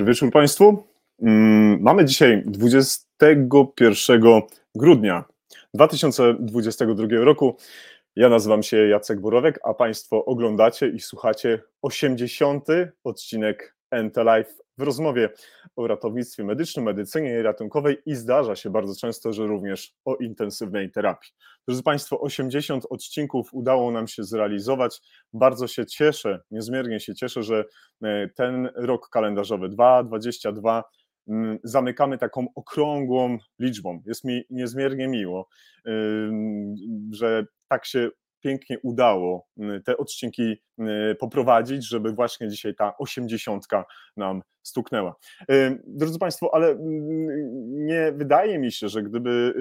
[0.00, 0.84] Dobry wieczór Państwu.
[1.22, 4.42] Mm, mamy dzisiaj 21
[4.74, 5.24] grudnia
[5.74, 7.56] 2022 roku.
[8.16, 12.66] Ja nazywam się Jacek Borowek, a Państwo oglądacie i słuchacie 80.
[13.04, 15.30] odcinek NT Life w rozmowie
[15.76, 21.30] o ratownictwie medycznym, medycynie ratunkowej i zdarza się bardzo często, że również o intensywnej terapii.
[21.68, 25.00] Drodzy Państwo, 80 odcinków udało nam się zrealizować.
[25.32, 27.64] Bardzo się cieszę, niezmiernie się cieszę, że
[28.02, 30.84] e, ten rok kalendarzowy 2022
[31.28, 34.02] mm, zamykamy taką okrągłą liczbą.
[34.06, 35.48] Jest mi niezmiernie miło,
[37.12, 43.84] że tak się pięknie udało y, te odcinki y, poprowadzić, żeby właśnie dzisiaj ta osiemdziesiątka
[44.16, 45.16] nam stuknęła.
[45.50, 46.76] Y, drodzy Państwo, ale
[47.60, 49.54] nie wydaje mi się, że gdyby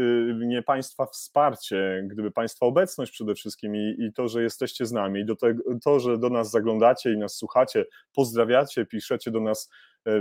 [0.48, 5.26] nie Państwa wsparcie, gdyby Państwa obecność przede wszystkim i, i to, że jesteście z nami,
[5.26, 9.70] do tego, to, że do nas zaglądacie i nas słuchacie, pozdrawiacie, piszecie do nas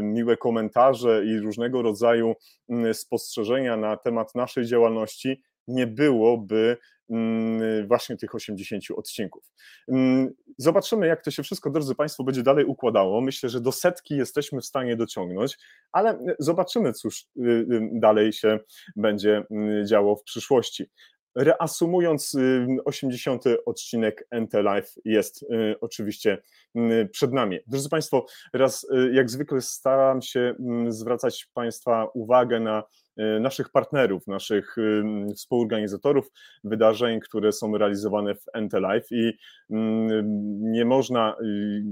[0.03, 2.35] miłe komentarze i różnego rodzaju
[2.93, 6.77] spostrzeżenia na temat naszej działalności, nie byłoby
[7.87, 9.53] właśnie tych 80 odcinków.
[9.89, 13.21] Mm, zobaczymy, jak to się wszystko, drodzy Państwo, będzie dalej układało.
[13.21, 15.59] Myślę, że do setki jesteśmy w stanie dociągnąć,
[15.93, 18.59] ale zobaczymy, cóż y, y, dalej się
[18.97, 20.91] będzie mm, działo w przyszłości.
[21.35, 22.37] Reasumując,
[22.85, 23.45] 80.
[23.67, 26.43] odcinek NT Live jest y, oczywiście
[27.13, 27.59] przed nami.
[27.67, 30.55] Drodzy Państwo, raz jak zwykle staram się
[30.89, 33.08] zwracać Państwa uwagę na Y,
[33.41, 36.31] naszych partnerów, naszych y, współorganizatorów
[36.65, 39.39] wydarzeń, które są realizowane w NT Live i
[39.71, 41.83] mm, nie można y,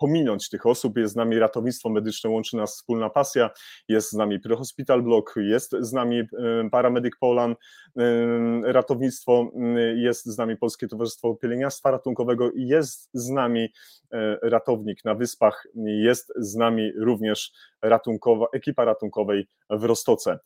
[0.00, 0.96] pominąć tych osób.
[0.96, 3.50] Jest z nami ratownictwo medyczne, łączy nas wspólna pasja,
[3.88, 6.22] jest z nami Prehospital Block, jest z nami
[6.70, 7.58] Paramedic Poland,
[8.62, 9.50] ratownictwo,
[9.96, 13.68] jest z nami Polskie Towarzystwo Pielęgniarstwa Ratunkowego i jest z nami
[14.12, 20.38] e, ratownik na Wyspach, jest z nami również ratunkowa, ekipa ratunkowej w Rostoce.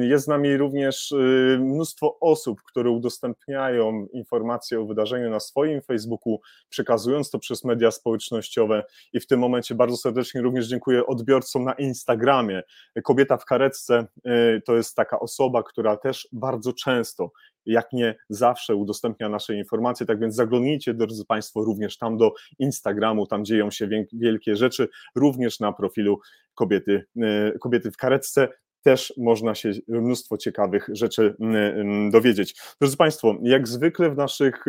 [0.00, 6.40] Jest z nami również y, mnóstwo osób, które udostępniają informacje o wydarzeniu na swoim Facebooku,
[6.68, 7.90] przekazując to przez media
[8.54, 12.62] społecznościowe i w tym momencie bardzo serdecznie również dziękuję odbiorcom na Instagramie.
[13.04, 17.32] Kobieta w karetce y, to jest taka osoba, która też bardzo często,
[17.66, 23.26] jak nie zawsze udostępnia nasze informacje, tak więc zaglądnijcie, drodzy Państwo, również tam do Instagramu,
[23.26, 26.20] tam dzieją się wielkie rzeczy, również na profilu
[26.54, 28.48] kobiety, e, kobiety w karetce
[28.82, 31.36] też można się mnóstwo ciekawych rzeczy
[32.10, 32.54] dowiedzieć.
[32.80, 34.64] Drodzy Państwo, jak zwykle w naszych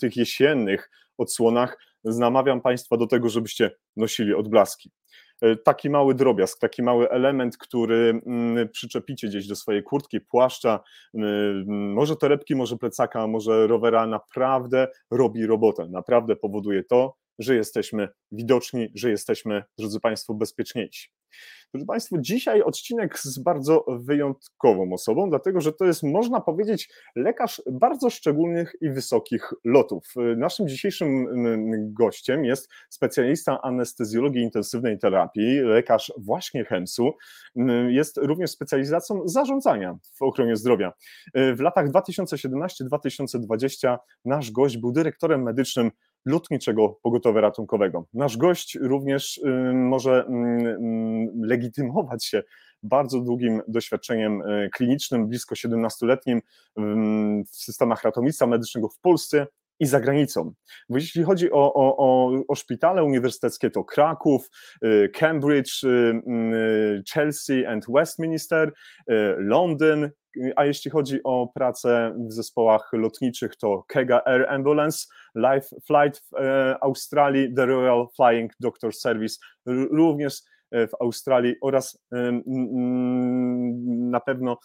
[0.00, 4.90] tych jesiennych odsłonach namawiam Państwa do tego, żebyście nosili odblaski.
[5.42, 10.80] E, taki mały drobiazg, taki mały element, który mm, przyczepicie gdzieś do swojej kurtki, płaszcza,
[11.14, 18.08] mm, może torebki, może plecaka, może rowera, naprawdę robi robotę, naprawdę powoduje to, że jesteśmy
[18.32, 21.08] widoczni, że jesteśmy, drodzy Państwo, bezpieczniejsi.
[21.70, 27.62] Proszę Państwa, dzisiaj odcinek z bardzo wyjątkową osobą, dlatego że to jest, można powiedzieć, lekarz
[27.70, 30.04] bardzo szczególnych i wysokich lotów.
[30.36, 31.26] Naszym dzisiejszym
[31.92, 37.12] gościem jest specjalista anestezjologii intensywnej terapii, lekarz właśnie HEMS-u.
[37.88, 40.92] Jest również specjalizacją zarządzania w ochronie zdrowia.
[41.34, 45.90] W latach 2017-2020 nasz gość był dyrektorem medycznym
[46.24, 48.06] lotniczego pogotowia ratunkowego.
[48.14, 49.40] Nasz gość również
[49.74, 50.26] może
[51.42, 52.42] legitymować się
[52.82, 56.40] bardzo długim doświadczeniem e, klinicznym, blisko 17-letnim
[57.52, 59.46] w systemach ratownictwa medycznego w Polsce
[59.80, 60.52] i za granicą.
[60.88, 64.50] Bo jeśli chodzi o, o, o, szpitale uniwersyteckie, to Kraków,
[64.82, 65.82] e, Cambridge,
[67.12, 68.72] Chelsea and Westminster,
[69.38, 70.10] Londyn,
[70.56, 76.34] a jeśli chodzi o pracę w zespołach lotniczych, to Kega Air Ambulance, Life Flight w
[76.80, 79.36] Australii, The Royal Flying Doctor Service,
[79.90, 80.42] również
[80.72, 81.98] w Australii oraz
[84.10, 84.58] na pewno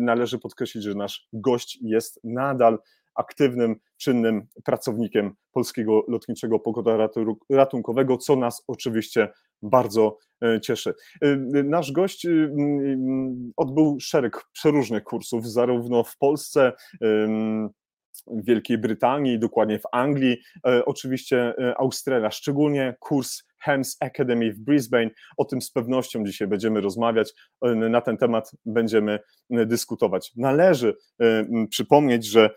[0.00, 2.78] należy podkreślić, że nasz gość jest nadal
[3.14, 7.08] aktywnym, czynnym pracownikiem Polskiego Lotniczego Pogoda
[7.50, 9.28] Ratunkowego, co nas oczywiście
[9.62, 10.94] bardzo e, cieszy.
[11.22, 12.26] E, nasz gość
[13.56, 16.72] odbył szereg przeróżnych kursów, zarówno w Polsce,
[18.26, 25.10] w Wielkiej Brytanii, dokładnie w Anglii, e, oczywiście Australia, szczególnie kurs HEMS Academy w Brisbane.
[25.36, 27.32] O tym z pewnością dzisiaj będziemy rozmawiać,
[27.62, 29.18] e, na ten temat będziemy
[29.50, 30.32] e, dyskutować.
[30.36, 32.50] Należy e, przypomnieć, że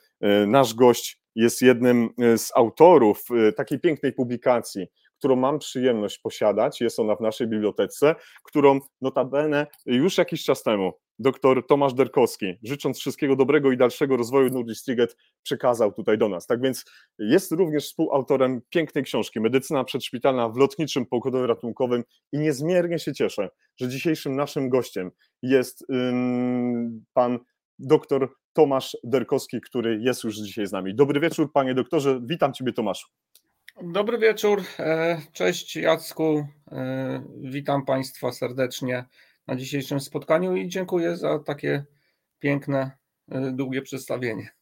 [0.48, 3.25] nasz gość jest jednym z autorów
[3.56, 4.88] takiej pięknej publikacji,
[5.18, 6.81] którą mam przyjemność posiadać.
[6.81, 13.00] Jest ona w naszej bibliotece, którą notabene już jakiś czas temu dr Tomasz Derkowski, życząc
[13.00, 16.48] wszystkiego dobrego i dalszego rozwoju Nurdistriget, przekazał tutaj do nas.
[16.48, 16.86] Tak więc
[17.19, 23.50] jest również współautorem pięknej książki Medycyna przedszpitalna w lotniczym pogodowo ratunkowym i niezmiernie się cieszę,
[23.80, 25.12] że dzisiejszym naszym gościem
[25.42, 27.40] jest ym, pan
[27.80, 30.96] dr Tomasz Derkowski, który jest już dzisiaj z nami.
[30.96, 33.08] Dobry wieczór, panie doktorze, witam ciebie Tomaszu.
[33.83, 39.06] Dobry wieczór, e, cześć Jacku, e, witam państwa serdecznie
[39.47, 41.85] na dzisiejszym spotkaniu i dziękuję za takie
[42.39, 42.91] piękne,
[43.31, 44.56] e, długie przedstawienie.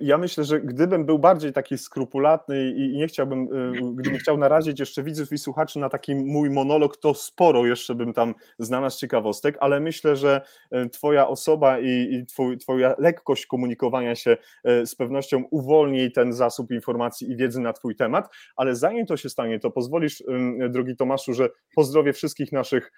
[0.00, 4.80] Ja myślę, że gdybym był bardziej taki skrupulatny i nie chciałbym, y, gdybym chciał narazić
[4.80, 9.56] jeszcze widzów i słuchaczy na taki mój monolog, to sporo jeszcze bym tam znalazł ciekawostek,
[9.60, 10.40] ale myślę, że
[10.74, 14.36] y, Twoja osoba i, twój, Twoja lekkość komunikowania się
[14.68, 19.16] y, z pewnością uwolni ten zasób informacji i wiedzy na Twój temat, ale zanim to
[19.16, 20.22] się stanie, to pozwolisz,
[20.70, 22.92] drogi Tomaszu, że pozdrowię wszystkich naszych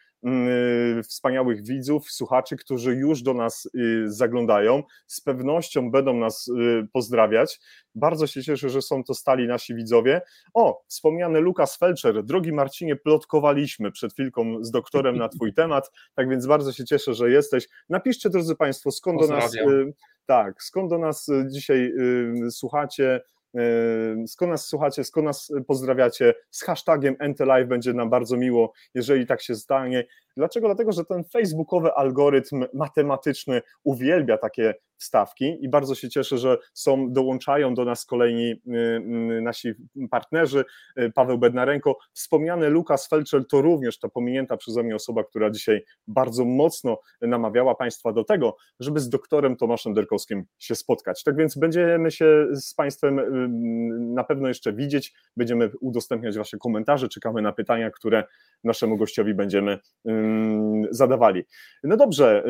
[1.08, 3.68] wspaniałych widzów, słuchaczy, którzy już do nas
[4.04, 4.82] zaglądają.
[5.06, 6.50] Z pewnością będą nas
[6.92, 7.60] pozdrawiać.
[7.94, 10.20] Bardzo się cieszę, że są to stali nasi widzowie.
[10.54, 16.28] O, wspomniany Lukas Felcher, drogi Marcinie, plotkowaliśmy przed chwilką z doktorem na Twój temat, tak
[16.28, 17.68] więc bardzo się cieszę, że jesteś.
[17.88, 19.54] Napiszcie, drodzy Państwo, skąd do nas.
[19.54, 19.92] Y,
[20.26, 21.92] tak, skąd do nas y, dzisiaj
[22.46, 23.20] y, słuchacie,
[24.26, 29.42] skąd nas słuchacie, skąd nas pozdrawiacie, z hashtagiem NTLive będzie nam bardzo miło, jeżeli tak
[29.42, 30.04] się stanie.
[30.36, 30.68] Dlaczego?
[30.68, 37.12] Dlatego, że ten facebookowy algorytm matematyczny uwielbia takie wstawki i bardzo się cieszę, że są,
[37.12, 38.58] dołączają do nas kolejni y,
[39.36, 39.72] y, nasi
[40.10, 40.64] partnerzy,
[40.98, 45.84] y, Paweł Bednarenko, wspomniany Lukas Felczel to również ta pominięta przeze mnie osoba, która dzisiaj
[46.06, 51.22] bardzo mocno namawiała Państwa do tego, żeby z doktorem Tomaszem Derkowskim się spotkać.
[51.22, 53.20] Tak więc będziemy się z Państwem
[54.14, 58.24] na pewno jeszcze widzieć, będziemy udostępniać Wasze komentarze, czekamy na pytania, które
[58.64, 59.78] naszemu gościowi będziemy
[60.90, 61.44] zadawali.
[61.84, 62.44] No dobrze,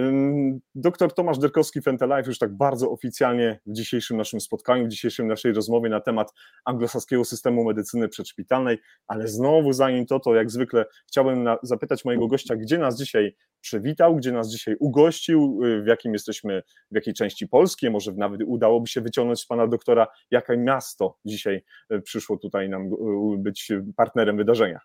[0.75, 5.53] doktor Tomasz Derkowski, Fentelife już tak bardzo oficjalnie w dzisiejszym naszym spotkaniu, w dzisiejszym naszej
[5.53, 6.33] rozmowie na temat
[6.65, 12.57] anglosaskiego systemu medycyny przedszpitalnej, ale znowu zanim to, to jak zwykle chciałbym zapytać mojego gościa,
[12.57, 17.49] gdzie nas dzisiaj przywitał, gdzie nas dzisiaj ugościł, y, w jakim jesteśmy, w jakiej części
[17.49, 22.69] Polski, może nawet udałoby się wyciągnąć z pana doktora, jakie miasto dzisiaj y, przyszło tutaj
[22.69, 24.81] nam y, być partnerem wydarzenia.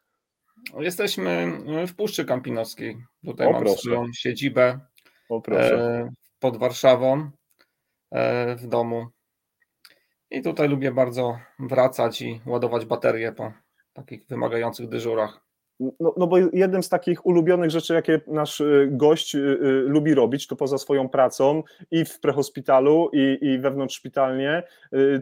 [0.79, 1.51] Jesteśmy
[1.87, 2.97] w Puszczy Kampinoskiej.
[3.25, 3.77] Tutaj o, mam proszę.
[3.77, 4.79] swoją siedzibę
[5.29, 6.09] o, e,
[6.39, 7.31] pod Warszawą
[8.11, 9.07] e, w domu.
[10.31, 13.53] I tutaj lubię bardzo wracać i ładować baterie po
[13.93, 15.48] takich wymagających dyżurach.
[15.79, 20.13] No, no bo jednym z takich ulubionych rzeczy, jakie nasz y, gość y, y, lubi
[20.13, 24.63] robić, to poza swoją pracą i w prehospitalu, i, i wewnątrz szpitalnie,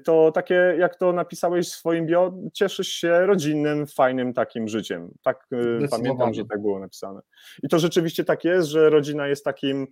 [0.04, 5.12] to takie, jak to napisałeś w swoim bio, cieszysz się rodzinnym, fajnym takim życiem.
[5.24, 5.48] Tak
[5.92, 7.22] pamiętam, że tak było napisane.
[7.64, 9.88] I to rzeczywiście tak jest, że rodzina jest takim,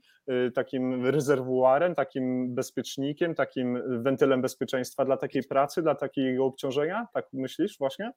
[0.53, 7.07] takim rezerwuarem, takim bezpiecznikiem, takim wentylem bezpieczeństwa dla takiej pracy, dla takiego obciążenia?
[7.13, 8.11] Tak myślisz właśnie?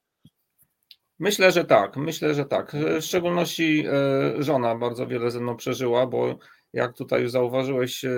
[1.19, 2.75] Myślę, że tak, myślę, że tak.
[2.99, 6.37] W szczególności e, żona bardzo wiele ze mną przeżyła, bo
[6.73, 8.09] jak tutaj już zauważyłeś e,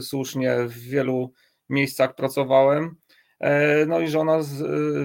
[0.00, 1.32] słusznie, w wielu
[1.68, 2.96] miejscach pracowałem.
[3.40, 4.40] E, no i żona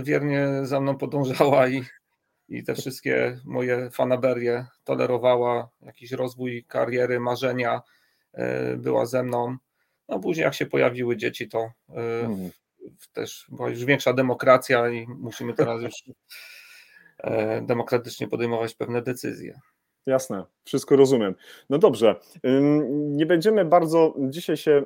[0.04, 1.84] wiernie za mną podążała i,
[2.50, 7.82] i te wszystkie moje fanaberie tolerowała, jakiś rozwój kariery, marzenia
[8.78, 9.58] była ze mną.
[10.10, 12.50] No później jak się pojawiły dzieci, to mm.
[13.14, 15.94] też była już większa demokracja i musimy teraz już
[17.62, 19.60] demokratycznie podejmować pewne decyzje.
[20.06, 21.36] Jasne, wszystko rozumiem.
[21.70, 22.16] No dobrze,
[22.92, 24.84] nie będziemy bardzo dzisiaj się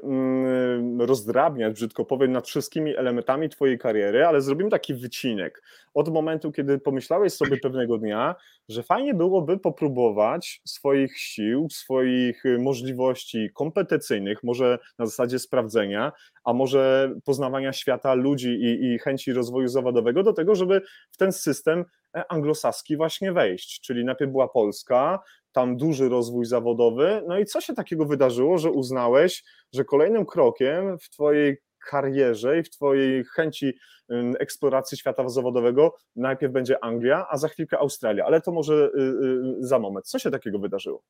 [1.00, 5.64] rozdrabniać, brzydko powiem, nad wszystkimi elementami Twojej kariery, ale zrobimy taki wycinek.
[5.94, 8.36] Od momentu, kiedy pomyślałeś sobie pewnego dnia,
[8.70, 16.12] że fajnie byłoby popróbować swoich sił, swoich y, możliwości kompetencyjnych, może na zasadzie sprawdzenia,
[16.44, 21.32] a może poznawania świata ludzi i, i chęci rozwoju zawodowego do tego, żeby w ten
[21.32, 23.82] system e, anglosaski właśnie wejść.
[23.82, 25.20] Czyli najpierw była Polska,
[25.52, 27.22] tam duży rozwój zawodowy.
[27.28, 29.44] No i co się takiego wydarzyło, że uznałeś,
[29.74, 31.58] że kolejnym krokiem w Twojej
[31.90, 33.74] karierze i w Twojej chęci
[34.40, 39.56] eksploracji świata zawodowego najpierw będzie Anglia, a za chwilkę Australia, ale to może y, y,
[39.60, 40.08] za moment.
[40.08, 41.04] Co się takiego wydarzyło?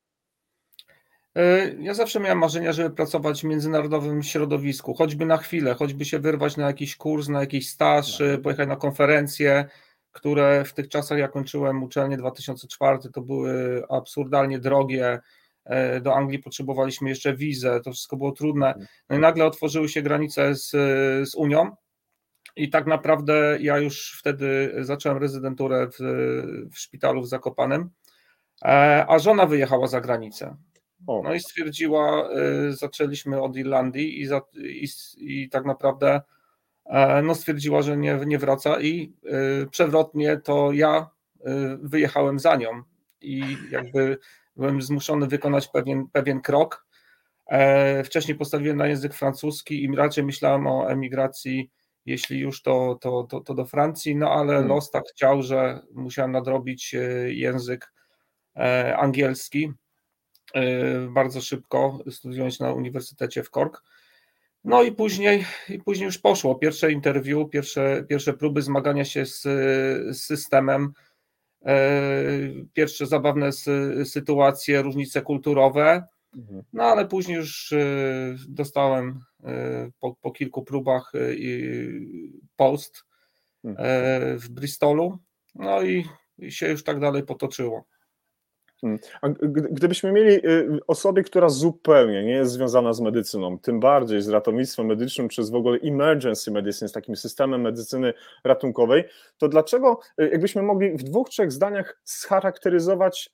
[1.79, 6.57] Ja zawsze miałem marzenia, żeby pracować w międzynarodowym środowisku, choćby na chwilę, choćby się wyrwać
[6.57, 8.37] na jakiś kurs, na jakiś staż, no.
[8.37, 9.65] pojechać na konferencję,
[10.11, 15.19] które w tych czasach, jak kończyłem uczelnię 2004, to były absurdalnie drogie.
[15.65, 18.67] E, do Anglii potrzebowaliśmy jeszcze wizę, to wszystko było trudne.
[18.67, 18.87] Mhm.
[19.09, 20.69] No i nagle otworzyły się granice z,
[21.29, 21.75] z Unią.
[22.55, 25.97] I tak naprawdę ja już wtedy zacząłem rezydenturę w,
[26.73, 27.89] w szpitalu w Zakopanem,
[28.65, 30.57] e, a żona wyjechała za granicę.
[31.23, 32.29] No i stwierdziła,
[32.69, 36.21] zaczęliśmy od Irlandii i, za, i, i tak naprawdę
[37.23, 39.13] no stwierdziła, że nie, nie wraca i
[39.71, 41.09] przewrotnie to ja
[41.81, 42.83] wyjechałem za nią
[43.21, 44.17] i jakby
[44.55, 46.85] byłem zmuszony wykonać pewien, pewien krok.
[47.49, 51.71] E, wcześniej postawiłem na język francuski i raczej myślałem o emigracji,
[52.05, 54.69] jeśli już to, to, to, to do Francji, no ale hmm.
[54.69, 56.99] los tak chciał, że musiałem nadrobić e,
[57.33, 57.93] język
[58.55, 59.71] e, angielski
[61.09, 63.83] bardzo szybko, studiując na Uniwersytecie w Cork.
[64.63, 66.55] No i później, i później już poszło.
[66.55, 70.93] Pierwsze interview, pierwsze, pierwsze próby zmagania się z, z systemem
[72.73, 73.49] pierwsze zabawne
[74.05, 76.03] sytuacje, różnice kulturowe,
[76.35, 76.63] mhm.
[76.73, 77.85] no ale później już e,
[78.47, 81.11] dostałem e, po, po kilku próbach
[82.55, 83.03] post
[83.63, 84.39] mhm.
[84.39, 85.19] w Bristolu,
[85.55, 86.05] no i
[86.49, 87.85] się już tak dalej potoczyło.
[89.21, 94.29] A gdybyśmy mieli y, osobę, która zupełnie nie jest związana z medycyną, tym bardziej z
[94.29, 98.13] ratownictwem medycznym, czy z w ogóle emergency medicine, z takim systemem medycyny
[98.43, 99.03] ratunkowej,
[99.37, 103.29] to dlaczego, y, jakbyśmy mogli w dwóch, trzech zdaniach scharakteryzować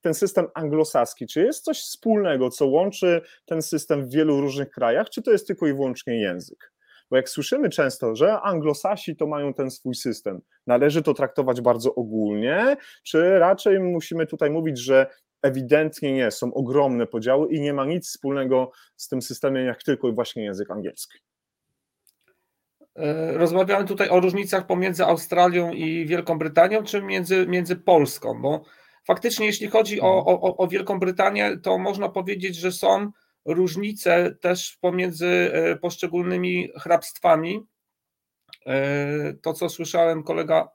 [0.00, 1.26] ten system anglosaski?
[1.26, 5.46] Czy jest coś wspólnego, co łączy ten system w wielu różnych krajach, czy to jest
[5.46, 6.77] tylko i wyłącznie język?
[7.10, 11.94] Bo jak słyszymy często, że anglosasi to mają ten swój system, należy to traktować bardzo
[11.94, 15.06] ogólnie, czy raczej musimy tutaj mówić, że
[15.42, 20.08] ewidentnie nie, są ogromne podziały i nie ma nic wspólnego z tym systemem, jak tylko
[20.08, 21.18] i właśnie język angielski.
[22.96, 28.64] E, rozmawiamy tutaj o różnicach pomiędzy Australią i Wielką Brytanią, czy między, między Polską, bo
[29.06, 30.38] faktycznie jeśli chodzi o, mhm.
[30.42, 33.10] o, o Wielką Brytanię, to można powiedzieć, że są
[33.48, 37.66] różnice też pomiędzy e, poszczególnymi hrabstwami.
[38.66, 40.68] E, to, co słyszałem, kolega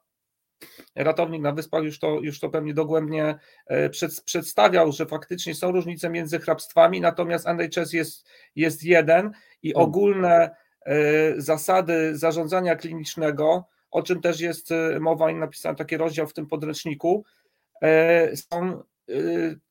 [0.95, 3.35] ratownik na wyspach już to, już to pewnie dogłębnie
[3.67, 9.71] e, przed, przedstawiał, że faktycznie są różnice między hrabstwami, natomiast NHS jest, jest jeden i
[9.71, 9.89] hmm.
[9.89, 10.63] ogólne
[11.37, 17.25] zasady zarządzania klinicznego, o czym też jest mowa i napisałem taki rozdział w tym podręczniku,
[18.35, 18.83] są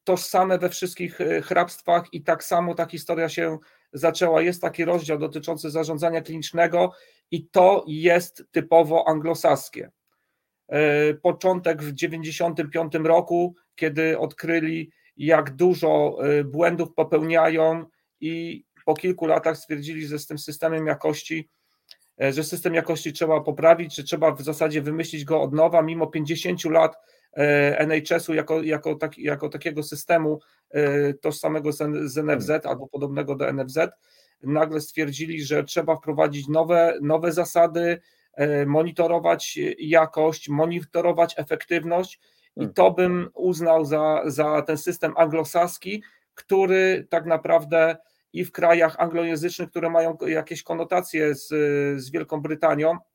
[0.05, 3.59] tożsame we wszystkich y, hrabstwach i tak samo ta historia się
[3.93, 4.43] zaczęła.
[4.43, 6.93] Jest taki rozdział dotyczący zarządzania klinicznego
[7.31, 9.91] i to jest typowo anglosaskie.
[11.11, 17.85] Y, początek w 95 roku, kiedy odkryli, jak dużo błędów popełniają
[18.21, 21.51] i po kilku latach stwierdzili, że z tym systemem jakości,
[22.19, 26.65] że system jakości trzeba poprawić, że trzeba w zasadzie wymyślić go od nowa, mimo 50
[26.65, 26.97] lat
[27.79, 31.73] NHS-u jako, jako, tak, jako takiego systemu e, tożsamego
[32.05, 33.79] z NFZ albo podobnego do NFZ,
[34.43, 38.01] nagle stwierdzili, że trzeba wprowadzić nowe, nowe zasady,
[38.35, 42.21] e, monitorować jakość, monitorować efektywność
[42.57, 46.03] i to bym uznał za, za ten system anglosaski,
[46.35, 47.97] który tak naprawdę
[48.33, 51.49] i w krajach anglojęzycznych, które mają jakieś konotacje z,
[52.03, 53.12] z Wielką Brytanią, E,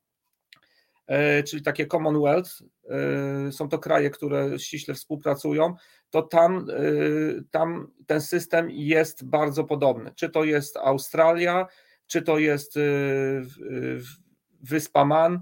[1.46, 2.50] czyli takie Commonwealth,
[2.90, 5.74] e, są to kraje, które ściśle współpracują,
[6.10, 6.82] to tam, e,
[7.50, 10.12] tam ten system jest bardzo podobny.
[10.16, 11.66] Czy to jest Australia,
[12.06, 12.78] czy to jest
[14.60, 15.40] Wyspa Man,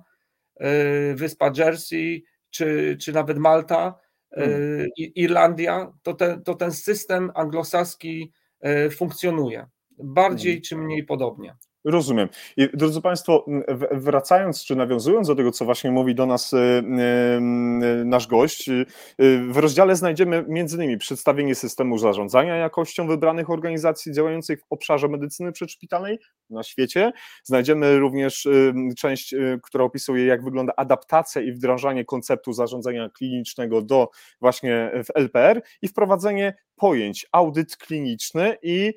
[1.15, 3.95] Wyspa Jersey, czy, czy nawet Malta,
[4.35, 4.87] hmm.
[4.97, 8.33] Irlandia, to, te, to ten system anglosaski
[8.91, 9.67] funkcjonuje.
[9.99, 10.63] Bardziej hmm.
[10.63, 11.57] czy mniej podobnie.
[11.87, 12.29] Rozumiem.
[12.57, 13.45] I drodzy Państwo,
[13.93, 16.83] wracając czy nawiązując do tego, co właśnie mówi do nas y, y,
[18.01, 18.71] y, nasz gość,
[19.49, 26.19] w rozdziale znajdziemy innymi przedstawienie systemu zarządzania jakością wybranych organizacji działających w obszarze medycyny przedszpitalnej
[26.51, 27.13] na świecie.
[27.45, 28.49] Znajdziemy również
[28.99, 34.09] część, która opisuje, jak wygląda adaptacja i wdrażanie konceptu zarządzania klinicznego do
[34.41, 38.95] właśnie w LPR i wprowadzenie pojęć audyt kliniczny i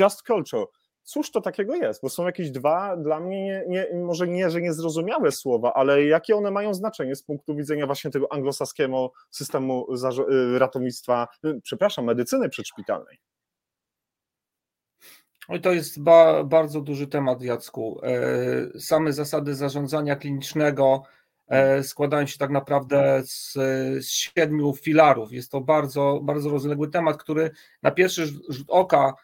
[0.00, 0.66] just culture
[1.10, 2.02] cóż to takiego jest?
[2.02, 6.36] Bo są jakieś dwa dla mnie, nie, nie, może nie, że niezrozumiałe słowa, ale jakie
[6.36, 9.86] one mają znaczenie z punktu widzenia właśnie tego anglosaskiego systemu
[10.30, 13.18] y, ratownictwa, y, przepraszam, medycyny przedszpitalnej?
[15.48, 18.00] Oj, to jest ba, bardzo duży temat, Jacku.
[18.02, 21.02] E, same zasady zarządzania klinicznego
[21.48, 23.52] e, składają się tak naprawdę z,
[24.04, 25.32] z siedmiu filarów.
[25.32, 27.50] Jest to bardzo, bardzo rozległy temat, który
[27.82, 29.14] na pierwszy rzut oka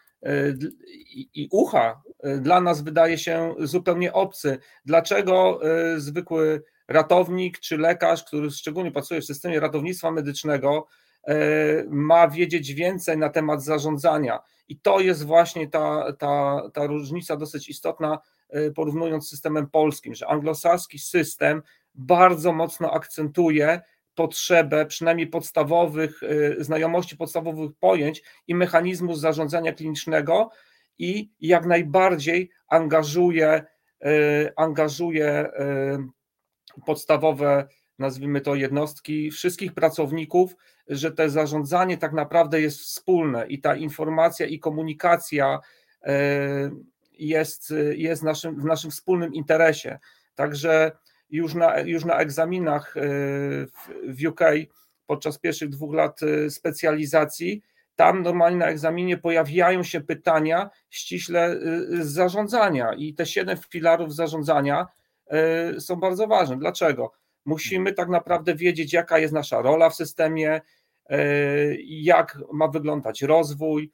[1.33, 4.57] i ucha e, dla nas wydaje się zupełnie obcy.
[4.85, 10.87] Dlaczego e, zwykły ratownik czy lekarz, który szczególnie pracuje w systemie ratownictwa medycznego,
[11.89, 14.39] ma wiedzieć więcej na temat zarządzania?
[14.67, 18.19] I to jest właśnie ta, ta, ta różnica dosyć istotna,
[18.75, 21.61] porównując z systemem polskim, że anglosaski system
[21.95, 23.81] bardzo mocno akcentuje
[24.17, 26.21] potrzebę przynajmniej podstawowych
[26.59, 30.49] znajomości podstawowych pojęć i mechanizmów zarządzania klinicznego
[30.97, 33.63] i jak najbardziej angażuje,
[34.55, 35.49] angażuje
[36.85, 37.67] podstawowe
[37.99, 40.55] nazwijmy to jednostki, wszystkich pracowników,
[40.87, 45.59] że to zarządzanie tak naprawdę jest wspólne i ta informacja i komunikacja
[47.13, 49.99] jest, jest naszym, w naszym wspólnym interesie.
[50.35, 50.91] Także
[51.29, 53.01] już na, już na egzaminach e,
[54.07, 54.41] w UK
[55.07, 57.61] podczas pierwszych dwóch lat e, specjalizacji,
[57.95, 64.87] tam normalnie na egzaminie pojawiają się pytania ściśle z zarządzania i te siedem filarów zarządzania
[65.79, 66.57] są bardzo ważne.
[66.57, 67.11] Dlaczego?
[67.47, 70.61] Musimy tak naprawdę wiedzieć, jaka jest nasza rola w systemie,
[71.09, 71.19] e,
[71.81, 73.91] jak ma wyglądać rozwój.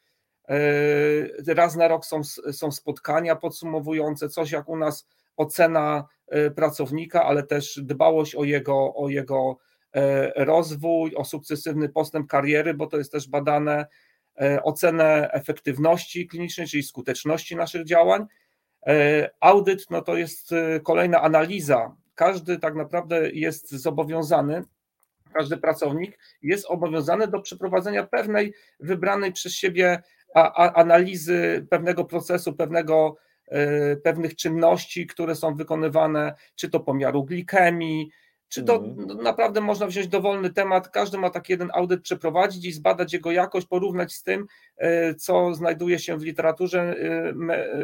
[0.50, 7.24] E, raz na rok są, są spotkania podsumowujące, coś jak u nas ocena e, pracownika,
[7.24, 9.58] ale też dbałość o jego, o jego
[10.36, 13.86] rozwój, o sukcesywny postęp kariery, bo to jest też badane,
[14.64, 18.26] ocenę efektywności klinicznej, czyli skuteczności naszych działań.
[19.40, 20.50] Audyt no to jest
[20.84, 24.64] kolejna analiza każdy tak naprawdę jest zobowiązany,
[25.34, 30.04] każdy pracownik jest obowiązany do przeprowadzenia pewnej wybranej przez siebie
[30.56, 33.23] analizy pewnego procesu, pewnego, e,
[34.04, 38.10] pewnych czynności, które są wykonywane, czy to pomiaru glikemii,
[38.54, 39.24] czy to mhm.
[39.24, 43.68] naprawdę można wziąć dowolny temat, każdy ma taki jeden audyt przeprowadzić i zbadać jego jakość,
[43.68, 44.46] porównać z tym,
[44.78, 47.34] e, co znajduje się w literaturze e,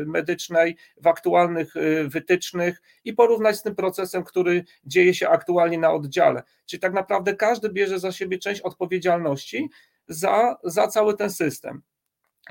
[0.06, 5.92] medycznej, w aktualnych e, wytycznych i porównać z tym procesem, który dzieje się aktualnie na
[5.92, 6.44] oddziale.
[6.66, 9.70] Czyli tak naprawdę każdy bierze za siebie część odpowiedzialności
[10.08, 11.82] za, za cały ten system.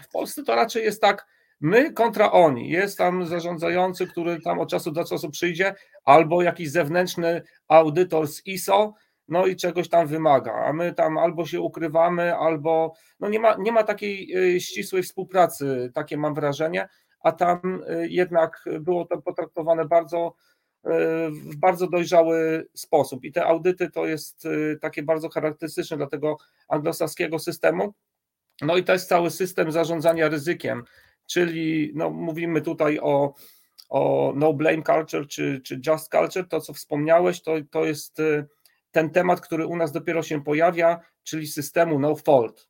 [0.03, 1.27] W Polsce to raczej jest tak,
[1.61, 2.71] My kontra oni.
[2.71, 8.47] Jest tam zarządzający, który tam od czasu do czasu przyjdzie, albo jakiś zewnętrzny audytor z
[8.47, 8.95] ISO,
[9.29, 13.57] no i czegoś tam wymaga, a my tam albo się ukrywamy, albo no nie ma,
[13.57, 16.89] nie ma takiej y, ścisłej współpracy, takie mam wrażenie,
[17.21, 20.35] a tam y, jednak było to potraktowane bardzo
[20.87, 20.91] y,
[21.31, 23.25] w bardzo dojrzały sposób.
[23.25, 24.49] I te audyty to jest
[24.81, 26.37] takie bardzo charakterystyczne dla tego
[26.69, 27.95] anglosaskiego systemu.
[28.63, 30.85] No i to jest cały system zarządzania ryzykiem
[31.29, 33.35] czyli no, mówimy tutaj o,
[33.89, 38.47] o no blame culture czy, czy just culture, to co wspomniałeś, to, to jest y,
[38.91, 42.69] ten temat, który u nas dopiero się pojawia, czyli systemu no fault.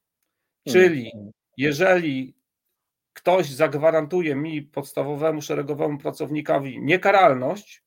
[0.69, 1.31] Czyli hmm.
[1.57, 2.35] jeżeli
[3.13, 7.83] ktoś zagwarantuje mi podstawowemu szeregowemu pracownikowi niekaralność,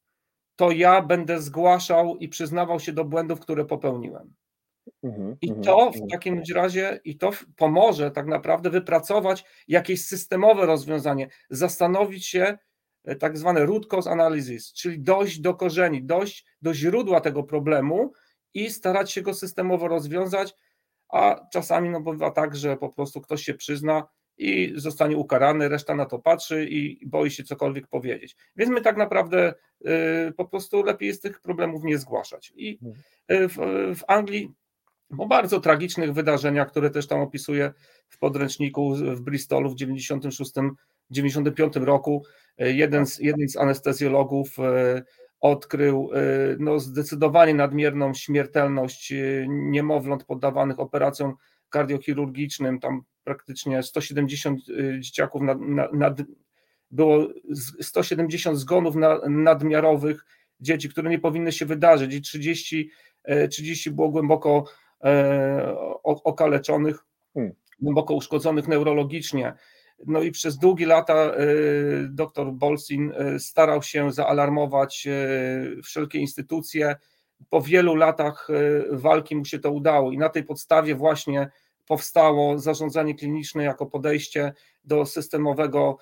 [0.55, 4.33] to ja będę zgłaszał i przyznawał się do błędów, które popełniłem.
[5.03, 6.09] Mhm, I mhm, to w mhm.
[6.09, 12.57] takim razie i to pomoże tak naprawdę wypracować jakieś systemowe rozwiązanie, zastanowić się,
[13.03, 18.11] e, tak zwane root cause analysis, czyli dojść do korzeni, dojść do źródła tego problemu
[18.53, 20.53] i starać się go systemowo rozwiązać,
[21.09, 24.03] a czasami no bywa tak, że po prostu ktoś się przyzna
[24.37, 28.35] i zostanie ukarany, reszta na to patrzy i boi się cokolwiek powiedzieć.
[28.55, 29.53] Więc my tak naprawdę
[30.29, 32.53] y, po prostu lepiej jest tych problemów nie zgłaszać.
[32.55, 32.79] I
[33.31, 33.55] y, w,
[33.95, 34.53] w Anglii
[35.17, 37.73] po bardzo tragicznych wydarzeniach, które też tam opisuje
[38.07, 40.51] w podręczniku w Bristolu w 96,
[41.09, 42.23] 95 roku.
[42.57, 45.03] E, jeden z, jeden z anestezjologów e,
[45.39, 46.19] odkrył e,
[46.59, 49.13] no, zdecydowanie nadmierną śmiertelność
[49.47, 51.33] niemowląt poddawanych operacjom
[51.69, 52.79] kardiochirurgicznym.
[52.79, 54.59] Tam praktycznie 170
[54.99, 55.57] dzieciaków nad,
[55.93, 56.21] nad,
[56.91, 57.27] było
[57.81, 58.95] 170 zgonów
[59.29, 60.25] nadmiarowych
[60.59, 62.89] dzieci, które nie powinny się wydarzyć i 30,
[63.49, 64.65] 30 było głęboko
[66.03, 67.53] okaleczonych, hmm.
[67.81, 69.53] głęboko uszkodzonych neurologicznie.
[70.07, 71.45] No i przez długie lata e,
[72.09, 75.07] dr Bolsin e, starał się zaalarmować
[75.83, 76.95] wszelkie instytucje.
[77.49, 78.47] Po wielu latach
[78.91, 81.49] walki mu się to udało i na tej podstawie właśnie
[81.87, 85.97] powstało zarządzanie kliniczne jako podejście do systemowego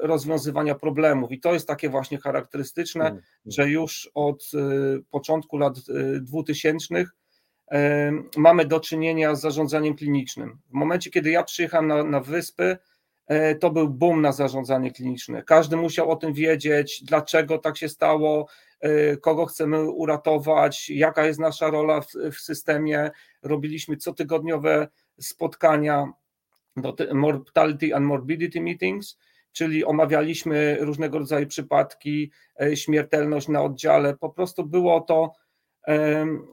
[0.00, 1.32] rozwiązywania problemów.
[1.32, 3.22] I to jest takie właśnie charakterystyczne, hmm.
[3.46, 4.50] że już od
[5.10, 5.74] początku lat
[6.20, 7.04] 2000
[8.36, 10.58] mamy do czynienia z zarządzaniem klinicznym.
[10.70, 12.78] W momencie, kiedy ja przyjechałem na, na wyspy,
[13.26, 15.42] e, to był boom na zarządzanie kliniczne.
[15.42, 18.46] Każdy musiał o tym wiedzieć, dlaczego tak się stało,
[18.80, 23.10] e, kogo chcemy uratować, jaka jest nasza rola w, w systemie.
[23.42, 24.88] Robiliśmy cotygodniowe
[25.20, 26.12] spotkania,
[27.12, 29.18] mortality and morbidity meetings,
[29.52, 34.16] czyli omawialiśmy różnego rodzaju przypadki, e, śmiertelność na oddziale.
[34.16, 35.32] Po prostu było to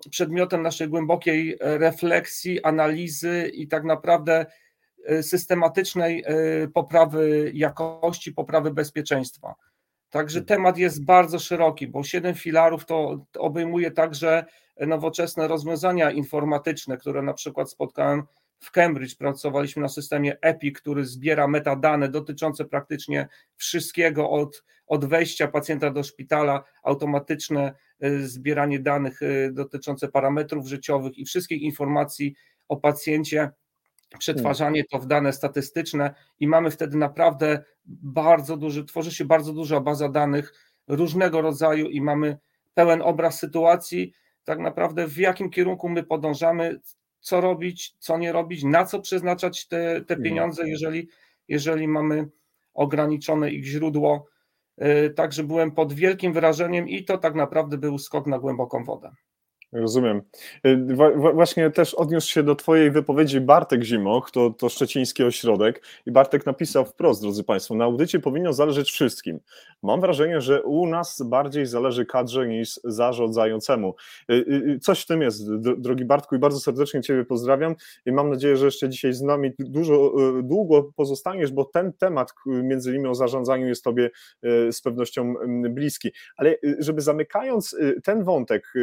[0.09, 4.45] przedmiotem naszej głębokiej e, refleksji, analizy i tak naprawdę
[5.05, 9.55] e, systematycznej e, poprawy jakości, poprawy bezpieczeństwa.
[10.09, 14.45] Także temat jest bardzo szeroki, bo siedem filarów to obejmuje także
[14.79, 18.23] nowoczesne rozwiązania informatyczne, które na przykład spotkałem
[18.59, 25.47] w Cambridge pracowaliśmy na systemie EPI, który zbiera metadane dotyczące praktycznie wszystkiego od, od wejścia
[25.47, 27.73] pacjenta do szpitala, automatyczne
[28.21, 32.35] zbieranie danych y, dotyczące parametrów życiowych i wszystkich informacji
[32.67, 33.51] o pacjencie,
[34.19, 39.79] przetwarzanie to w dane statystyczne i mamy wtedy naprawdę bardzo duży, tworzy się bardzo duża
[39.79, 40.53] baza danych
[40.87, 42.37] różnego rodzaju i mamy
[42.73, 46.79] pełen obraz sytuacji, tak naprawdę w jakim kierunku my podążamy,
[47.19, 50.21] co robić, co nie robić, na co przeznaczać te, te mhm.
[50.21, 51.09] pieniądze, jeżeli,
[51.47, 52.29] jeżeli mamy
[52.73, 54.25] ograniczone ich źródło.
[54.81, 59.11] Y, także byłem pod wielkim wrażeniem i to tak naprawdę był skok na głęboką wodę.
[59.73, 60.21] Rozumiem.
[60.67, 60.77] Y,
[61.33, 66.45] właśnie też odniósł się do Twojej wypowiedzi Bartek Zimoch, to, to szczeciński ośrodek, i Bartek
[66.45, 69.39] napisał wprost, drodzy Państwo, na audycie powinno zależeć wszystkim.
[69.83, 73.95] Mam wrażenie, że u nas bardziej zależy kadrze niż zarządzającemu.
[74.31, 78.29] Y, y, coś w tym jest, drogi Bartku, i bardzo serdecznie Ciebie pozdrawiam i mam
[78.29, 83.15] nadzieję, że jeszcze dzisiaj z nami dużo, długo pozostaniesz, bo ten temat, między innymi o
[83.15, 84.09] zarządzaniu, jest Tobie
[84.71, 85.33] z pewnością
[85.69, 86.11] bliski.
[86.37, 88.73] Ale żeby zamykając ten wątek,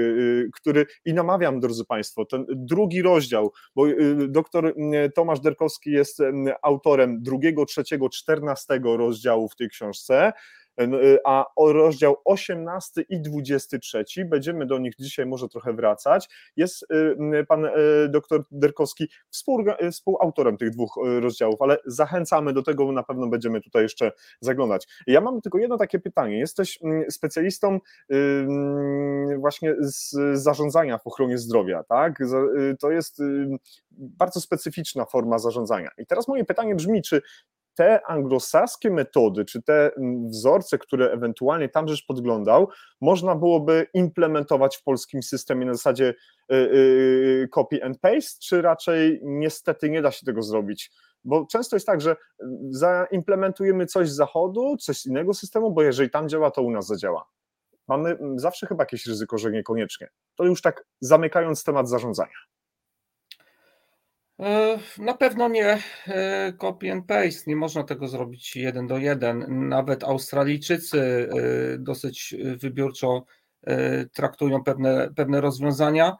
[0.53, 6.21] który i namawiam, drodzy Państwo, ten drugi rozdział, bo y, doktor y, Tomasz Derkowski jest
[6.21, 10.33] y, autorem drugiego, trzeciego, czternastego rozdziału w tej książce.
[10.81, 17.47] Y, a rozdział 18 i 23, będziemy do nich dzisiaj może trochę wracać, jest y,
[17.49, 17.71] pan y,
[18.09, 19.09] doktor Derkowski
[19.90, 24.88] współautorem tych dwóch rozdziałów, ale zachęcamy do tego, na pewno będziemy tutaj jeszcze zaglądać.
[25.07, 26.38] Ja mam tylko jedno takie pytanie.
[26.38, 26.79] Jesteś
[27.11, 27.79] specjalistą
[29.38, 32.19] właśnie z zarządzania w ochronie zdrowia, tak?
[32.81, 33.23] To jest
[33.90, 35.90] bardzo specyficzna forma zarządzania.
[35.99, 37.23] I teraz moje pytanie brzmi, czy
[37.74, 42.68] te anglosaskie metody, czy te mm, wzorce, które ewentualnie tam żeś podglądał,
[43.00, 46.14] można byłoby implementować w polskim systemie na zasadzie
[46.52, 50.90] y, y, copy and paste, czy raczej niestety nie da się tego zrobić?
[51.24, 55.83] Bo często jest tak, że mm, zaimplementujemy coś z zachodu, coś z innego systemu, bo
[55.83, 57.24] jeżeli tam działa, to u nas zadziała.
[57.88, 60.09] Mamy mm, zawsze chyba jakieś ryzyko, że niekoniecznie.
[60.35, 62.37] To już tak zamykając temat zarządzania.
[64.40, 69.68] E, na pewno nie e, copy and paste, nie można tego zrobić jeden do jeden.
[69.68, 73.24] Nawet Australijczycy e, dosyć wybiórczo
[74.12, 76.16] traktują pewne, pewne rozwiązania,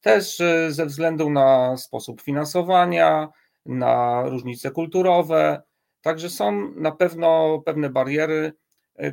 [0.00, 3.28] też ze względu na sposób finansowania,
[3.66, 5.62] na różnice kulturowe.
[6.00, 8.52] Także są na pewno pewne bariery,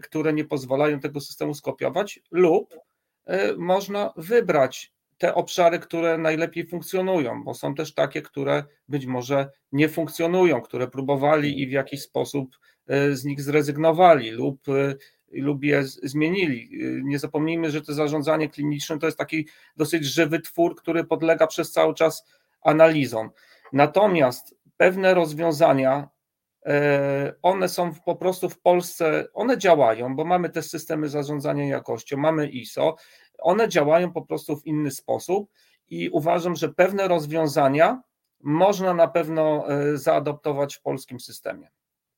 [0.01, 2.75] które nie pozwalają tego systemu skopiować, lub
[3.57, 9.89] można wybrać te obszary, które najlepiej funkcjonują, bo są też takie, które być może nie
[9.89, 12.57] funkcjonują, które próbowali i w jakiś sposób
[12.87, 14.95] e, z nich zrezygnowali lub, e,
[15.31, 16.69] lub je zmienili.
[16.73, 21.47] E, nie zapomnijmy, że to zarządzanie kliniczne to jest taki dosyć żywy twór, który podlega
[21.47, 22.25] przez cały czas
[22.61, 23.29] analizom.
[23.73, 26.09] Natomiast pewne rozwiązania,
[27.41, 32.47] one są po prostu w Polsce, one działają, bo mamy te systemy zarządzania jakością, mamy
[32.47, 32.95] ISO,
[33.41, 35.49] one działają po prostu w inny sposób
[35.89, 38.01] i uważam, że pewne rozwiązania
[38.43, 41.67] można na pewno e, zaadoptować w polskim systemie.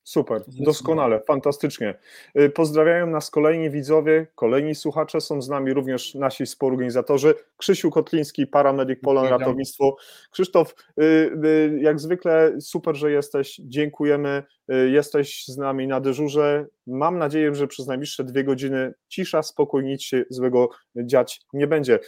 [0.04, 1.96] Super, doskonale, fantastycznie.
[2.40, 7.36] Y, pozdrawiają nas kolejni widzowie, kolejni słuchacze, są z nami również nasi współorganizatorzy.
[7.58, 9.96] Krzysiu Kotliński, Paramedyk Polan Ratownictwo.
[10.32, 11.04] Krzysztof, y,
[11.46, 16.66] y, jak zwykle super, że jesteś, dziękujemy, jesteś z nami na dyżurze.
[16.88, 22.00] Mam nadzieję, że przez najbliższe dwie godziny cisza, spokój, nic się złego dziać nie będzie.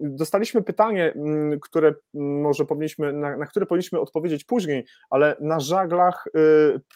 [0.00, 6.24] Dostaliśmy pytanie, mm, które może powinniśmy, na, na które powinniśmy odpowiedzieć później, ale na żaglach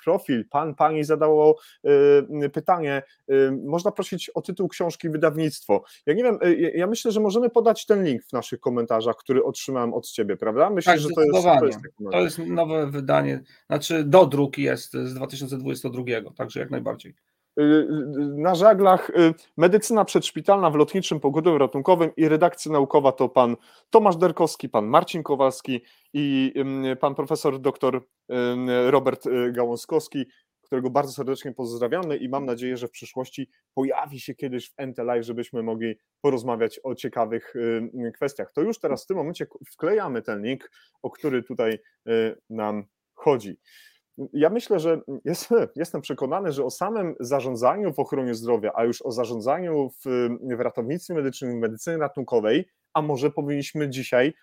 [0.05, 0.49] profil profil.
[0.51, 1.59] Pan, pani zadało
[2.45, 5.83] y, pytanie, y, można prosić o tytuł książki wydawnictwo.
[6.07, 9.45] Ja nie wiem, y, ja myślę, że możemy podać ten link w naszych komentarzach, który
[9.45, 10.71] otrzymałem od ciebie, prawda?
[10.71, 11.79] Myślę, tak, że to jest, to jest,
[12.13, 16.03] to jest nowe wydanie, znaczy dodruk jest z 2022,
[16.37, 17.15] także jak najbardziej
[18.37, 19.11] na żaglach
[19.57, 23.57] medycyna przedszpitalna w lotniczym pogodowie ratunkowym i redakcja naukowa to pan
[23.91, 25.81] Tomasz Derkowski, pan Marcin Kowalski
[26.13, 26.55] i
[27.01, 28.01] pan profesor dr
[28.87, 30.27] Robert y, Gałązkowski,
[30.61, 35.25] którego bardzo serdecznie pozdrawiamy i mam nadzieję, że w przyszłości pojawi się kiedyś w NTLive,
[35.25, 37.55] żebyśmy mogli porozmawiać o ciekawych
[38.15, 38.53] kwestiach.
[38.53, 40.71] To już teraz w tym momencie wklejamy ten link,
[41.03, 43.59] o który tutaj y, nam chodzi.
[44.33, 49.03] Ja myślę, że jest, jestem przekonany, że o samym zarządzaniu w ochronie zdrowia, a już
[49.03, 54.35] o zarządzaniu w, w ratownictwie medycznym, w medycynie ratunkowej, a może powinniśmy dzisiaj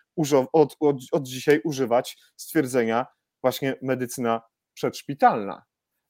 [0.53, 3.05] od, od, od dzisiaj używać stwierdzenia
[3.43, 4.41] właśnie medycyna
[4.73, 5.63] przedszpitalna.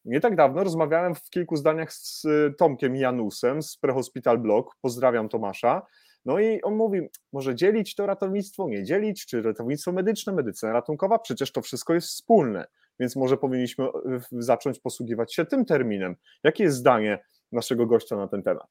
[0.05, 2.23] Nie tak dawno rozmawiałem w kilku zdaniach z
[2.57, 5.81] Tomkiem Janusem z Prehospital Blog, pozdrawiam Tomasza,
[6.25, 7.01] no i on mówi,
[7.33, 12.07] może dzielić to ratownictwo, nie dzielić, czy ratownictwo medyczne, medycyna ratunkowa, przecież to wszystko jest
[12.07, 12.65] wspólne,
[12.99, 13.87] więc może powinniśmy
[14.31, 16.15] zacząć posługiwać się tym terminem.
[16.43, 18.67] Jakie jest zdanie naszego gościa na ten temat?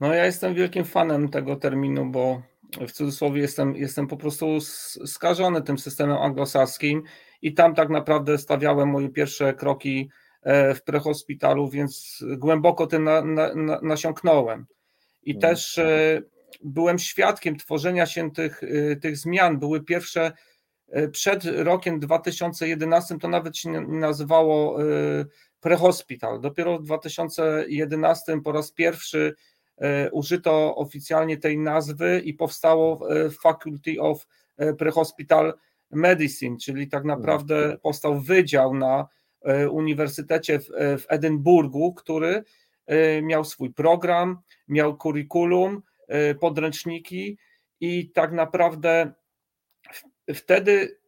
[0.00, 2.42] No ja jestem wielkim fanem tego terminu, bo
[2.80, 4.60] w cudzysłowie jestem, jestem po prostu
[5.06, 7.02] skażony tym systemem anglosaskim
[7.42, 10.10] i tam tak naprawdę stawiałem moje pierwsze kroki
[10.42, 14.66] e, w prehospitalu, więc głęboko tym na, na, na, nasiąknąłem.
[15.22, 15.40] I hmm.
[15.40, 16.22] też e,
[16.64, 19.58] byłem świadkiem tworzenia się tych, e, tych zmian.
[19.58, 20.32] Były pierwsze
[21.12, 24.78] przed rokiem 2011, to nawet się nazywało
[25.60, 26.40] prehospital.
[26.40, 29.34] Dopiero w 2011 po raz pierwszy
[29.82, 34.26] E, użyto oficjalnie tej nazwy i powstało e, Faculty of
[34.56, 35.54] e, Prehospital
[35.90, 39.08] Medicine, czyli tak naprawdę powstał wydział na
[39.70, 40.64] Uniwersytecie w,
[40.98, 42.44] w Edynburgu, który
[43.22, 45.82] miał swój program, miał kurikulum,
[46.40, 47.38] podręczniki
[47.80, 49.12] i tak naprawdę
[50.34, 50.98] wtedy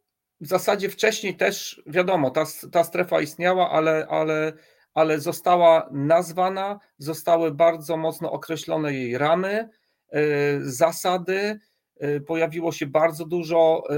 [0.40, 4.52] w zasadzie wcześniej też wiadomo, ta, ta strefa istniała, ale, ale
[4.94, 9.68] ale została nazwana, zostały bardzo mocno określone jej ramy,
[10.12, 10.20] e,
[10.60, 11.60] zasady.
[12.00, 13.94] E, pojawiło się bardzo dużo e,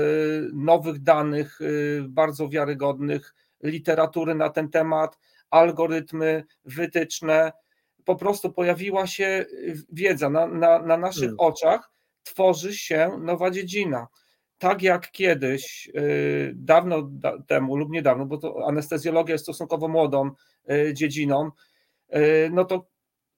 [0.53, 1.59] nowych danych,
[2.09, 5.19] bardzo wiarygodnych, literatury na ten temat,
[5.51, 7.53] algorytmy, wytyczne.
[8.05, 9.47] Po prostu pojawiła się
[9.93, 11.37] wiedza na, na, na naszych hmm.
[11.39, 11.91] oczach,
[12.23, 14.07] tworzy się nowa dziedzina
[14.59, 17.11] tak jak kiedyś, y, dawno
[17.47, 20.31] temu lub niedawno, bo to anestezjologia jest stosunkowo młodą
[20.71, 21.51] y, dziedziną,
[22.17, 22.87] y, no to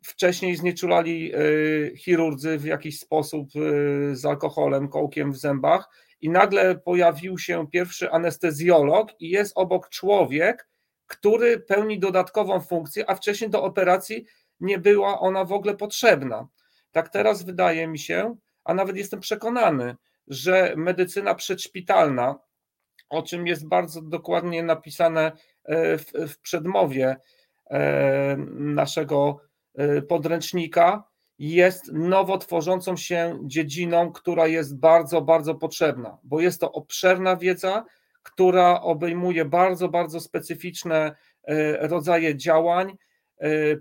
[0.04, 1.32] wcześniej znieczulali
[1.96, 3.48] chirurdzy w jakiś sposób
[4.12, 5.88] z alkoholem, kołkiem w zębach
[6.20, 10.68] i nagle pojawił się pierwszy anestezjolog i jest obok człowiek,
[11.06, 14.24] który pełni dodatkową funkcję, a wcześniej do operacji
[14.60, 16.48] nie była ona w ogóle potrzebna.
[16.92, 19.96] Tak teraz wydaje mi się, a nawet jestem przekonany,
[20.28, 22.38] że medycyna przedszpitalna,
[23.10, 25.32] o czym jest bardzo dokładnie napisane
[25.64, 27.16] e, w, w przedmowie
[27.70, 29.40] e, naszego
[29.74, 31.04] e, podręcznika,
[31.38, 37.84] jest nowo tworzącą się dziedziną, która jest bardzo, bardzo potrzebna, bo jest to obszerna wiedza,
[38.22, 41.16] która obejmuje bardzo, bardzo specyficzne
[41.80, 42.96] rodzaje działań,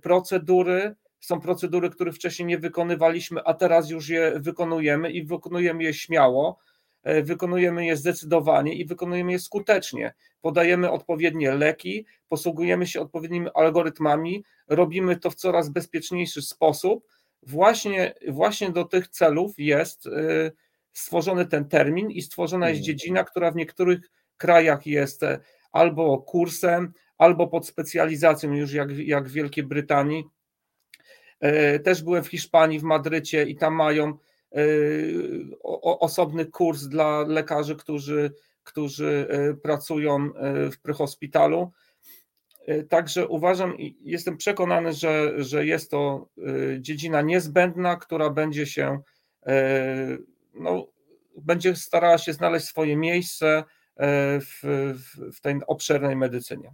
[0.02, 5.94] procedury, są procedury, które wcześniej nie wykonywaliśmy, a teraz już je wykonujemy i wykonujemy je
[5.94, 6.60] śmiało,
[7.04, 10.14] e, wykonujemy je zdecydowanie i wykonujemy je skutecznie.
[10.42, 17.08] Podajemy odpowiednie leki, posługujemy się odpowiednimi algorytmami, robimy to w coraz bezpieczniejszy sposób.
[17.44, 20.52] Właśnie, właśnie do tych celów jest e,
[20.94, 22.86] stworzony ten termin i stworzona jest mhm.
[22.86, 24.00] dziedzina, która w niektórych
[24.38, 25.40] krajach jest e,
[25.72, 30.26] albo kursem, albo pod specjalizacją, już jak, jak w Wielkiej Brytanii,
[31.84, 34.60] też byłem w Hiszpanii, w Madrycie i tam mają e,
[35.84, 38.32] osobny kurs dla lekarzy, którzy,
[38.64, 40.30] którzy e, pracują
[40.72, 41.72] w prehospitalu.
[42.90, 46.30] Także uważam i jestem przekonany, że, że jest to
[46.80, 49.00] dziedzina niezbędna, która będzie się
[50.54, 50.88] no,
[51.38, 53.64] będzie starała się znaleźć swoje miejsce
[54.42, 54.60] w,
[54.96, 56.72] w, w tej obszernej medycynie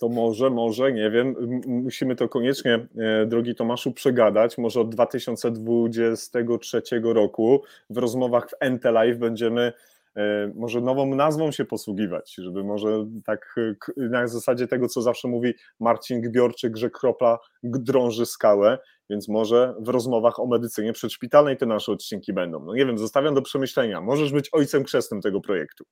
[0.00, 1.34] to może, może, nie wiem,
[1.66, 4.58] musimy to koniecznie, e, drogi Tomaszu, przegadać.
[4.58, 9.72] Może od 2023 roku w rozmowach w Entelive będziemy
[10.16, 13.54] e, może nową nazwą się posługiwać, żeby może tak
[13.96, 18.78] na zasadzie tego, co zawsze mówi Marcin Gbiorczyk, że kropla drąży skałę,
[19.10, 22.64] więc może w rozmowach o medycynie przedszpitalnej te nasze odcinki będą.
[22.64, 24.00] No nie wiem, zostawiam do przemyślenia.
[24.00, 25.84] Możesz być ojcem chrzestnym tego projektu.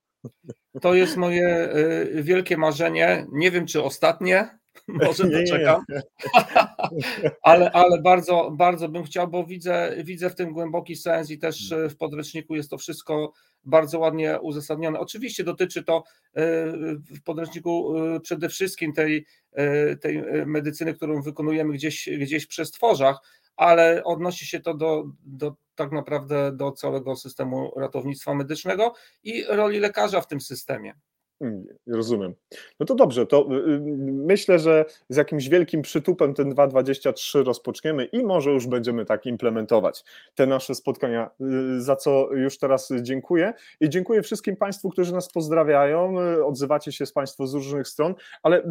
[0.81, 1.75] To jest moje
[2.15, 3.25] y, wielkie marzenie.
[3.31, 5.83] Nie wiem, czy ostatnie, może nie, czekam.
[7.43, 11.73] ale, ale bardzo, bardzo bym chciał, bo widzę, widzę w tym głęboki sens i też
[11.89, 14.99] w podręczniku jest to wszystko bardzo ładnie uzasadnione.
[14.99, 16.03] Oczywiście dotyczy to
[16.37, 16.41] y,
[16.97, 19.25] w podręczniku y, przede wszystkim tej,
[20.01, 23.17] tej medycyny, którą wykonujemy gdzieś, gdzieś przez tworzach,
[23.55, 29.79] ale odnosi się to do, do tak naprawdę do całego systemu ratownictwa medycznego i roli
[29.79, 30.93] lekarza w tym systemie.
[31.41, 32.33] Hmm, rozumiem.
[32.79, 33.79] No to dobrze, to y, y,
[34.11, 40.03] myślę, że z jakimś wielkim przytupem ten 2.23 rozpoczniemy i może już będziemy tak implementować
[40.35, 41.29] te nasze spotkania,
[41.77, 47.05] y, za co już teraz dziękuję i dziękuję wszystkim Państwu, którzy nas pozdrawiają, odzywacie się
[47.05, 48.63] z Państwo z różnych stron, ale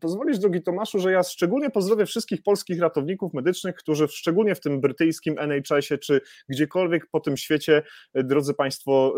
[0.00, 4.80] pozwolisz, drogi Tomaszu, że ja szczególnie pozdrowię wszystkich polskich ratowników medycznych, którzy szczególnie w tym
[4.80, 7.82] brytyjskim NHS-ie, czy gdziekolwiek po tym świecie,
[8.14, 9.14] drodzy Państwo,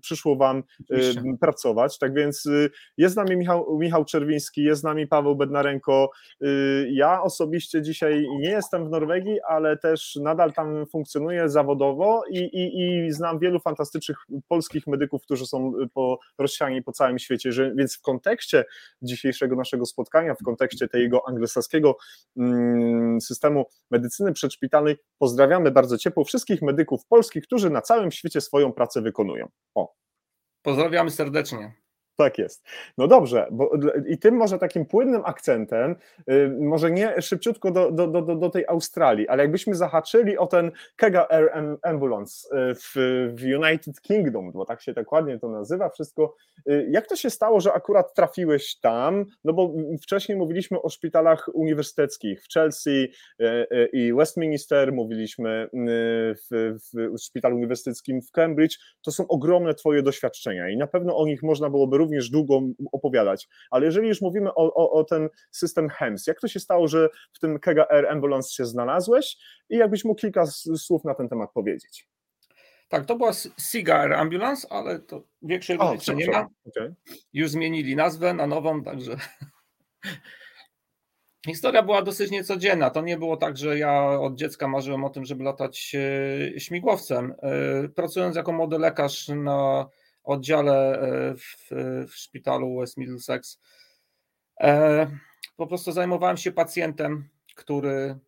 [0.00, 1.22] przyszło Wam Oczywiście.
[1.40, 5.36] pracować, tak więc więc y, jest z nami Michał, Michał Czerwiński, jest z nami Paweł
[5.36, 6.10] Bednarenko.
[6.42, 12.38] Y, ja osobiście dzisiaj nie jestem w Norwegii, ale też nadal tam funkcjonuję zawodowo i,
[12.38, 14.16] i, i znam wielu fantastycznych
[14.48, 18.64] polskich medyków, którzy są po, rozsiani po całym świecie, że, więc w kontekście
[19.02, 21.96] dzisiejszego naszego spotkania, w kontekście tego anglosaskiego
[22.36, 28.72] mm, systemu medycyny przedszpitalnej pozdrawiamy bardzo ciepło wszystkich medyków polskich, którzy na całym świecie swoją
[28.72, 29.48] pracę wykonują.
[29.74, 29.94] O.
[30.62, 31.82] Pozdrawiamy serdecznie.
[32.22, 32.64] Tak jest.
[32.98, 33.70] No dobrze, bo,
[34.08, 35.96] i tym może takim płynnym akcentem,
[36.30, 40.70] y, może nie szybciutko do, do, do, do tej Australii, ale jakbyśmy zahaczyli o ten
[40.96, 42.92] Kega Air Ambulance y, w,
[43.34, 46.34] w United Kingdom, bo tak się tak ładnie to nazywa wszystko.
[46.70, 49.26] Y, jak to się stało, że akurat trafiłeś tam?
[49.44, 53.12] No bo wcześniej mówiliśmy o szpitalach uniwersyteckich w Chelsea
[53.92, 55.68] i Westminster, mówiliśmy
[56.50, 58.78] w, w szpitalu uniwersyteckim w Cambridge.
[59.02, 62.60] To są ogromne Twoje doświadczenia i na pewno o nich można byłoby również długo
[62.92, 66.88] opowiadać, ale jeżeli już mówimy o, o, o ten system HEMS, jak to się stało,
[66.88, 69.36] że w tym Kega Air Ambulance się znalazłeś
[69.70, 70.46] i jakbyś mógł kilka
[70.76, 72.08] słów na ten temat powiedzieć?
[72.88, 73.32] Tak, to była
[73.70, 76.48] Siga Air Ambulance, ale to większej różnicy nie ma.
[76.66, 76.94] Okay.
[77.32, 79.16] Już zmienili nazwę na nową, także
[81.46, 82.90] Historia była dosyć niecodzienna.
[82.90, 85.96] To nie było tak, że ja od dziecka marzyłem o tym, żeby latać
[86.56, 87.34] e, śmigłowcem.
[87.42, 89.88] E, pracując jako młody lekarz na
[90.24, 91.68] oddziale e, w,
[92.08, 93.60] w szpitalu West Middlesex.
[94.60, 95.06] E,
[95.56, 98.18] po prostu zajmowałem się pacjentem, który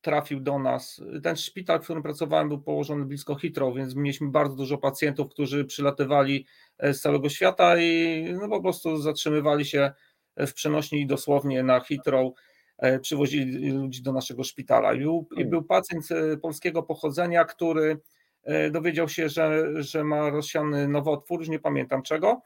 [0.00, 1.00] trafił do nas.
[1.22, 5.64] Ten szpital, w którym pracowałem, był położony blisko Heathrow, więc mieliśmy bardzo dużo pacjentów, którzy
[5.64, 6.46] przylatywali
[6.78, 9.92] e, z całego świata i no po prostu zatrzymywali się
[10.36, 12.32] w przenośni dosłownie na Heathrow,
[13.02, 14.92] przywozili ludzi do naszego szpitala.
[14.94, 16.08] I był, i był pacjent
[16.42, 18.00] polskiego pochodzenia, który
[18.70, 22.42] dowiedział się, że, że ma rozsiany nowotwór, już nie pamiętam czego.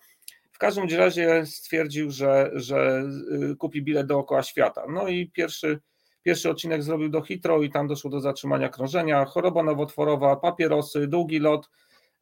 [0.55, 3.05] W każdym razie stwierdził, że, że
[3.53, 4.85] y, kupi bilet dookoła świata.
[4.89, 5.81] No i pierwszy,
[6.23, 9.25] pierwszy odcinek zrobił do Hitro i tam doszło do zatrzymania krążenia.
[9.25, 11.71] Choroba nowotworowa, papierosy, długi lot,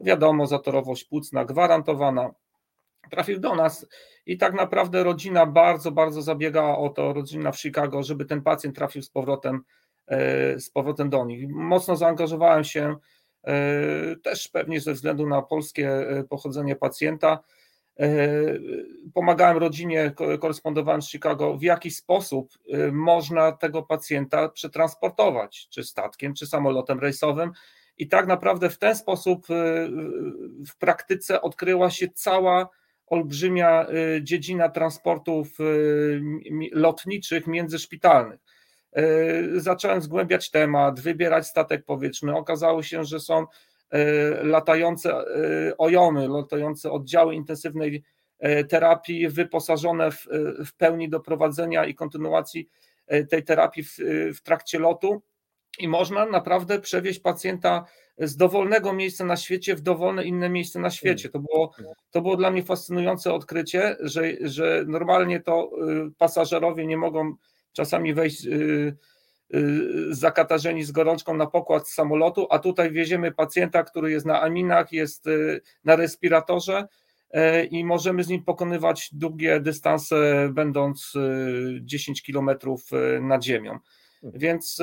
[0.01, 2.31] wiadomo, zatorowość płucna gwarantowana.
[3.11, 3.87] Trafił do nas
[4.27, 8.77] i tak naprawdę rodzina bardzo, bardzo zabiegała o to, rodzina w Chicago, żeby ten pacjent
[8.77, 9.63] trafił z powrotem,
[10.07, 11.49] e, z powrotem do nich.
[11.49, 12.97] Mocno zaangażowałem się E,
[14.23, 17.39] też pewnie ze względu na polskie e, pochodzenie pacjenta.
[18.01, 18.09] E,
[19.15, 22.59] pomagałem rodzinie, korespondowałem z Chicago, w jaki sposób
[22.93, 27.53] można tego pacjenta przetransportować, czy statkiem, czy samolotem rejsowym.
[27.99, 29.47] I tak naprawdę w ten sposób
[30.69, 32.69] w praktyce odkryła się cała
[33.07, 33.87] olbrzymia
[34.23, 35.49] dziedzina transportów
[36.73, 38.41] lotniczych międzyszpitalnych.
[38.93, 42.37] E, zacząłem zgłębiać temat, wybierać statek powietrzny.
[42.37, 43.47] Okazało się, że są
[43.91, 43.99] e,
[44.45, 45.25] latające e,
[45.79, 48.03] ojomy, latające oddziały intensywnej
[48.69, 50.27] terapii wyposażone w,
[50.67, 52.69] w pełni do prowadzenia i kontynuacji
[53.31, 53.97] tej terapii w,
[54.35, 55.23] w trakcie lotu
[55.79, 57.85] i można naprawdę przewieźć pacjenta
[58.19, 61.29] z dowolnego miejsca na świecie w dowolne inne miejsce na świecie.
[61.29, 61.73] To było,
[62.11, 65.71] to było dla mnie fascynujące odkrycie, że, że normalnie to
[66.19, 67.35] pasażerowie nie mogą
[67.73, 68.97] czasami wejść y,
[69.55, 74.93] y, zakatarzeni z gorączką na pokład samolotu, a tutaj wieziemy pacjenta, który jest na aminach,
[74.93, 76.89] jest y, na respiratorze
[77.71, 81.13] i możemy z nim pokonywać długie dystanse, będąc
[81.81, 83.79] 10 kilometrów nad ziemią.
[84.23, 84.41] Mhm.
[84.41, 84.79] Więc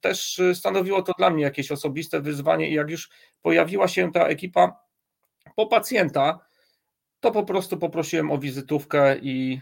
[0.00, 3.10] też stanowiło to dla mnie jakieś osobiste wyzwanie i jak już
[3.42, 4.80] pojawiła się ta ekipa
[5.56, 6.38] po pacjenta,
[7.20, 9.60] to po prostu poprosiłem o wizytówkę i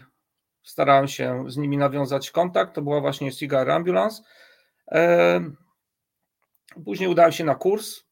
[0.65, 2.75] starałem się z nimi nawiązać kontakt.
[2.75, 4.23] To była właśnie Cigar Ambulance.
[6.85, 8.03] Później udałem się na kurs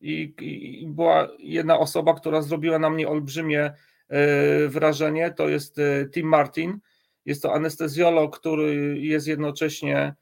[0.00, 3.72] i, i, była jedna osoba, która zrobiła na mnie olbrzymie
[4.08, 5.30] e, wrażenie.
[5.30, 6.78] To jest e, Tim Martin.
[7.24, 10.14] Jest to anestezjolog, który jest jednocześnie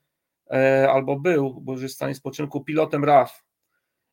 [0.51, 3.45] e, albo był, bo już jest w stanie spoczynku, pilotem RAF.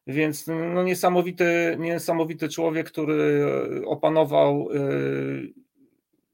[0.08, 3.46] Więc no, niesamowity, niesamowity człowiek, który
[3.86, 4.70] opanował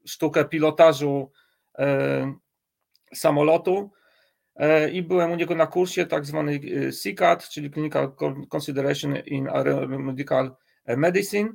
[0.06, 1.30] sztukę pilotażu
[1.78, 2.34] e,
[3.14, 3.90] samolotu
[4.56, 6.60] e, i byłem u niego na kursie tak zwany
[7.02, 8.12] CCAT, czyli Clinical
[8.48, 11.48] Consideration in Aeromedical Medicine.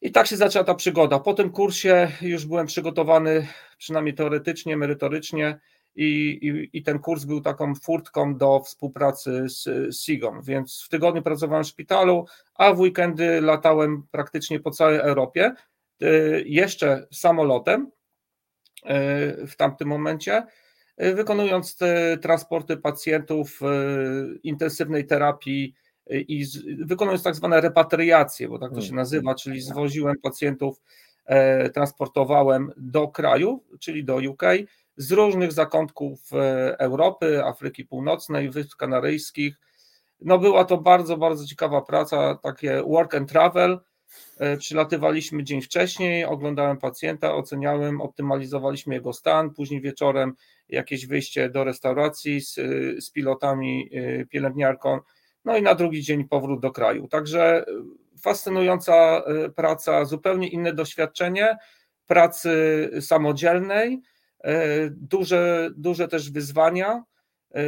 [0.00, 1.18] I tak się zaczęła ta przygoda.
[1.18, 3.46] Po tym kursie już byłem przygotowany,
[3.78, 5.60] przynajmniej teoretycznie, merytorycznie,
[5.96, 10.42] i, i, i ten kurs był taką furtką do współpracy z, SIGOM.
[10.42, 15.54] Więc w tygodniu pracowałem w szpitalu, a w weekendy latałem praktycznie po całej Europie.
[16.02, 17.90] Y, jeszcze samolotem
[18.82, 20.46] y, w tamtym momencie,
[21.02, 23.60] y, wykonując te transporty pacjentów
[24.42, 25.74] intensywnej terapii
[26.10, 26.46] i
[26.84, 28.96] wykonując tak zwane repatriacje, bo tak to się hmm.
[28.96, 30.82] nazywa, czyli zwoziłem pacjentów
[31.74, 34.42] transportowałem do kraju, czyli do UK,
[34.96, 36.30] z różnych zakątków
[36.78, 39.60] Europy, Afryki Północnej, Wysp Kanaryjskich.
[40.20, 43.78] No była to bardzo, bardzo ciekawa praca, takie work and travel.
[44.58, 50.32] Przylatywaliśmy dzień wcześniej, oglądałem pacjenta, oceniałem, optymalizowaliśmy jego stan, później wieczorem
[50.68, 52.54] jakieś wyjście do restauracji z,
[53.04, 53.90] z pilotami,
[54.30, 54.98] pielęgniarką,
[55.44, 57.08] no i na drugi dzień powrót do kraju.
[57.08, 57.64] Także
[58.22, 59.22] fascynująca
[59.56, 61.56] praca, zupełnie inne doświadczenie
[62.06, 64.00] pracy samodzielnej,
[64.90, 67.02] duże, duże też wyzwania,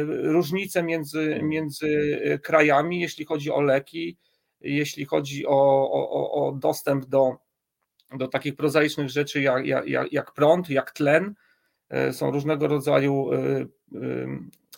[0.07, 4.17] różnice między, między krajami, jeśli chodzi o leki,
[4.65, 7.37] jeśli chodzi o, o, o dostęp do,
[8.17, 11.35] do takich prozaicznych rzeczy jak, jak, jak prąd, jak tlen.
[12.11, 13.29] Są różnego rodzaju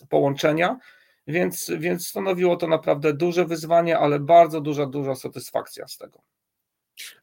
[0.09, 0.79] połączenia,
[1.27, 6.21] więc, więc stanowiło to naprawdę duże wyzwanie, ale bardzo duża, duża satysfakcja z tego.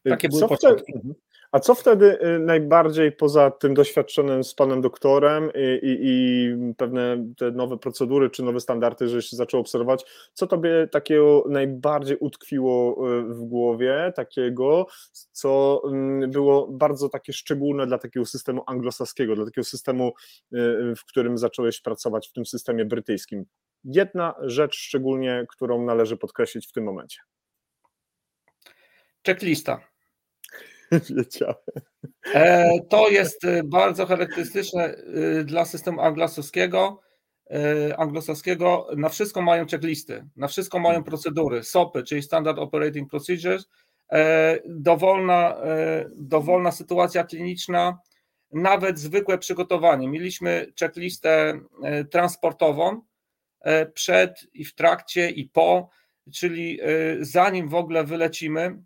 [0.09, 0.93] Takie były początki.
[1.55, 7.25] A co wtedy y, najbardziej poza tym doświadczonym z panem doktorem i, i, i, pewne
[7.37, 13.23] te nowe procedury czy nowe standardy, żeś zaczął obserwować, co tobie takiego najbardziej utkwiło y,
[13.23, 14.87] w głowie, takiego,
[15.31, 20.13] co mm, było bardzo takie szczególne dla takiego systemu anglosaskiego, dla takiego systemu,
[20.53, 23.45] y, w którym zacząłeś pracować w tym systemie brytyjskim?
[23.83, 27.19] Jedna rzecz szczególnie, którą należy podkreślić w tym momencie.
[29.25, 29.94] Checklista
[31.15, 31.55] Wiedziałem.
[32.33, 34.95] E, to jest y, bardzo charakterystyczne
[35.39, 37.01] y, dla systemu anglosaskiego.
[37.97, 43.65] Anglosaskiego na wszystko mają checklisty, na wszystko mają procedury, SOPy, czyli Standard Operating Procedures,
[44.11, 47.99] e, dowolna, e, dowolna sytuacja kliniczna,
[48.51, 50.07] nawet zwykłe przygotowanie.
[50.07, 51.59] Mieliśmy checklistę
[52.11, 53.01] transportową
[53.93, 55.89] przed i w trakcie i po,
[56.33, 56.79] czyli
[57.19, 58.77] zanim w ogóle wylecimy,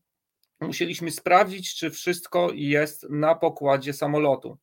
[0.61, 4.57] musieliśmy sprawdzić, czy wszystko jest na pokładzie samolotu.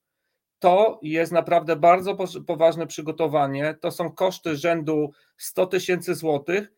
[0.58, 2.16] To jest naprawdę bardzo
[2.46, 3.74] poważne przygotowanie.
[3.80, 6.72] To są koszty rzędu 100 tysięcy złotych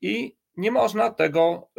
[0.00, 1.70] i nie można tego,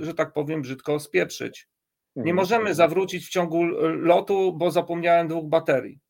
[0.00, 1.68] y, że tak powiem, brzydko spieprzyć.
[2.16, 2.36] Nie mhm.
[2.36, 6.00] możemy zawrócić w ciągu lotu, bo zapomniałem dwóch baterii.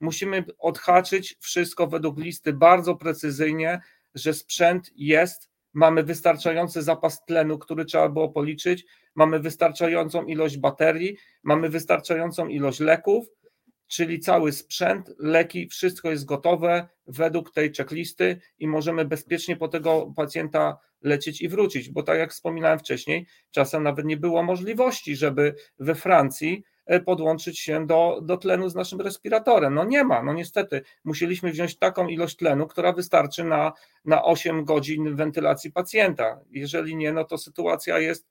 [0.00, 3.80] Musimy odhaczyć wszystko według listy bardzo precyzyjnie,
[4.14, 11.16] że sprzęt jest, mamy wystarczający zapas tlenu, który trzeba było policzyć, mamy wystarczającą ilość baterii,
[11.42, 13.26] mamy wystarczającą ilość leków,
[13.86, 20.12] czyli cały sprzęt, leki, wszystko jest gotowe według tej checklisty i możemy bezpiecznie po tego
[20.16, 25.54] pacjenta lecieć i wrócić, bo tak jak wspominałem wcześniej, czasem nawet nie było możliwości, żeby
[25.78, 26.64] we Francji
[27.04, 29.74] podłączyć się do, do tlenu z naszym respiratorem.
[29.74, 30.82] No nie ma, no niestety.
[31.04, 33.72] Musieliśmy wziąć taką ilość tlenu, która wystarczy na,
[34.04, 36.40] na 8 godzin wentylacji pacjenta.
[36.50, 38.28] Jeżeli nie, no to sytuacja jest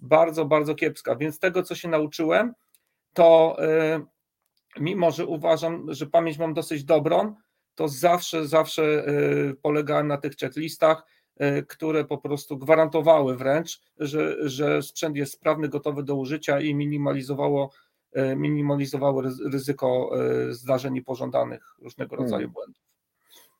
[0.00, 1.16] bardzo, bardzo kiepska.
[1.16, 2.54] Więc tego, co się nauczyłem,
[3.14, 3.56] to
[3.96, 7.34] y, mimo, że uważam, że pamięć mam dosyć dobrą,
[7.74, 11.06] to zawsze, zawsze y, polegałem na tych checklistach,
[11.68, 17.70] które po prostu gwarantowały wręcz, że, że sprzęt jest sprawny, gotowy do użycia i minimalizowało,
[18.36, 20.10] minimalizowało ryzyko
[20.50, 22.52] zdarzeń niepożądanych, różnego rodzaju hmm.
[22.52, 22.88] błędów.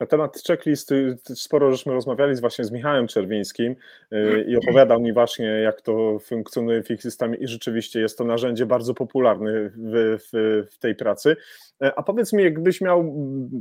[0.01, 0.90] Na temat checklist
[1.34, 3.76] sporo żeśmy rozmawiali z właśnie z Michałem Czerwińskim
[4.12, 8.24] y, i opowiadał mi właśnie, jak to funkcjonuje w ich systemie i rzeczywiście jest to
[8.24, 11.36] narzędzie bardzo popularne w, w, w tej pracy.
[11.82, 13.05] E, a powiedz mi, jakbyś miał,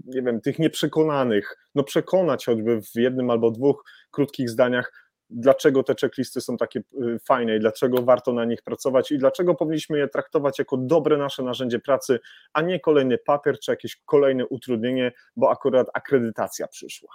[0.06, 5.96] nie wiem, tych nieprzekonanych, no przekonać choćby w jednym albo dwóch krótkich zdaniach, dlaczego te
[6.02, 10.08] checklisty są takie y, fajne i dlaczego warto na nich pracować i dlaczego powinniśmy je
[10.08, 12.20] traktować jako dobre nasze narzędzie pracy,
[12.54, 17.10] a nie kolejny papier czy jakieś kolejne utrudnienie, bo akurat akredytacja przyszła.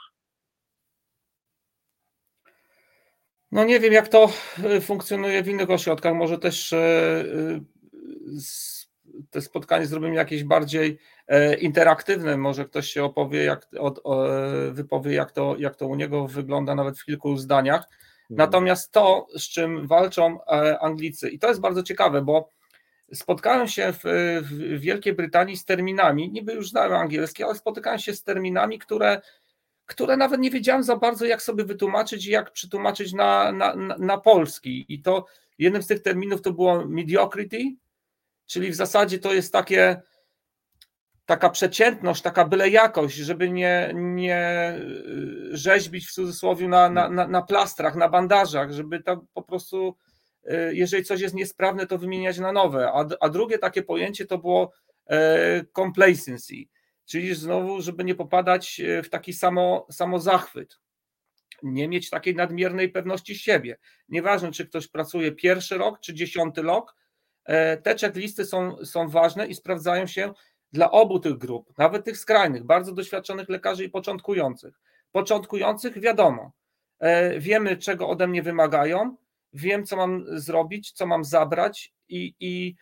[3.52, 4.28] No nie wiem, jak to
[4.76, 6.14] y, funkcjonuje w innych ośrodkach.
[6.14, 7.60] Może też y,
[9.30, 10.98] te spotkanie zrobimy jakieś bardziej
[11.28, 12.36] e, interaktywne.
[12.36, 13.68] Może ktoś się opowie, jak,
[14.70, 17.80] wypowie, jak to, jak to u niego wygląda, nawet w kilku zdaniach.
[17.80, 17.96] Mhm.
[18.30, 22.48] Natomiast to, z czym walczą e, Anglicy, i to jest bardzo ciekawe, bo
[23.14, 24.00] spotkałem się w,
[24.42, 29.20] w Wielkiej Brytanii z terminami, niby już znałem angielski, ale spotykałem się z terminami, które,
[29.86, 34.18] które nawet nie wiedziałem za bardzo, jak sobie wytłumaczyć i jak przetłumaczyć na, na, na
[34.18, 34.86] polski.
[34.88, 35.26] I to
[35.58, 37.74] jednym z tych terminów to było mediocrity,
[38.52, 40.02] czyli w zasadzie to jest takie
[41.26, 47.28] taka przeciętność, taka byle jakość, żeby nie, nie y, rzeźbić w cudzysłowie na, na, na,
[47.28, 49.96] na plastrach, na bandażach, żeby to po prostu,
[50.44, 52.92] y, jeżeli coś jest niesprawne, to wymieniać na nowe.
[52.92, 54.72] A, a drugie takie pojęcie to było
[55.10, 56.54] e, complacency,
[57.06, 60.78] czyli znowu, żeby nie popadać e, w taki samo, samo zachwyt.
[61.62, 63.78] Nie mieć takiej nadmiernej pewności siebie.
[64.08, 66.94] Nieważne, czy ktoś pracuje pierwszy rok, czy dziesiąty rok,
[67.82, 70.32] te checklisty są, są ważne i sprawdzają się
[70.72, 74.80] dla obu tych grup, nawet tych skrajnych, bardzo doświadczonych lekarzy i początkujących.
[75.12, 76.52] Początkujących wiadomo,
[77.38, 79.16] wiemy czego ode mnie wymagają,
[79.52, 82.76] wiem co mam zrobić, co mam zabrać i, i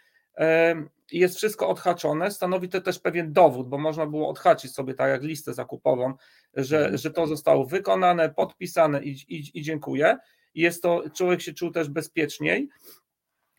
[1.13, 5.23] jest wszystko odhaczone, stanowi to też pewien dowód, bo można było odhaczyć sobie tak jak
[5.23, 6.15] listę zakupową,
[6.55, 6.99] że, mhm.
[6.99, 10.17] że to zostało wykonane, podpisane i, i, i dziękuję.
[10.55, 12.69] Jest to, człowiek się czuł też bezpieczniej.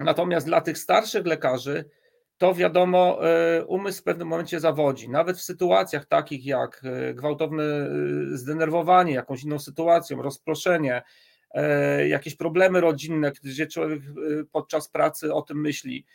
[0.03, 1.85] Natomiast dla tych starszych lekarzy,
[2.41, 5.09] to wiadomo, e, umysł w pewnym momencie zawodzi.
[5.09, 7.87] Nawet w sytuacjach takich jak e, gwałtowne e,
[8.37, 11.01] zdenerwowanie jakąś inną sytuacją, rozproszenie,
[12.07, 14.01] jakieś problemy rodzinne, gdzie człowiek
[14.51, 16.05] podczas pracy o tym myśli,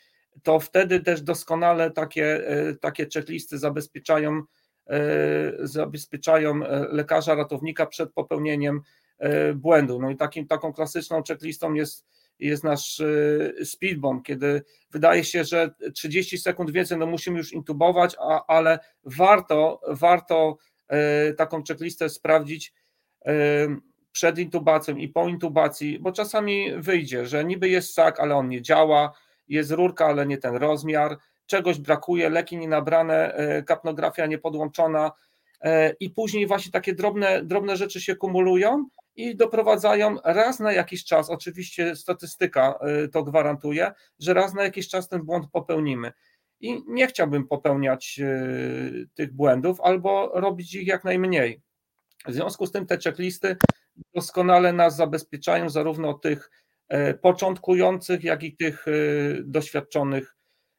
[0.43, 2.41] to wtedy też doskonale takie,
[2.81, 4.43] takie checklisty zabezpieczają,
[5.59, 6.61] zabezpieczają
[6.91, 8.81] lekarza, ratownika przed popełnieniem
[9.55, 10.01] błędu.
[10.01, 12.07] No i takim, taką klasyczną checklistą jest,
[12.39, 13.03] jest nasz
[13.65, 19.81] speedbomb, kiedy wydaje się, że 30 sekund więcej, no musimy już intubować, a, ale warto,
[19.89, 20.59] warto
[21.37, 22.73] taką checklistę sprawdzić
[24.13, 28.63] przed intubacją i po intubacji, bo czasami wyjdzie, że niby jest sak, ale on nie
[28.63, 29.13] działa,
[29.49, 35.13] jest rurka, ale nie ten rozmiar, czegoś brakuje, leki nie nabrane, kapnografia nie podłączona
[35.61, 41.05] e, i później właśnie takie drobne, drobne rzeczy się kumulują i doprowadzają raz na jakiś
[41.05, 46.13] czas, oczywiście statystyka e, to gwarantuje, że raz na jakiś czas ten błąd popełnimy.
[46.61, 48.21] I nie chciałbym popełniać
[49.15, 51.63] tych błędów albo robić ich jak najmniej.
[52.27, 53.57] W związku z tym te checklisty
[54.15, 56.51] doskonale nas zabezpieczają zarówno tych
[56.89, 58.93] E, początkujących, jak i tych e,
[59.45, 60.37] doświadczonych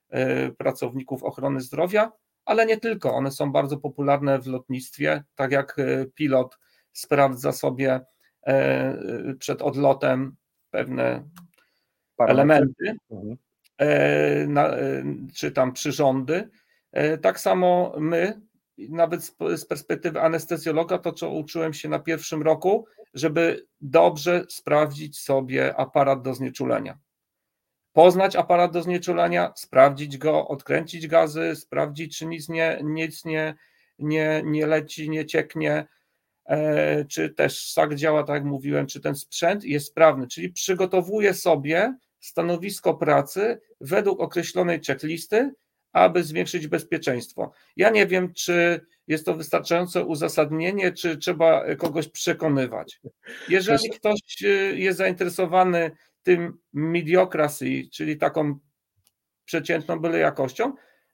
[0.09, 2.11] e, pracowników ochrony zdrowia,
[2.45, 3.15] ale nie tylko.
[3.15, 5.77] One są bardzo popularne w lotnictwie, tak jak
[6.15, 6.57] pilot
[6.93, 7.99] sprawdza sobie
[9.39, 10.35] przed odlotem
[10.69, 11.23] pewne
[12.19, 13.37] elementy, mhm.
[15.35, 16.49] czy tam przyrządy.
[17.21, 18.41] Tak samo my,
[18.77, 19.23] nawet
[19.55, 26.21] z perspektywy anestezjologa, to co uczyłem się na pierwszym roku, żeby dobrze sprawdzić sobie aparat
[26.21, 26.97] do znieczulenia.
[27.93, 33.55] Poznać aparat do znieczulenia, sprawdzić go, odkręcić gazy, sprawdzić, czy nic nie, nic nie,
[33.99, 35.87] nie, nie leci, nie cieknie, e,
[37.09, 40.27] czy też sak działa, tak jak mówiłem, czy ten sprzęt jest sprawny.
[40.27, 45.51] Czyli przygotowuję sobie stanowisko pracy według określonej checklisty,
[45.91, 47.51] aby zwiększyć bezpieczeństwo.
[47.75, 53.01] Ja nie wiem, czy jest to wystarczające uzasadnienie, czy trzeba kogoś przekonywać.
[53.49, 55.91] Jeżeli ktoś e, jest zainteresowany
[56.23, 58.59] tym mediocracy, czyli taką
[59.45, 60.73] przeciętną byle jakością,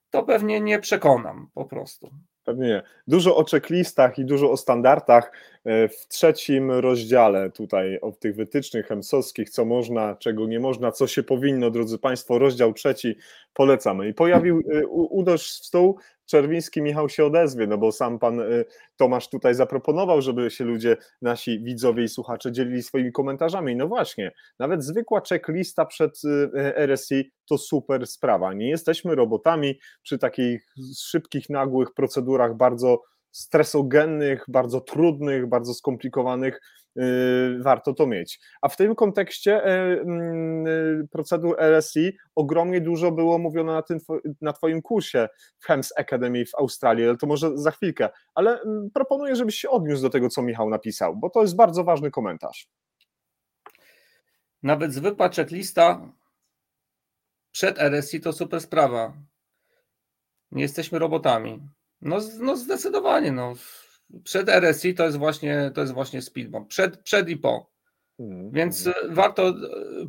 [0.09, 2.13] to pewnie nie przekonam po prostu.
[2.43, 2.83] Pewnie nie.
[3.07, 5.31] Dużo o checklistach i dużo o standardach
[5.65, 11.07] e, w trzecim rozdziale tutaj o tych wytycznych hemsowskich, co można, czego nie można, co
[11.07, 13.15] się powinno, drodzy Państwo, rozdział trzeci
[13.53, 14.07] polecamy.
[14.07, 18.65] I pojawił e, Udosz w stół Czerwiński Michał się odezwie, no bo sam pan y,
[18.97, 23.76] Tomasz tutaj zaproponował, żeby się ludzie, nasi widzowie i słuchacze dzielili swoimi komentarzami.
[23.76, 28.53] No właśnie, nawet zwykła checklista przed y, RSI to super sprawa.
[28.53, 30.65] Nie jesteśmy robotami przy takich
[30.97, 33.01] szybkich, nagłych procedurach bardzo
[33.34, 36.59] stresogennych, bardzo trudnych, bardzo skomplikowanych
[36.97, 38.39] Y, warto to mieć.
[38.61, 43.99] A w tym kontekście y, mm, y, procedur LSI ogromnie dużo było mówione na, tym,
[44.41, 45.27] na Twoim kursie
[45.59, 48.09] w Hems Academy w Australii, ale to może za chwilkę.
[48.36, 51.84] Ale mm, proponuję, żebyś się odniósł do tego, co Michał napisał, bo to jest bardzo
[51.84, 52.67] ważny komentarz.
[54.63, 56.01] Nawet zwykła checklista
[57.51, 59.13] przed RSI to super sprawa.
[60.51, 61.61] Nie jesteśmy robotami.
[62.03, 63.53] No, no zdecydowanie, no
[64.23, 66.67] przed RSI to jest właśnie, to jest właśnie speedbomb.
[66.67, 67.71] Przed, przed i po.
[68.19, 68.51] Mhm.
[68.51, 69.53] Więc e, warto e,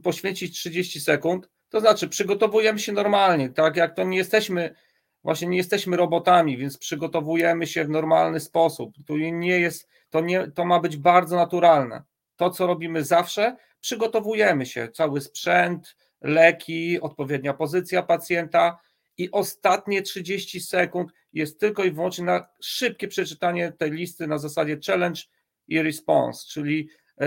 [0.02, 1.50] poświęcić 30 sekund.
[1.68, 4.74] To znaczy, przygotowujemy się normalnie, tak jak to nie jesteśmy,
[5.22, 8.94] właśnie nie jesteśmy robotami, więc przygotowujemy się w normalny sposób.
[9.06, 12.02] Tu nie jest, to, nie, to ma być bardzo naturalne.
[12.36, 14.88] To, co robimy zawsze, przygotowujemy się.
[14.88, 18.78] Cały sprzęt, leki, odpowiednia pozycja pacjenta
[19.18, 24.78] i ostatnie 30 sekund jest tylko i wyłącznie na szybkie przeczytanie tej listy na zasadzie
[24.86, 25.20] challenge
[25.68, 26.88] i response, czyli
[27.20, 27.26] e,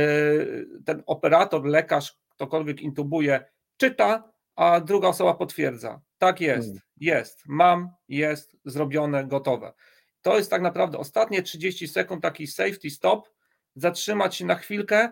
[0.86, 3.46] ten operator, lekarz, ktokolwiek intubuje,
[3.78, 6.02] czyta, a druga osoba potwierdza.
[6.18, 6.82] Tak jest, hmm.
[6.98, 9.74] jest, mam, jest, zrobione, gotowe.
[10.22, 13.30] To jest tak naprawdę ostatnie 30 sekund, taki safety stop,
[13.76, 15.10] zatrzymać się na chwilkę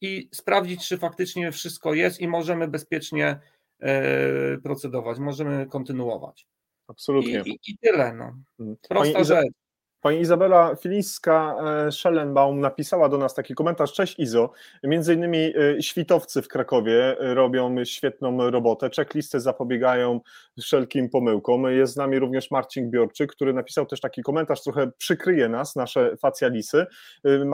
[0.00, 3.40] i sprawdzić, czy faktycznie wszystko jest i możemy bezpiecznie
[4.62, 6.46] procedować, możemy kontynuować.
[6.88, 7.42] Absolutnie.
[7.46, 8.14] I, i, tyle.
[8.14, 8.32] No.
[8.58, 8.76] Mhm.
[8.88, 9.63] Prosta Pani rzecz.
[10.04, 13.92] Pani Izabela Filińska-Schellenbaum napisała do nas taki komentarz.
[13.92, 14.50] Cześć Izo.
[14.82, 18.90] Między innymi e, świtowcy w Krakowie robią świetną robotę.
[18.96, 20.20] Checklisty zapobiegają
[20.60, 21.64] wszelkim pomyłkom.
[21.70, 26.16] Jest z nami również Marcin Biorczyk, który napisał też taki komentarz, trochę przykryje nas, nasze
[26.16, 26.86] facjalisy.
[27.24, 27.44] E,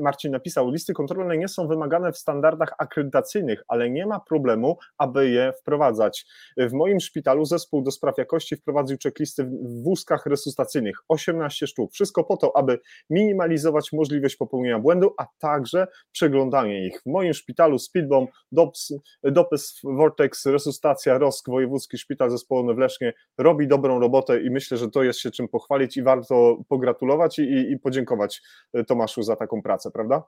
[0.00, 5.30] Marcin napisał, listy kontrolne nie są wymagane w standardach akredytacyjnych, ale nie ma problemu, aby
[5.30, 6.26] je wprowadzać.
[6.56, 12.24] W moim szpitalu zespół do spraw jakości wprowadził checklisty w wózkach resuscytacyjnych, 18 sztuk wszystko
[12.24, 12.80] po to, aby
[13.10, 17.02] minimalizować możliwość popełnienia błędu, a także przeglądanie ich.
[17.02, 18.92] W moim szpitalu Speedbomb, Dops,
[19.22, 24.90] Dopes Vortex, Resuscytacja, ROSK, Wojewódzki Szpital Zespołowy w Lesznie robi dobrą robotę i myślę, że
[24.90, 28.42] to jest się czym pochwalić i warto pogratulować i, i podziękować
[28.72, 30.22] e, Tomaszu za taką pracę, prawda?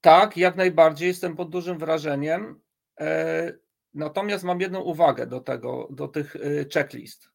[0.00, 2.60] Tak, jak najbardziej jestem pod dużym wrażeniem.
[3.00, 3.52] E,
[3.94, 6.40] natomiast mam jedną uwagę do tego, do tych e,
[6.74, 7.30] checklist.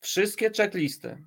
[0.00, 1.24] Wszystkie checklisty,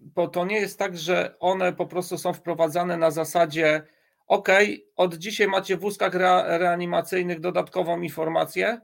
[0.00, 3.82] bo to nie jest tak, że one po prostu są wprowadzane na zasadzie
[4.26, 4.48] OK,
[4.96, 8.80] od dzisiaj macie w wózkach reanimacyjnych dodatkową informację,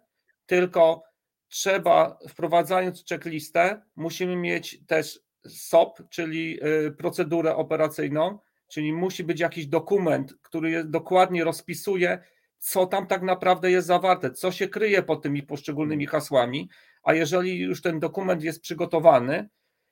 [0.46, 1.02] tylko
[1.48, 8.38] trzeba, wprowadzając checklistę, musimy mieć też SOP, czyli y, procedurę operacyjną,
[8.68, 12.18] czyli musi być jakiś dokument, który dokładnie rozpisuje,
[12.58, 16.68] co tam tak naprawdę jest zawarte, co się kryje pod tymi poszczególnymi hasłami,
[17.02, 19.48] a jeżeli już ten dokument jest przygotowany,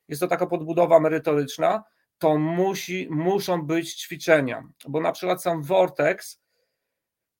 [0.07, 1.83] jest to taka podbudowa merytoryczna,
[2.17, 6.43] to musi, muszą być ćwiczenia, bo na przykład sam Vortex,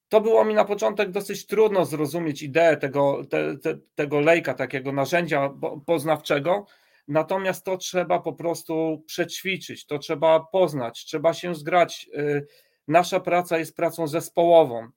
[0.09, 4.91] to było mi na początek dosyć trudno zrozumieć ideę tego, te, te, tego lejka, takiego
[4.91, 5.53] narzędzia
[5.85, 6.65] poznawczego,
[7.07, 12.09] natomiast to trzeba po prostu przećwiczyć, to trzeba poznać, trzeba się zgrać.
[12.17, 12.47] Y,
[12.87, 14.87] nasza praca jest pracą zespołową.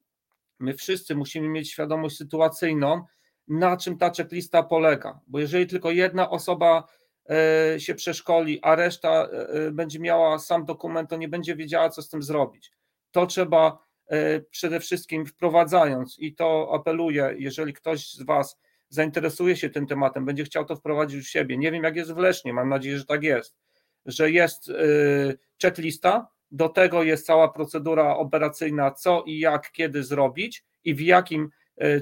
[0.58, 3.04] My wszyscy musimy mieć świadomość sytuacyjną,
[3.48, 6.84] na czym ta checklista polega, bo jeżeli tylko jedna osoba
[7.78, 12.02] się przeszkoli, a reszta e, e, będzie miała sam dokument, to nie będzie wiedziała, co
[12.02, 12.72] z tym zrobić.
[13.10, 13.86] To trzeba
[14.50, 18.58] przede wszystkim wprowadzając i to apeluję, jeżeli ktoś z Was
[18.88, 21.56] zainteresuje się tym tematem, będzie chciał to wprowadzić w siebie.
[21.56, 23.56] Nie wiem, jak jest w Lesznie, mam nadzieję, że tak jest,
[24.04, 24.72] że jest
[25.62, 31.50] checklista, do tego jest cała procedura operacyjna, co i jak, kiedy zrobić i w jakim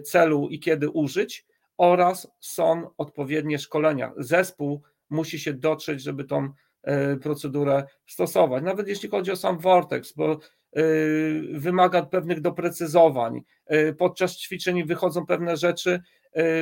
[0.05, 1.47] celu i kiedy użyć,
[1.77, 4.13] oraz są odpowiednie szkolenia.
[4.17, 4.83] Zespół
[5.15, 6.49] musi się dotrzeć, żeby tą
[6.83, 8.65] e, procedurę stosować.
[8.65, 10.39] Nawet jeśli chodzi o sam Vortex, bo e,
[11.53, 13.41] wymaga pewnych doprecyzowań.
[13.67, 16.01] E, podczas ćwiczeń wychodzą pewne rzeczy,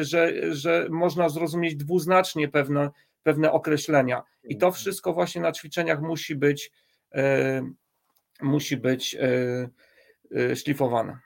[0.01, 2.91] że, że można zrozumieć dwuznacznie pewne,
[3.23, 4.23] pewne określenia.
[4.45, 6.73] I to wszystko właśnie na ćwiczeniach musi być,
[8.43, 9.17] musi być
[10.55, 11.19] szlifowane.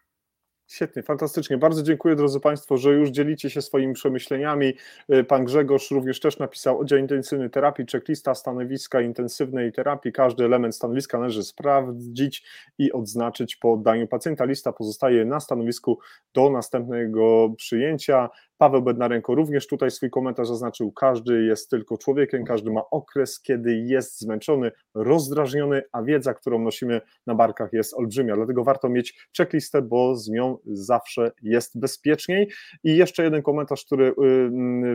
[0.69, 1.59] Świetnie, fantastycznie.
[1.59, 4.75] Bardzo dziękuję, drodzy Państwo, że już dzielicie się swoimi przemyśleniami.
[5.15, 10.13] Y, pan Grzegorz również też napisał oddział intensywnej terapii, checklista stanowiska intensywnej terapii.
[10.13, 12.45] Każdy element stanowiska należy sprawdzić
[12.79, 14.45] i odznaczyć po oddaniu pacjenta.
[14.45, 15.99] Lista pozostaje na stanowisku
[16.35, 18.29] do następnego przyjęcia.
[18.59, 20.93] Paweł Bednarenko również tutaj swój komentarz zaznaczył.
[20.93, 27.01] Każdy jest tylko człowiekiem, każdy ma okres, kiedy jest zmęczony, rozdrażniony, a wiedza, którą nosimy
[27.27, 28.37] na barkach jest olbrzymia.
[28.37, 32.51] Dlatego warto mieć checklistę, bo z nią zawsze jest bezpieczniej.
[32.85, 34.23] I jeszcze jeden komentarz, który y,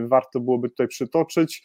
[0.04, 1.64] y, warto byłoby tutaj przytoczyć.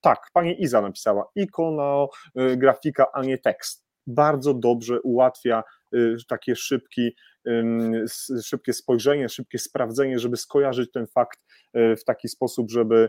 [0.00, 3.91] Tak, pani Iza napisała, ikonografika, a nie tekst.
[4.06, 5.62] Bardzo dobrze ułatwia
[5.94, 7.16] y, takie szybki,
[8.42, 11.40] szybkie spojrzenie, szybkie sprawdzenie, żeby skojarzyć ten fakt
[11.74, 13.08] w taki sposób, żeby,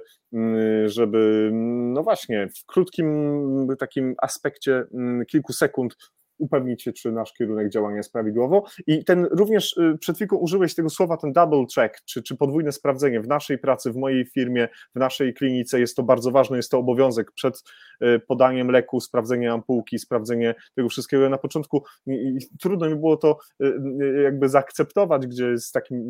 [0.85, 1.49] żeby
[1.93, 4.83] no właśnie w krótkim takim aspekcie
[5.27, 5.95] kilku sekund
[6.37, 8.63] upewnić się, czy nasz kierunek działania jest prawidłowo.
[8.87, 12.71] I ten również y, przed chwilą użyłeś tego słowa, ten double check, czy, czy podwójne
[12.71, 16.71] sprawdzenie w naszej pracy, w mojej firmie, w naszej klinice jest to bardzo ważne, jest
[16.71, 17.63] to obowiązek przed
[18.03, 21.29] y, podaniem leku, sprawdzenie ampułki, sprawdzenie tego wszystkiego.
[21.29, 21.83] Na początku
[22.59, 26.03] trudno mi było to y, jakby zaakceptować, gdzie z takim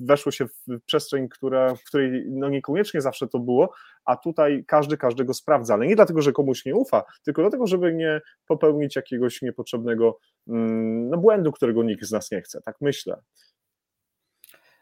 [0.00, 3.72] weszło się w przestrzeń, która, w której no niekoniecznie zawsze to było,
[4.06, 7.94] a tutaj każdy każdego sprawdza, ale nie dlatego, że komuś nie ufa, tylko dlatego, żeby
[7.94, 13.20] nie popełnić jakiegoś niepotrzebnego mm, no, błędu, którego nikt z nas nie chce, tak myślę.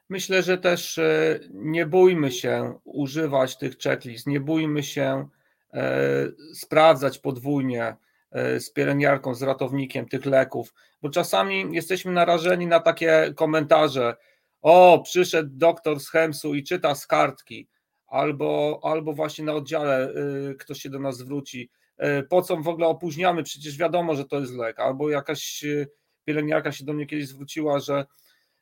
[0.09, 5.29] Myślę, że też e, nie bójmy się używać tych checklist, nie bójmy się
[5.75, 7.97] e, sprawdzać podwójnie
[8.31, 14.17] e, z pielęgniarką, z ratownikiem tych leków, bo czasami jesteśmy narażeni na takie komentarze,
[14.63, 17.69] o, przyszedł doktor z Chemsu i czyta z kartki,
[18.15, 20.11] albo, albo właśnie na oddziale
[20.51, 21.71] y, ktoś się do nas zwróci,
[22.03, 25.89] y, po co w ogóle opóźniamy, przecież wiadomo, że to jest lek, albo jakaś y,
[26.25, 28.07] pielęgniarka się do mnie kiedyś zwróciła, że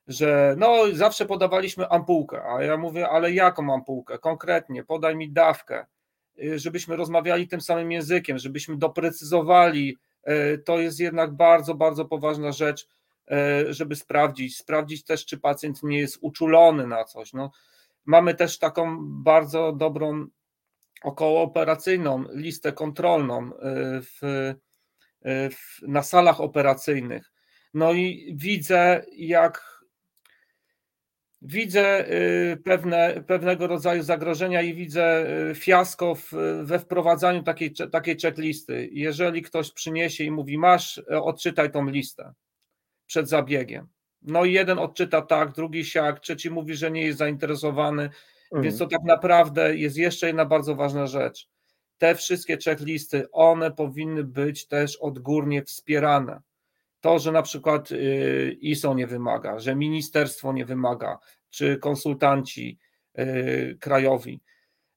[0.07, 4.19] że no zawsze podawaliśmy ampułkę, a ja mówię, ale jaką ampułkę?
[4.19, 5.87] Konkretnie, podaj mi dawkę.
[6.57, 9.97] żebyśmy rozmawiali tym samym językiem, żebyśmy doprecyzowali.
[10.65, 12.89] To jest jednak bardzo, bardzo poważna rzecz,
[13.69, 14.57] żeby sprawdzić.
[14.57, 17.33] Sprawdzić też, czy pacjent nie jest uczulony na coś.
[17.33, 17.51] No,
[18.05, 20.27] mamy też taką bardzo dobrą
[21.03, 24.53] okołooperacyjną listę kontrolną w,
[25.25, 27.33] w, na salach operacyjnych.
[27.75, 29.83] No i widzę, jak
[31.43, 32.11] widzę
[32.53, 36.33] y, pewne, pewnego rodzaju zagrożenia i widzę y, fiasko w,
[36.63, 38.89] we wprowadzaniu takiej, takiej checklisty.
[38.93, 42.33] Jeżeli ktoś przyniesie i mówi, masz, odczytaj tą listę
[43.07, 43.89] przed zabiegiem.
[44.23, 48.63] No jeden odczyta tak, drugi siak, trzeci mówi, że nie jest zainteresowany, mhm.
[48.63, 51.49] więc to tak naprawdę jest jeszcze jedna bardzo ważna rzecz.
[51.99, 56.41] Te wszystkie checklisty, one powinny być też odgórnie wspierane
[57.03, 61.19] to, że na przykład y, ISO nie wymaga, że ministerstwo nie wymaga,
[61.51, 62.79] czy konsultanci
[63.19, 64.41] y, krajowi.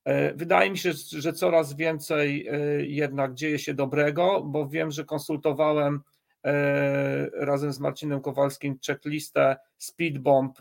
[0.07, 2.47] Y, wydaje mi się, że coraz więcej
[2.80, 6.01] jednak dzieje się dobrego, bo wiem, że konsultowałem
[7.34, 10.60] razem z Marcinem Kowalskim checklistę Speedbomb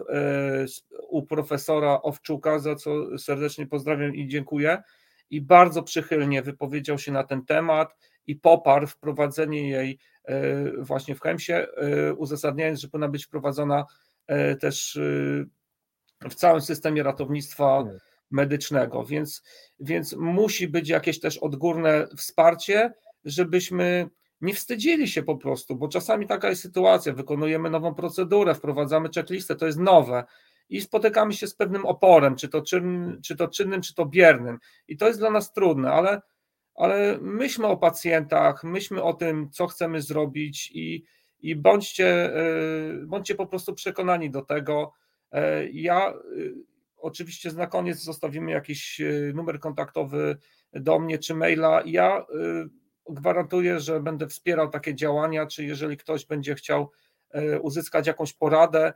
[1.08, 4.82] u profesora Owczuka, za co serdecznie pozdrawiam i dziękuję.
[5.30, 11.20] I bardzo przychylnie wypowiedział się na ten temat i poparł wprowadzenie jej e, właśnie w
[11.20, 13.84] Chemsie, e, uzasadniając, że powinna być wprowadzona
[14.26, 14.98] e, też
[16.30, 17.84] w całym systemie ratownictwa
[18.30, 19.42] medycznego, więc,
[19.80, 22.92] więc musi być jakieś też odgórne wsparcie,
[23.24, 24.10] żebyśmy
[24.44, 29.56] nie wstydzili się po prostu, bo czasami taka jest sytuacja, wykonujemy nową procedurę, wprowadzamy checklistę,
[29.56, 30.24] to jest nowe
[30.68, 34.58] i spotykamy się z pewnym oporem, czy to, czyn, czy to czynnym, czy to biernym
[34.88, 36.20] i to jest dla nas trudne, ale
[36.74, 41.04] ale myślmy o pacjentach, myślmy o tym, co chcemy zrobić i,
[41.40, 42.42] i bądźcie, e,
[43.06, 44.92] bądźcie po prostu przekonani do tego.
[45.32, 46.14] E, ja e,
[46.96, 49.00] oczywiście na koniec zostawimy jakiś
[49.34, 50.36] numer kontaktowy
[50.72, 51.82] do mnie czy maila.
[51.86, 52.26] Ja
[53.10, 56.90] gwarantuję, że będę wspierał takie działania, czy jeżeli ktoś będzie chciał
[57.62, 58.92] uzyskać jakąś poradę,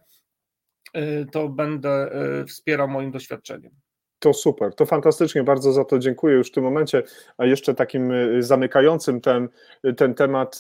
[1.33, 2.11] to będę
[2.49, 3.73] wspierał moim doświadczeniem.
[4.21, 7.03] To super, to fantastycznie, bardzo za to dziękuję już w tym momencie.
[7.37, 9.49] A jeszcze takim zamykającym ten,
[9.97, 10.59] ten temat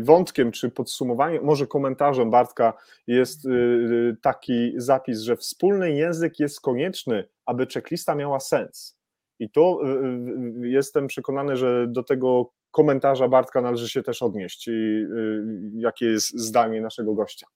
[0.00, 2.74] wątkiem, czy podsumowaniem, może komentarzem Bartka
[3.06, 3.40] jest
[4.22, 9.01] taki zapis, że wspólny język jest konieczny, aby checklista miała sens.
[9.42, 9.80] I to
[10.62, 14.68] jestem przekonany, że do tego komentarza Bartka należy się też odnieść.
[14.68, 15.06] I
[15.74, 17.46] jakie jest zdanie naszego gościa?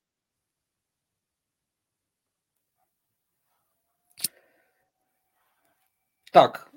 [6.32, 6.70] Tak.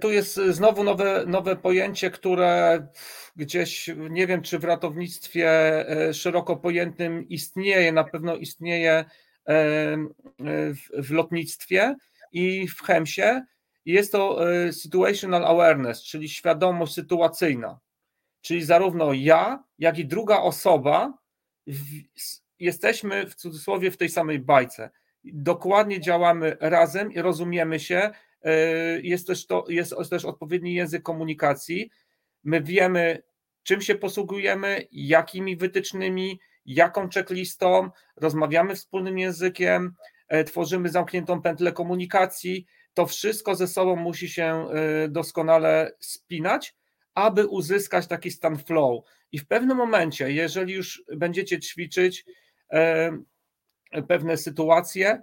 [0.00, 2.86] Tu jest znowu nowe, nowe pojęcie, które
[3.36, 5.50] gdzieś nie wiem, czy w ratownictwie
[6.12, 9.04] szeroko pojętym istnieje, na pewno istnieje
[9.48, 9.96] e,
[10.92, 11.96] w lotnictwie
[12.32, 13.42] i w chemsie.
[13.84, 14.40] Jest to
[14.72, 17.80] situational awareness, czyli świadomość sytuacyjna.
[18.40, 21.18] Czyli zarówno ja, jak i druga osoba
[22.58, 24.90] jesteśmy w cudzysłowie w tej samej bajce.
[25.24, 28.10] Dokładnie działamy razem i rozumiemy się,
[28.44, 31.90] E, jest też, to, jest też odpowiedni język komunikacji.
[32.44, 33.22] My wiemy,
[33.62, 39.94] czym się posługujemy, jakimi wytycznymi, jaką checklistą, rozmawiamy wspólnym językiem,
[40.28, 42.66] e, tworzymy zamkniętą pętlę komunikacji.
[42.94, 46.74] To wszystko ze sobą musi się e, doskonale spinać,
[47.14, 49.04] aby uzyskać taki stan flow.
[49.32, 52.24] I w pewnym momencie, jeżeli już będziecie ćwiczyć
[54.08, 55.22] pewne sytuacje,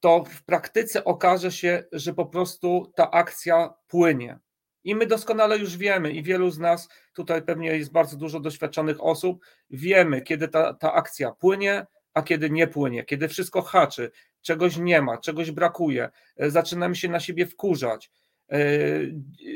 [0.00, 4.38] to w praktyce okaże się, że po prostu ta akcja płynie.
[4.84, 9.04] I my doskonale już wiemy, i wielu z nas, tutaj pewnie jest bardzo dużo doświadczonych
[9.04, 14.10] osób, wiemy, kiedy ta, ta akcja płynie, a kiedy nie płynie, kiedy wszystko haczy,
[14.42, 18.10] czegoś nie ma, czegoś brakuje, e, zaczynamy się na siebie wkurzać,
[18.52, 18.56] e,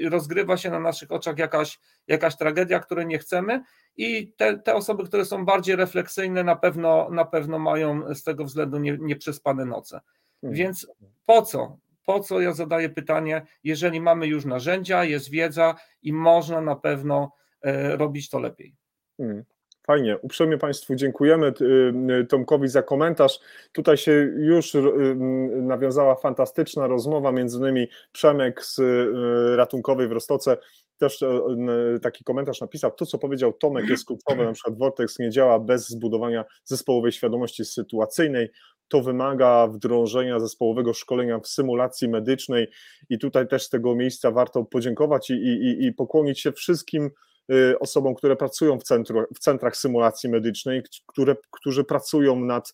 [0.09, 3.63] rozgrywa się na naszych oczach jakaś, jakaś tragedia, której nie chcemy,
[3.97, 8.45] i te, te osoby, które są bardziej refleksyjne, na pewno, na pewno mają z tego
[8.45, 10.01] względu nie, nieprzespane noce.
[10.41, 10.59] Hmm.
[10.59, 10.87] Więc
[11.27, 11.79] po co?
[12.05, 17.33] Po co ja zadaję pytanie, jeżeli mamy już narzędzia, jest wiedza i można na pewno
[17.63, 18.75] e, robić to lepiej.
[19.17, 19.45] Hmm.
[19.87, 21.53] Fajnie, uprzejmie Państwu dziękujemy
[22.21, 23.41] y, Tomkowi za komentarz.
[23.73, 24.83] Tutaj się już y,
[25.63, 30.57] nawiązała fantastyczna rozmowa, między innymi Przemek z y, ratunkowej w Rostoce
[30.99, 31.25] też
[32.03, 35.89] taki komentarz napisał, to co powiedział Tomek jest kluczowe, na przykład Vortex nie działa bez
[35.89, 38.51] zbudowania zespołowej świadomości sytuacyjnej,
[38.89, 42.69] to wymaga wdrożenia zespołowego szkolenia w symulacji medycznej
[43.09, 47.11] i tutaj też z tego miejsca warto podziękować i, i, i pokłonić się wszystkim y,
[47.81, 52.73] osobom, które pracują w, centru, w centrach symulacji medycznej, które, którzy pracują nad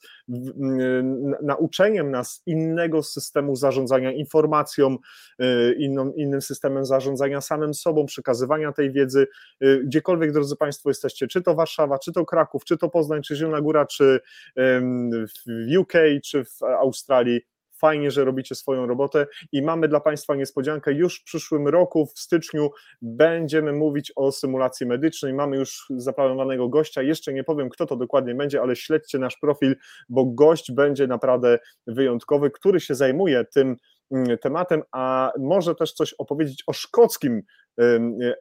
[1.43, 4.97] nauczeniem nas innego systemu zarządzania informacją,
[5.43, 9.27] y, inną, innym systemem zarządzania samym sobą, przekazywania tej wiedzy,
[9.65, 13.37] y, gdziekolwiek, drodzy Państwo, jesteście, czy to Warszawa, czy to Kraków, czy to Poznań, czy
[13.37, 14.21] Zielona Góra, czy
[14.57, 15.93] w UK,
[16.25, 17.41] czy w Australii,
[17.81, 20.93] Fajnie, że robicie swoją robotę i mamy dla Państwa niespodziankę.
[20.93, 22.71] Już w przyszłym roku, w styczniu,
[23.03, 25.35] będziemy mówić o symulacji medycznej.
[25.35, 27.03] Mamy już zaplanowanego gościa.
[27.03, 29.77] Jeszcze nie powiem, kto to dokładnie będzie, ale śledźcie nasz profil,
[30.09, 33.77] bo gość będzie naprawdę wyjątkowy, który się zajmuje tym
[34.11, 37.43] mm, tematem, a może też coś opowiedzieć o szkockim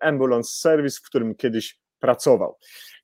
[0.01, 2.57] ambulance service, w którym kiedyś pracował.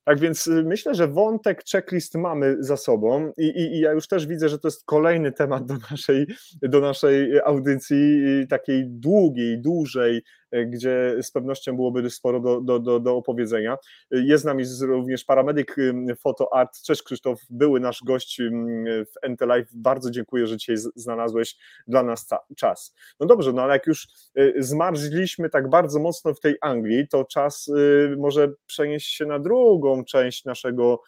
[0.06, 4.08] Tak więc y, myślę, że wątek checklist mamy za sobą i, i, i, ja już
[4.08, 6.28] też widzę, że to jest kolejny temat do naszej,
[6.62, 13.00] do naszej audycji, takiej długiej, dużej, E, gdzie z pewnością byłoby sporo do, do, do,
[13.00, 13.78] do opowiedzenia.
[14.12, 15.76] E, jest z nami również paramedyk
[16.20, 16.82] Photo Art.
[16.82, 18.42] Cześć Krzysztof, były nasz gość
[18.86, 19.68] w NT Live.
[19.74, 22.28] Bardzo dziękuję, że dzisiaj znalazłeś dla nas
[22.58, 22.96] czas.
[23.20, 27.26] No dobrze, no ale jak już e, zmarzliśmy tak bardzo mocno w tej Anglii, to
[27.26, 27.72] czas
[28.18, 31.02] może przenieść się na drugą część naszego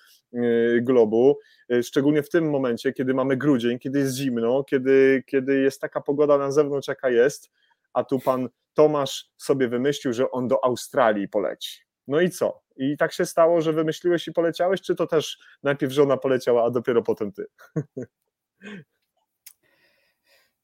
[0.82, 1.38] globu,
[1.84, 6.38] szczególnie w tym momencie, kiedy mamy grudzień, kiedy jest zimno, kiedy, kiedy jest taka pogoda
[6.38, 7.52] na zewnątrz, jaka jest,
[7.98, 11.82] a tu pan Tomasz sobie wymyślił, że on do Australii poleci.
[12.08, 12.62] No i co?
[12.76, 16.70] I tak się stało, że wymyśliłeś i poleciałeś, czy to też najpierw żona poleciała, a
[16.70, 17.46] dopiero potem ty?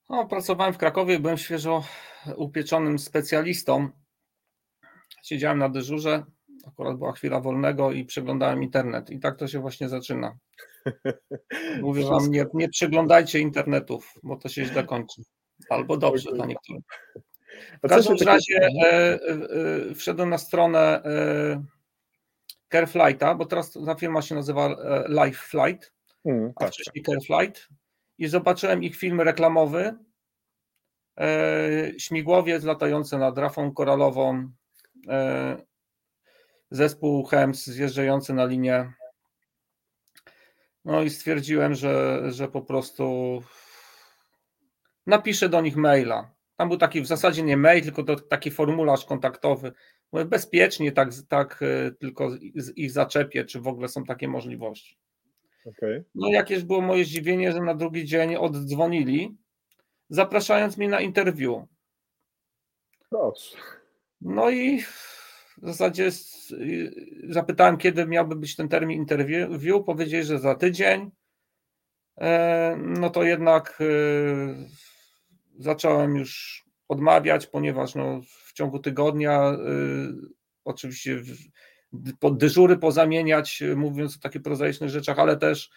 [0.09, 1.83] No, pracowałem w Krakowie, byłem świeżo
[2.35, 3.89] upieczonym specjalistą.
[5.23, 6.23] Siedziałem na dyżurze,
[6.67, 9.09] akurat była chwila wolnego i przeglądałem internet.
[9.09, 10.37] I tak to się właśnie zaczyna.
[11.81, 15.21] Mówię wam, nie, nie przeglądajcie internetów, bo to się źle kończy.
[15.69, 16.83] Albo dobrze dla niektórych.
[17.83, 19.19] W każdym razie e, e,
[19.91, 21.63] e, wszedłem na stronę e,
[22.71, 25.93] Careflighta, bo teraz ta firma się nazywa e, Life Flight,
[26.23, 27.15] hmm, a tak, wcześniej tak.
[27.15, 27.69] Careflight.
[28.17, 29.93] I zobaczyłem ich film reklamowy.
[31.19, 34.51] E, śmigłowiec latający nad rafą koralową.
[36.71, 38.93] Zespół HEMS zjeżdżający na linię
[40.85, 43.39] no i stwierdziłem, że, że po prostu
[45.05, 46.33] napiszę do nich maila.
[46.57, 49.71] Tam był taki w zasadzie nie mail, tylko to taki formularz kontaktowy.
[50.11, 52.29] Mówię, bezpiecznie tak, tak e, tylko
[52.75, 54.97] ich zaczepię, czy w ogóle są takie możliwości.
[55.65, 56.03] Okay.
[56.15, 59.37] No jakież było moje zdziwienie, że na drugi dzień oddzwonili,
[60.09, 61.63] zapraszając mnie na interview.
[63.09, 63.57] Proszę.
[64.21, 66.09] No i w zasadzie
[67.29, 69.85] zapytałem, kiedy miałby być ten termin interview.
[69.85, 71.11] Powiedzieli, że za tydzień.
[72.17, 73.85] E, no to jednak e,
[75.59, 80.13] zacząłem już odmawiać, ponieważ no, w ciągu tygodnia y,
[80.65, 81.21] oczywiście
[82.19, 85.69] pod dyżury pozamieniać, mówiąc o takich prozaicznych rzeczach, ale też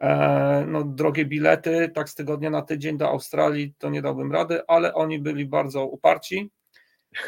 [0.00, 4.60] e, no, drogie bilety, tak z tygodnia na tydzień do Australii to nie dałbym rady,
[4.66, 6.50] ale oni byli bardzo uparci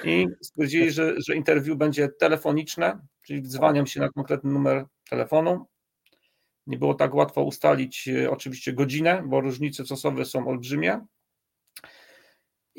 [0.04, 5.66] i stwierdzili, że, że interview będzie telefoniczne, czyli dzwaniam się na konkretny numer telefonu.
[6.66, 11.00] Nie było tak łatwo ustalić y, oczywiście godzinę, bo różnice czasowe są olbrzymie.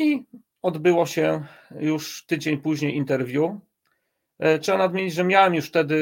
[0.02, 0.26] I
[0.62, 1.44] odbyło się
[1.80, 3.62] już tydzień później interwiu.
[4.40, 5.98] E, trzeba nadmienić, że miałem już wtedy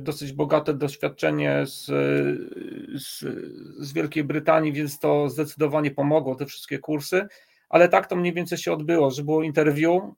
[0.00, 1.86] dosyć bogate doświadczenie z,
[3.02, 3.24] z,
[3.78, 7.26] z, Wielkiej Brytanii, więc to zdecydowanie pomogło, te wszystkie kursy,
[7.68, 10.14] ale tak to mniej więcej się odbyło, że było interwiu,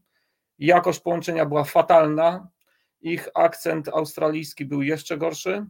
[0.59, 2.49] jakość połączenia była fatalna,
[3.01, 5.67] ich akcent australijski był jeszcze gorszy,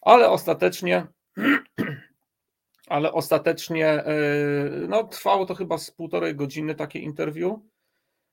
[0.00, 1.06] ale ostatecznie
[2.88, 4.14] ale ostatecznie e,
[4.88, 7.62] no, trwało to chyba z półtorej godziny takie interwiu.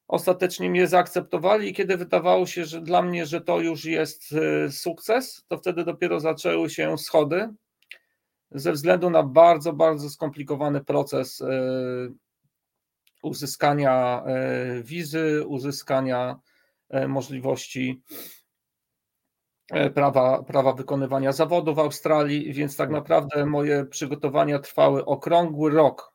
[0.07, 4.71] Ostatecznie mnie zaakceptowali i kiedy wydawało się, że dla mnie, że to już jest e,
[4.71, 7.49] sukces, to wtedy dopiero zaczęły się schody
[8.51, 11.47] ze względu na bardzo, bardzo skomplikowany proces e,
[13.23, 14.23] uzyskania
[14.83, 16.39] wizy, uzyskania
[17.07, 18.01] możliwości
[19.93, 26.13] prawa, prawa wykonywania zawodu w Australii, więc tak naprawdę moje przygotowania trwały okrągły rok.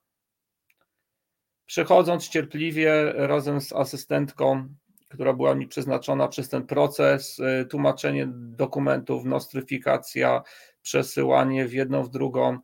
[1.66, 4.68] Przechodząc cierpliwie razem z asystentką,
[5.08, 10.42] która była mi przeznaczona przez ten proces, e, tłumaczenie dokumentów, nostryfikacja,
[10.82, 12.58] przesyłanie w jedną, w drugą.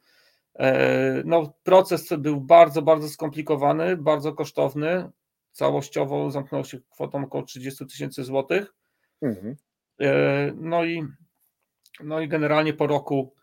[0.58, 5.10] E, no, proces był bardzo, bardzo skomplikowany, bardzo kosztowny.
[5.52, 8.74] Całościowo zamknął się kwotą około 30 tysięcy złotych.
[9.22, 9.56] Mhm.
[10.00, 11.04] E, no i,
[12.00, 13.34] no i generalnie po roku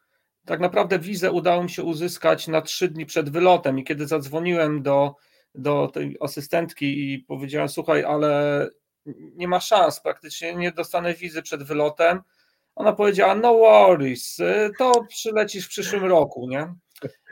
[0.45, 4.83] tak naprawdę wizę udało mi się uzyskać na trzy dni przed wylotem i kiedy zadzwoniłem
[4.83, 5.15] do,
[5.55, 8.69] do tej asystentki i powiedziałem, słuchaj, ale
[9.35, 12.21] nie ma szans, praktycznie nie dostanę wizy przed wylotem.
[12.75, 14.37] Ona powiedziała, no worries,
[14.77, 16.73] to przylecisz w przyszłym roku, nie?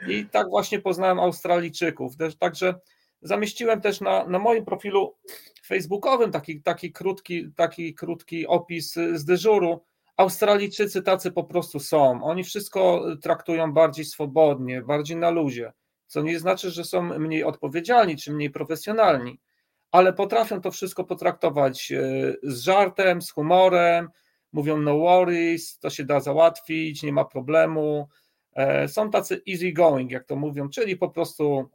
[0.08, 2.12] I tak właśnie poznałem Australijczyków.
[2.38, 2.74] Także
[3.22, 5.14] zamieściłem też na, na moim profilu
[5.66, 9.84] facebookowym taki, taki, krótki, taki krótki opis z dyżuru.
[10.16, 12.24] Australijczycy tacy po prostu są.
[12.24, 15.72] Oni wszystko traktują bardziej swobodnie, bardziej na luzie,
[16.06, 19.40] co nie znaczy, że są mniej odpowiedzialni czy mniej profesjonalni,
[19.90, 22.02] ale potrafią to wszystko potraktować e,
[22.42, 24.08] z żartem, z humorem,
[24.52, 28.08] mówią no worries, to się da załatwić, nie ma problemu.
[28.52, 31.68] E, są tacy easy going, jak to mówią, czyli po prostu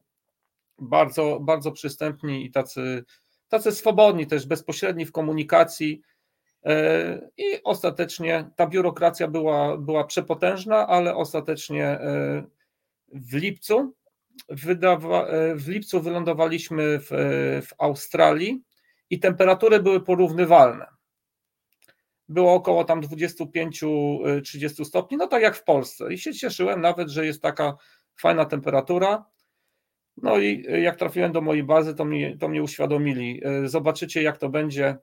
[0.79, 3.03] bardzo, bardzo przystępni i tacy,
[3.47, 6.01] tacy swobodni, też bezpośredni w komunikacji.
[6.65, 12.43] E, I ostatecznie ta biurokracja była, była przepotężna, ale ostatecznie e,
[13.13, 13.93] w lipcu,
[14.49, 17.07] wydawa, w lipcu wylądowaliśmy w,
[17.67, 18.63] w Australii
[19.09, 20.97] i temperatury były porównywalne
[22.29, 26.13] było około tam 25-30 stopni, no tak jak w Polsce.
[26.13, 27.77] I się cieszyłem nawet, że jest taka
[28.15, 29.25] fajna temperatura.
[30.21, 33.41] No i jak trafiłem do mojej bazy, to mnie, to mnie uświadomili.
[33.45, 34.97] E, zobaczycie, jak to będzie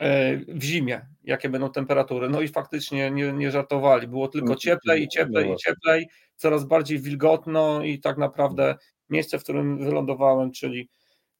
[0.00, 2.28] e, w zimie, jakie będą temperatury.
[2.28, 4.08] No i faktycznie nie, nie żartowali.
[4.08, 8.76] Było tylko mm, cieplej i cieplej i cieplej, coraz bardziej wilgotno i tak naprawdę
[9.10, 10.88] miejsce, w którym wylądowałem, czyli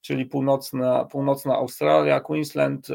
[0.01, 2.95] czyli północna, północna Australia, Queensland, e,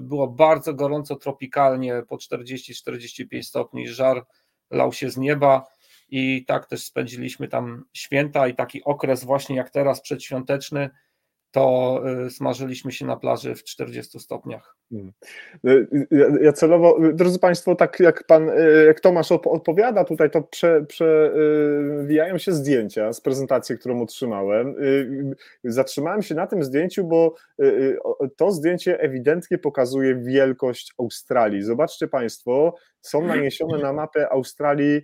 [0.00, 4.26] było bardzo gorąco tropikalnie, po 40-45 stopni, żar
[4.70, 5.64] lał się z nieba
[6.08, 10.90] i tak też spędziliśmy tam święta i taki okres właśnie jak teraz przedświąteczny,
[11.56, 14.76] to y, smażyliśmy się na plaży w 40 stopniach.
[14.90, 15.12] Hmm.
[15.66, 18.50] Y, y, ja celowo, drodzy Państwo, tak jak pan,
[18.86, 24.74] jak Tomasz odpowiada tutaj, to prze, przewijają się zdjęcia z prezentacji, którą otrzymałem.
[25.64, 27.34] Zatrzymałem się na tym zdjęciu, bo
[28.36, 31.62] to zdjęcie ewidentnie pokazuje wielkość Australii.
[31.62, 35.02] Zobaczcie Państwo, są naniesione na mapę Australii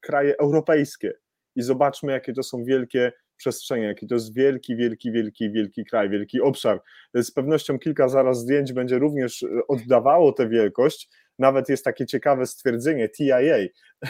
[0.00, 1.12] kraje europejskie
[1.56, 6.10] i zobaczmy, jakie to są wielkie przestrzenie, jaki to jest wielki, wielki, wielki, wielki kraj,
[6.10, 6.82] wielki obszar.
[7.14, 11.10] Z pewnością kilka zaraz zdjęć będzie również e, oddawało tę wielkość.
[11.38, 13.56] Nawet jest takie ciekawe stwierdzenie TIA,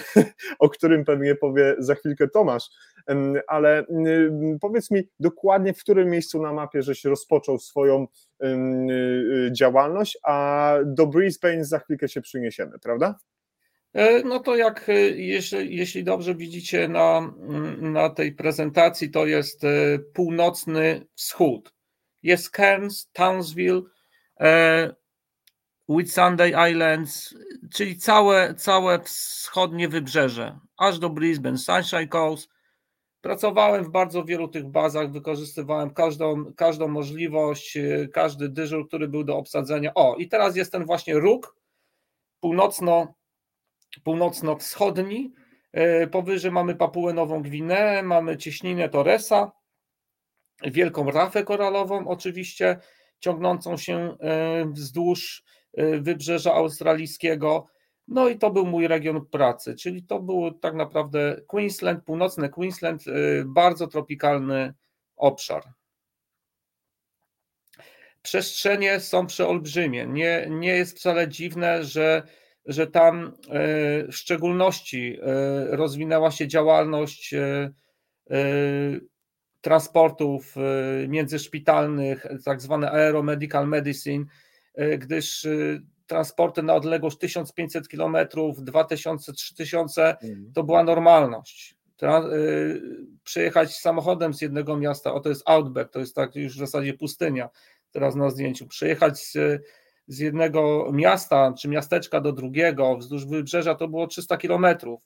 [0.58, 2.70] o którym pewnie powie za chwilkę Tomasz,
[3.46, 3.86] ale
[4.60, 8.06] powiedz mi dokładnie, w którym miejscu na mapie żeś rozpoczął swoją
[9.52, 13.18] działalność, a do Brisbane za chwilkę się przyniesiemy, prawda?
[13.98, 14.92] E, no to jak, e,
[15.64, 17.32] jeśli, dobrze widzicie na,
[17.78, 21.74] na tej prezentacji, to jest e, północny wschód.
[22.22, 23.82] Jest Cairns, Townsville,
[25.88, 27.34] Whitsunday Islands,
[27.74, 32.48] czyli całe, całe wschodnie wybrzeże, aż do Brisbane, Sunshine Coast.
[33.20, 37.78] Pracowałem w bardzo wielu tych bazach, wykorzystywałem każdą, każdą możliwość,
[38.12, 39.94] każdy dyżur, który był do obsadzenia.
[39.94, 41.56] O, i teraz jest ten właśnie róg
[42.40, 43.17] północno
[44.04, 45.32] północno-wschodni.
[45.72, 49.52] E, powyżej mamy Papułę Nową Gwineę, mamy cieśninę Torresa,
[50.62, 52.78] wielką rafę koralową oczywiście,
[53.20, 55.42] ciągnącą się e, wzdłuż
[55.74, 57.66] e, wybrzeża australijskiego.
[58.08, 63.04] No i to był mój region pracy, czyli to był tak naprawdę Queensland, północny Queensland,
[63.44, 64.74] bardzo tropikalny
[65.16, 65.62] obszar.
[68.22, 70.06] Przestrzenie są przeolbrzymie.
[70.06, 72.22] Nie, nie jest wcale dziwne, że
[72.68, 73.32] że tam e,
[74.06, 77.70] w szczególności e, rozwinęła się działalność e,
[79.60, 80.54] transportów
[81.08, 84.24] międzyszpitalnych, tak zwane aeromedical medicine,
[84.98, 85.46] gdyż
[86.06, 88.16] transporty na odległość 1500 km,
[88.58, 90.16] 2000, 3000
[90.54, 91.76] to była normalność.
[93.24, 96.94] Przejechać samochodem z jednego miasta, o to jest outback, to jest tak już w zasadzie
[96.94, 97.48] pustynia,
[97.90, 98.66] teraz na zdjęciu.
[98.66, 99.36] Przejechać z
[100.08, 105.00] z jednego miasta czy miasteczka do drugiego wzdłuż wybrzeża to było 300 kilometrów.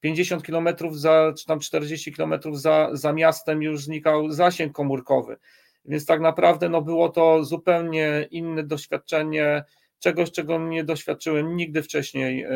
[0.00, 5.36] 50 kilometrów za, czy tam 40 kilometrów za, za miastem już znikał zasięg komórkowy.
[5.84, 9.64] Więc tak naprawdę no, było to zupełnie inne doświadczenie,
[9.98, 12.50] czegoś, czego nie doświadczyłem nigdy wcześniej, e,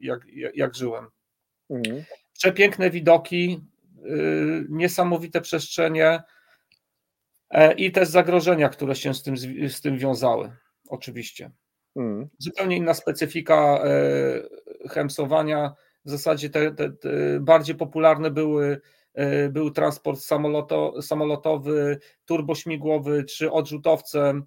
[0.00, 0.20] jak,
[0.54, 1.06] jak, żyłem.
[1.70, 2.04] Mhm.
[2.32, 3.60] Przepiękne widoki,
[3.96, 4.10] e,
[4.68, 6.22] niesamowite przestrzenie
[7.50, 9.36] e, i też zagrożenia, które się z tym,
[9.68, 10.52] z tym wiązały
[10.88, 11.50] oczywiście.
[11.94, 12.28] Hmm.
[12.38, 15.74] Zupełnie inna specyfika e, chemsowania.
[16.04, 18.80] W zasadzie te, te, te bardziej popularne były
[19.14, 24.44] e, był transport samoloto, samolotowy, turbośmigłowy czy odrzutowcem.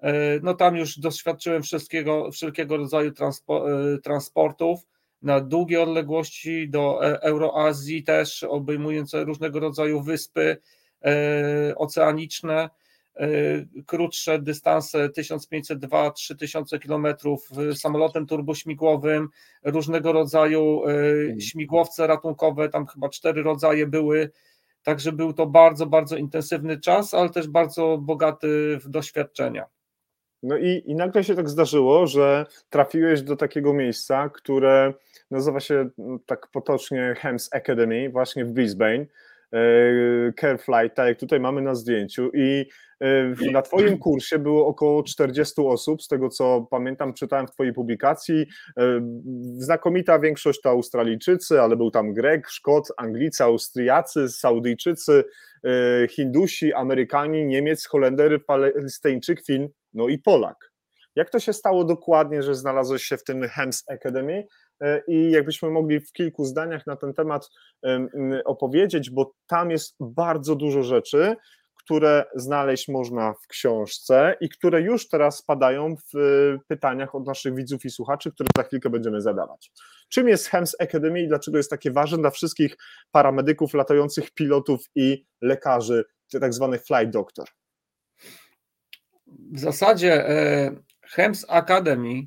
[0.00, 3.66] E, no tam już doświadczyłem wszystkiego, wszelkiego rodzaju transpo,
[4.04, 4.80] transportów
[5.22, 10.56] na długie odległości do Euroazji też, obejmujące różnego rodzaju wyspy
[11.76, 12.70] oceaniczne.
[13.86, 17.06] Krótsze dystanse 1502-3000 km
[17.74, 19.28] samolotem turbośmigłowym,
[19.64, 21.40] różnego rodzaju mhm.
[21.40, 24.30] śmigłowce ratunkowe, tam chyba cztery rodzaje były,
[24.82, 29.66] także był to bardzo, bardzo intensywny czas, ale też bardzo bogaty w doświadczenia.
[30.42, 34.94] No i, i nagle się tak zdarzyło, że trafiłeś do takiego miejsca, które
[35.30, 39.06] nazywa się no, tak potocznie Hems Academy, właśnie w Brisbane,
[40.40, 42.66] Careflight, tak jak tutaj mamy na zdjęciu i
[43.52, 48.46] na Twoim kursie było około 40 osób, z tego co pamiętam, czytałem w Twojej publikacji.
[48.76, 49.00] E,
[49.56, 55.24] znakomita większość to Australijczycy, ale był tam Grek, Szkot, Anglicy, Austriacy, Saudyjczycy,
[56.10, 60.72] Hindusi, Amerykanie, Niemiec, Holender, Palestyńczyk, Fin, no i Polak.
[61.16, 64.46] Jak to się stało dokładnie, że znalazłeś się w tym Hems Academy
[64.80, 67.50] e, i jakbyśmy mogli w kilku zdaniach na ten temat
[68.44, 71.36] opowiedzieć, bo tam jest bardzo dużo rzeczy,
[71.84, 76.18] które znaleźć można w książce i które już teraz padają w
[76.68, 79.72] pytaniach od naszych widzów i słuchaczy, które za chwilkę będziemy zadawać.
[80.08, 82.76] Czym jest Hems Academy i dlaczego jest takie ważne dla wszystkich
[83.10, 86.04] paramedyków, latających pilotów i lekarzy,
[86.40, 87.46] tak zwany flight doctor?
[89.52, 90.70] w zasadzie e,
[91.02, 92.22] Hems Academy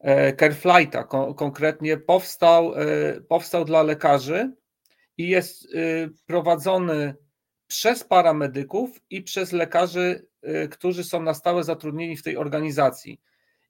[0.00, 1.04] e, Careflighta
[1.36, 4.52] konkretnie powstał, e, powstał dla lekarzy
[5.16, 5.68] i jest
[6.26, 7.14] prowadzony
[7.70, 10.26] przez paramedyków i przez lekarzy,
[10.70, 13.20] którzy są na stałe zatrudnieni w tej organizacji.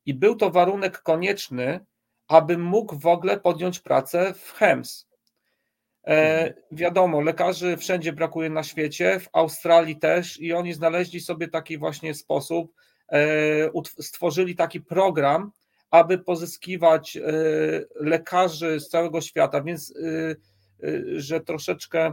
[0.06, 1.80] I był to warunek konieczny,
[2.28, 5.06] aby mógł w ogóle podjąć pracę w HEMS.
[6.06, 11.78] E, wiadomo, lekarzy wszędzie brakuje na świecie, w Australii też, i oni znaleźli sobie taki
[11.78, 12.74] właśnie sposób,
[13.12, 13.22] e,
[14.00, 15.52] stworzyli taki program,
[15.90, 17.22] aby pozyskiwać e,
[17.94, 19.94] lekarzy z całego świata, więc
[21.16, 22.12] że troszeczkę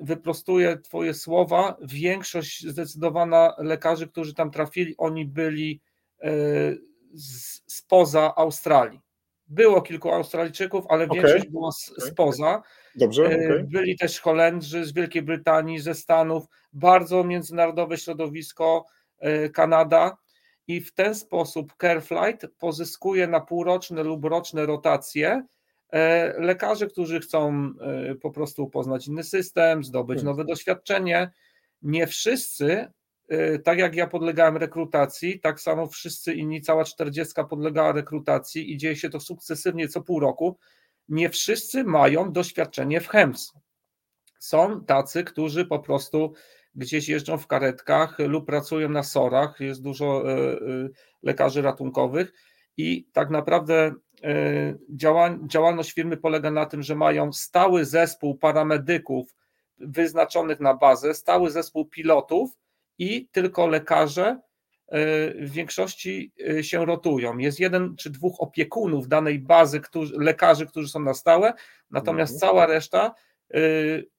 [0.00, 1.76] wyprostuję Twoje słowa.
[1.82, 5.80] Większość zdecydowana lekarzy, którzy tam trafili, oni byli
[7.66, 9.00] spoza Australii.
[9.48, 11.16] Było kilku Australijczyków, ale okay.
[11.16, 12.62] większość była spoza.
[12.94, 13.24] Dobrze.
[13.24, 13.64] E, okay.
[13.64, 18.84] Byli też Holendrzy z Wielkiej Brytanii, ze Stanów, bardzo międzynarodowe środowisko,
[19.18, 20.16] e, Kanada.
[20.66, 25.44] I w ten sposób Careflight pozyskuje na półroczne lub roczne rotacje e,
[26.38, 27.72] lekarzy, którzy chcą
[28.22, 30.36] po prostu poznać inny system, zdobyć hmm.
[30.36, 31.30] nowe doświadczenie.
[31.82, 32.88] Nie wszyscy
[33.32, 38.76] Y, tak jak ja podlegałem rekrutacji, tak samo wszyscy inni, cała czterdziestka podlegała rekrutacji i
[38.76, 40.58] dzieje się to sukcesywnie co pół roku.
[41.08, 43.52] Nie wszyscy mają doświadczenie w HEMS.
[44.38, 46.32] Są tacy, którzy po prostu
[46.74, 50.24] gdzieś jeżdżą w karetkach lub pracują na sorach, jest dużo
[51.22, 52.32] lekarzy ratunkowych
[52.78, 53.94] i tak naprawdę
[55.46, 59.34] działalność firmy polega na tym, że mają stały zespół paramedyków
[59.78, 62.58] wyznaczonych na bazę, stały zespół pilotów,
[62.98, 64.40] i tylko lekarze e,
[65.44, 67.38] w większości e, się rotują.
[67.38, 71.52] Jest jeden czy dwóch opiekunów danej bazy, którzy, lekarzy, którzy są na stałe,
[71.90, 72.40] natomiast mhm.
[72.40, 73.14] cała reszta,
[73.54, 73.60] e,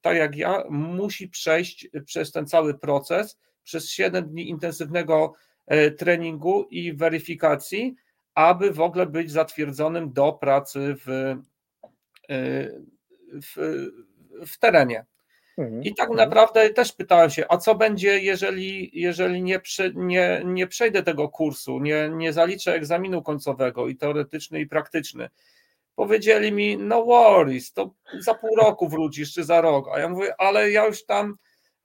[0.02, 5.34] tak jak ja, musi przejść przez ten cały proces, przez 7 dni intensywnego
[5.98, 7.96] treningu i weryfikacji,
[8.40, 11.36] aby w ogóle być zatwierdzonym do pracy w,
[13.32, 13.56] w,
[14.48, 15.06] w terenie.
[15.58, 16.30] Mhm, I tak mhm.
[16.30, 21.30] naprawdę też pytałem się, a co będzie, jeżeli, jeżeli nie, prze, nie, nie przejdę tego
[21.30, 25.30] kursu, nie, nie zaliczę egzaminu końcowego i teoretyczny, i praktyczny.
[25.96, 29.88] Powiedzieli mi, no worries, to za pół roku wrócisz, czy za rok.
[29.94, 31.36] A ja mówię, ale ja już tam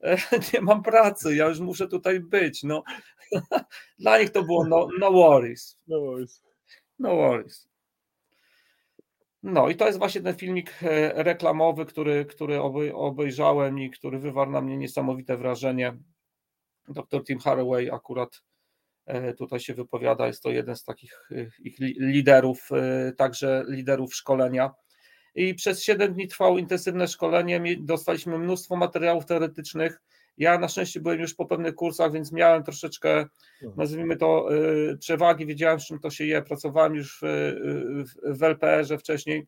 [0.03, 0.17] e,
[0.53, 2.63] nie mam pracy, ja już muszę tutaj być.
[2.63, 2.83] No.
[3.99, 5.77] Dla nich to było no, no worries.
[5.87, 6.45] No worries.
[6.99, 7.67] No worries.
[9.45, 12.61] No i to jest właśnie ten filmik e, reklamowy, który, który
[12.93, 15.97] obejrzałem i który wywarł na mnie niesamowite wrażenie.
[16.87, 18.41] Dr Tim Haraway akurat
[19.05, 22.69] e, tutaj się wypowiada, jest to jeden z takich e, ich liderów,
[23.17, 24.71] także liderów szkolenia.
[25.35, 30.01] I przez 7 dni trwało intensywne szkolenie, dostaliśmy mnóstwo materiałów teoretycznych,
[30.37, 33.73] ja na szczęście byłem już po pewnych kursach, więc miałem troszeczkę, mhm.
[33.77, 36.41] nazwijmy to, y, przewagi, wiedziałem, z czym to się je.
[36.41, 38.05] Pracowałem już w,
[38.37, 39.47] w LPR-ze wcześniej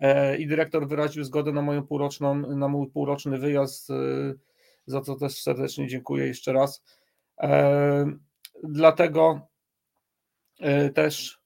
[0.00, 3.94] e, i dyrektor wyraził zgodę na moją półroczną, na mój półroczny wyjazd, y,
[4.86, 6.84] za co też serdecznie dziękuję jeszcze raz.
[7.40, 8.06] E,
[8.62, 9.48] dlatego
[10.94, 11.43] też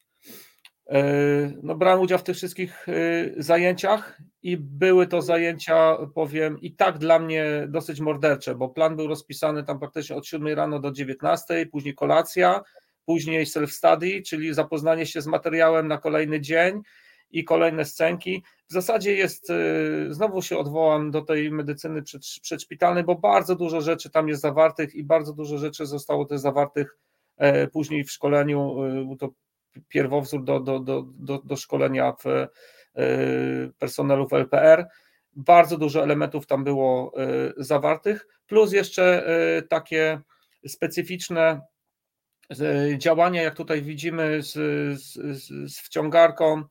[1.62, 2.86] no, brałem udział w tych wszystkich
[3.36, 9.06] zajęciach i były to zajęcia, powiem, i tak dla mnie dosyć mordercze, bo plan był
[9.06, 12.62] rozpisany tam praktycznie od 7 rano do 19, później kolacja,
[13.06, 16.80] później self-study, czyli zapoznanie się z materiałem na kolejny dzień
[17.30, 18.42] i kolejne scenki.
[18.68, 19.52] W zasadzie jest,
[20.08, 22.02] znowu się odwołam do tej medycyny
[22.42, 26.98] przedszpitalnej, bo bardzo dużo rzeczy tam jest zawartych i bardzo dużo rzeczy zostało też zawartych
[27.72, 28.76] później w szkoleniu,
[29.18, 29.28] to
[29.88, 32.46] pierwowzór do, do, do, do, do szkolenia w
[33.78, 34.86] personelu w LPR.
[35.36, 37.12] Bardzo dużo elementów tam było
[37.56, 39.26] zawartych, plus jeszcze
[39.68, 40.20] takie
[40.66, 41.60] specyficzne
[42.98, 44.52] działania, jak tutaj widzimy, z,
[45.00, 46.62] z, z wciągarką,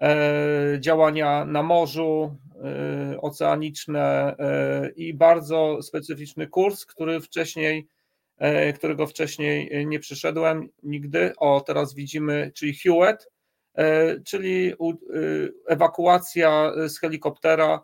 [0.00, 7.88] e, działania na morzu, e, oceaniczne e, i bardzo specyficzny kurs, który wcześniej,
[8.74, 11.32] którego wcześniej nie przyszedłem nigdy.
[11.36, 13.30] O, teraz widzimy, czyli Hewitt,
[14.24, 14.72] czyli
[15.66, 17.80] ewakuacja z helikoptera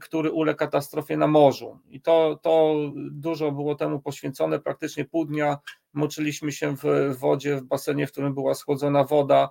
[0.00, 1.78] który uległ katastrofie na morzu.
[1.88, 2.76] I to, to
[3.10, 5.58] dużo było temu poświęcone, praktycznie pół dnia
[5.92, 9.48] moczyliśmy się w wodzie, w basenie, w którym była schłodzona woda,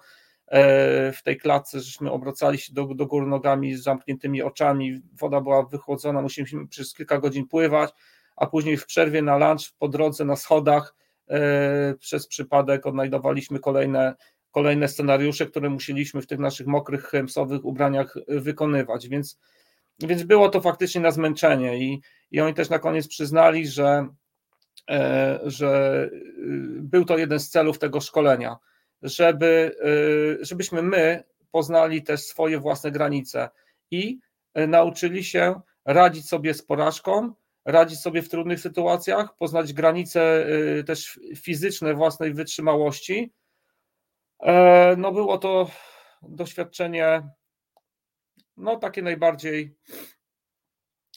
[0.48, 5.42] e, w tej klatce, żeśmy obracali się do, do góry nogami z zamkniętymi oczami, woda
[5.42, 7.92] była wychłodzona, musieliśmy przez kilka godzin pływać,
[8.38, 10.96] a później w przerwie na lunch, po drodze na schodach,
[11.30, 14.16] e, przez przypadek odnajdowaliśmy kolejne,
[14.52, 19.40] kolejne scenariusze, które musieliśmy w tych naszych mokrych, chemsowych ubraniach wykonywać, więc
[20.00, 22.02] więc było to faktycznie na zmęczenie i,
[22.32, 24.08] i oni też na koniec przyznali, że,
[24.90, 26.10] e, że
[26.80, 28.58] był to jeden z celów tego szkolenia,
[29.02, 29.76] żeby,
[30.42, 33.50] żebyśmy my poznali też swoje własne granice
[33.92, 34.20] i
[34.54, 37.34] e, nauczyli się radzić sobie z porażką,
[37.68, 43.34] radzić sobie w trudnych sytuacjach, poznać granice y, też fizyczne własnej wytrzymałości.
[44.40, 45.72] E, no było to
[46.22, 47.30] doświadczenie
[48.58, 49.76] no takie najbardziej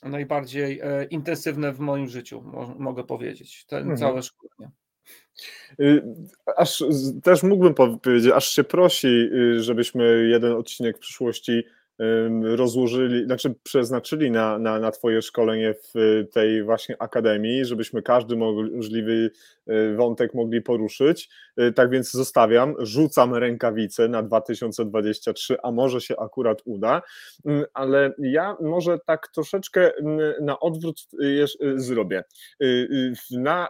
[0.02, 2.42] najbardziej e, intensywne w moim życiu,
[2.78, 3.98] mogę powiedzieć, ten mhm.
[3.98, 4.70] całe szkolenie.
[5.80, 6.02] Y,
[6.56, 6.84] aż
[7.22, 11.62] też mógłbym powiedzieć, aż się prosi, y, żebyśmy jeden odcinek w przyszłości
[12.42, 19.30] rozłożyli, znaczy przeznaczyli na, na, na Twoje szkolenie w tej właśnie akademii, żebyśmy każdy możliwy
[19.70, 21.30] y, wątek mogli poruszyć.
[21.60, 27.02] Y, tak więc zostawiam, rzucam rękawice na 2023, a może się akurat uda,
[27.74, 29.90] ale ja może tak troszeczkę
[30.40, 31.46] na odwrót y,
[31.76, 32.24] zrobię.
[33.30, 33.68] Na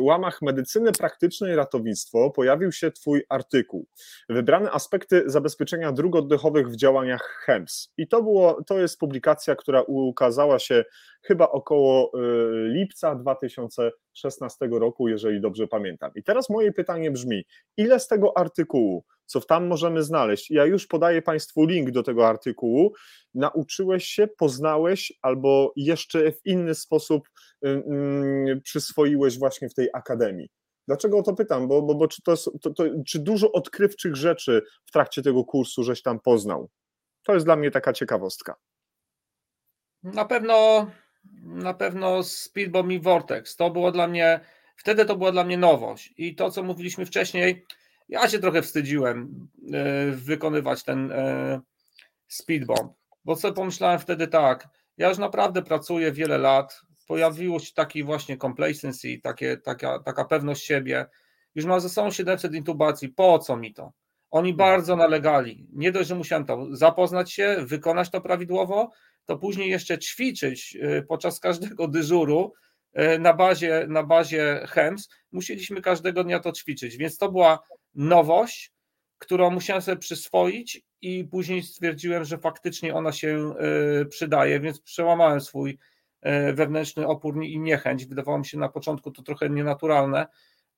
[0.00, 3.86] łamach medycyny praktycznej ratownictwo pojawił się Twój artykuł.
[4.28, 7.92] Wybrane aspekty zabezpieczenia dróg oddechowych w działaniach HEMS.
[7.96, 10.84] I to, było, to jest publikacja, która ukazała się
[11.22, 16.10] chyba około y, lipca 2016 roku, jeżeli dobrze pamiętam.
[16.14, 17.44] I teraz moje pytanie brzmi:
[17.76, 22.28] ile z tego artykułu, co tam możemy znaleźć, ja już podaję Państwu link do tego
[22.28, 22.92] artykułu,
[23.34, 27.28] nauczyłeś się, poznałeś albo jeszcze w inny sposób
[27.64, 30.48] y, y, przyswoiłeś właśnie w tej akademii?
[30.88, 31.68] Dlaczego o to pytam?
[31.68, 35.84] Bo, bo, bo czy, to, to, to, czy dużo odkrywczych rzeczy w trakcie tego kursu
[35.84, 36.70] żeś tam poznał?
[37.28, 38.56] To jest dla mnie taka ciekawostka.
[40.02, 40.90] Na pewno,
[41.42, 43.56] na pewno Speedbomb i Vortex.
[43.56, 44.40] To było dla mnie,
[44.76, 46.14] wtedy to była dla mnie nowość.
[46.16, 47.66] I to, co mówiliśmy wcześniej,
[48.08, 51.60] ja się trochę wstydziłem e, wykonywać ten e,
[52.28, 52.92] Speedbomb,
[53.24, 58.38] bo co pomyślałem wtedy tak, ja już naprawdę pracuję wiele lat, pojawiło się taki właśnie
[58.38, 61.06] complacency, takie, taka, taka pewność siebie,
[61.54, 63.92] już mam ze sobą 700 intubacji, po co mi to?
[64.30, 65.66] Oni bardzo nalegali.
[65.72, 68.90] Nie dość, że musiałem to zapoznać się, wykonać to prawidłowo,
[69.24, 72.52] to później jeszcze ćwiczyć y, podczas każdego dyżuru
[73.14, 75.08] y, na bazie, na bazie HEMS.
[75.32, 77.58] Musieliśmy każdego dnia to ćwiczyć, więc to była
[77.94, 78.72] nowość,
[79.18, 83.54] którą musiałem sobie przyswoić i później stwierdziłem, że faktycznie ona się
[84.02, 85.78] y, przydaje, więc przełamałem swój
[86.52, 88.06] wewnętrzny opór i niechęć.
[88.06, 90.26] Wydawało mi się na początku to trochę nienaturalne,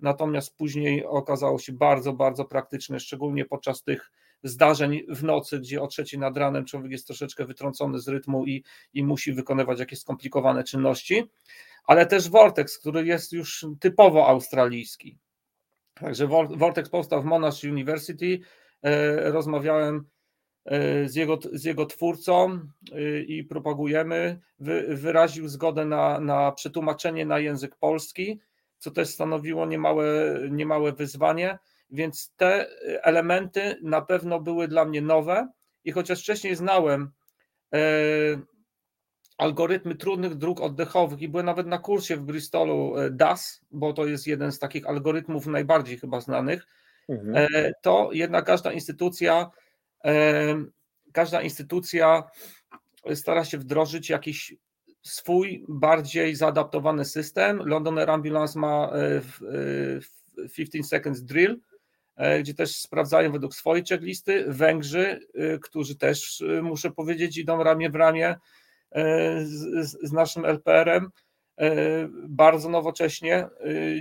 [0.02, 4.10] natomiast później okazało się bardzo, bardzo praktyczne, szczególnie podczas tych
[4.42, 8.64] zdarzeń w nocy, gdzie o trzeciej nad ranem człowiek jest troszeczkę wytrącony z rytmu i,
[8.94, 11.24] i musi wykonywać jakieś skomplikowane czynności,
[11.84, 15.18] ale też Vortex, który jest już typowo australijski.
[15.94, 18.40] Także Vortex powstał w Monash University,
[18.82, 20.04] e, rozmawiałem
[20.64, 22.60] e, z jego, z jego twórcą
[22.92, 28.40] e, i propagujemy, Wy, wyraził zgodę na, na przetłumaczenie na język polski,
[28.80, 30.04] co też stanowiło niemałe,
[30.50, 31.58] niemałe wyzwanie,
[31.90, 32.66] więc te
[33.02, 35.48] elementy na pewno były dla mnie nowe
[35.84, 37.10] i chociaż wcześniej znałem
[37.74, 37.80] e,
[39.38, 44.06] algorytmy trudnych dróg oddechowych i byłem nawet na kursie w Bristolu e, DAS, bo to
[44.06, 46.66] jest jeden z takich algorytmów najbardziej chyba znanych,
[47.08, 47.48] mhm.
[47.54, 49.50] e, to jednak każda instytucja
[51.12, 52.24] każda instytucja
[53.14, 54.54] stara się wdrożyć jakiś
[55.02, 57.62] swój bardziej zaadaptowany system.
[57.66, 58.92] London Air Ambulance ma
[60.56, 61.60] 15 e, e, seconds drill,
[62.40, 64.44] gdzie też sprawdzają według swojej checklisty.
[64.48, 65.20] Węgrzy,
[65.62, 68.36] którzy też, muszę powiedzieć, idą ramię w ramię
[69.42, 71.10] z, z naszym LPR-em.
[72.28, 73.48] Bardzo nowocześnie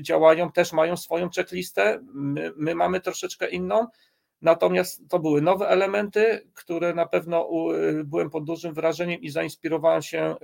[0.02, 2.00] działają, też mają swoją checklistę.
[2.14, 3.88] My, my mamy troszeczkę inną.
[4.42, 7.50] Natomiast to były nowe elementy, które na pewno
[8.06, 10.36] byłem pod dużym wrażeniem i zainspirowałem się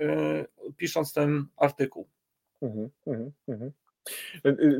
[0.76, 2.08] pisząc ten artykuł.
[2.62, 3.72] Mhm, mhm, mhm.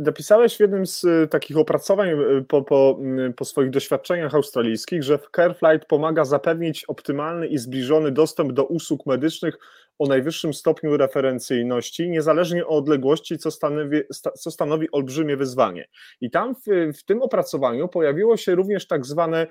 [0.00, 2.08] Napisałeś w jednym z takich opracowań
[2.48, 2.98] po, po,
[3.36, 9.58] po, swoich doświadczeniach australijskich, że CareFlight pomaga zapewnić optymalny i zbliżony dostęp do usług medycznych
[9.98, 14.00] o najwyższym stopniu referencyjności, niezależnie od odległości, co stanowi,
[14.38, 15.88] co stanowi olbrzymie wyzwanie.
[16.20, 19.46] I tam w, w tym opracowaniu pojawiło się również tak zwane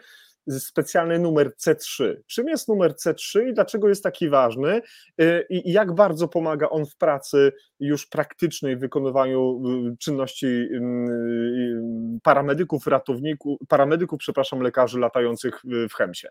[0.50, 2.16] specjalny numer C3.
[2.28, 4.82] Czym jest numer C3 i dlaczego jest taki ważny
[5.22, 9.62] y, i jak bardzo pomaga on w pracy już praktycznej w wykonywaniu
[9.94, 10.70] y, czynności y,
[12.24, 16.28] paramedyków, ratowników, paramedyków, przepraszam, lekarzy latających w Chemsie?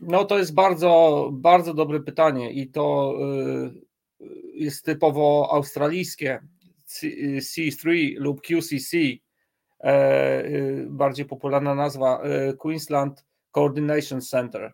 [0.00, 3.14] No to jest bardzo, bardzo dobre pytanie i to
[4.54, 6.40] jest typowo australijskie
[7.40, 8.96] C3 lub QCC
[9.84, 14.72] E, y, bardziej popularna nazwa e, Queensland Coordination Center.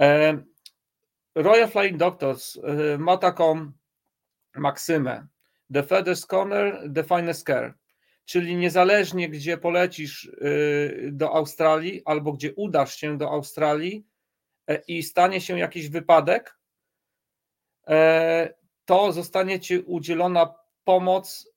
[0.00, 0.38] E,
[1.34, 2.58] Royal Flying Doctors
[2.98, 3.72] ma taką
[4.54, 5.26] maksymę
[5.72, 7.74] The feathers corner, the finest care.
[8.24, 10.30] Czyli niezależnie gdzie polecisz
[11.12, 14.06] do Australii albo gdzie udasz się do Australii
[14.88, 16.58] i stanie się jakiś wypadek,
[18.84, 21.52] to zostanie ci udzielona pomoc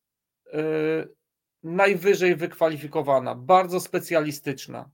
[1.64, 4.90] najwyżej wykwalifikowana, bardzo specjalistyczna.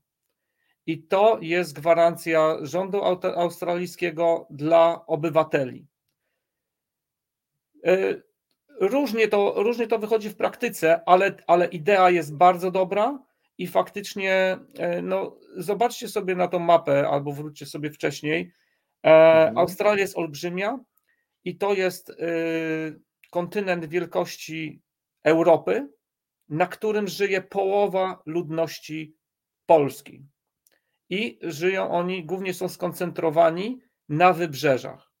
[0.86, 3.04] I to jest gwarancja rządu
[3.36, 5.86] australijskiego dla obywateli.
[8.80, 13.18] Różnie to, różnie to wychodzi w praktyce, ale, ale idea jest bardzo dobra
[13.58, 14.58] i faktycznie
[14.98, 18.52] y, no, zobaczcie sobie na tą mapę albo wróćcie sobie wcześniej.
[19.02, 19.58] E, mhm.
[19.58, 20.78] Australia jest olbrzymia
[21.44, 23.00] i to jest y,
[23.30, 24.82] kontynent wielkości
[25.24, 25.88] Europy,
[26.48, 29.16] na którym żyje połowa ludności
[29.66, 30.26] Polski.
[31.10, 35.12] I żyją oni, głównie są skoncentrowani na wybrzeżach.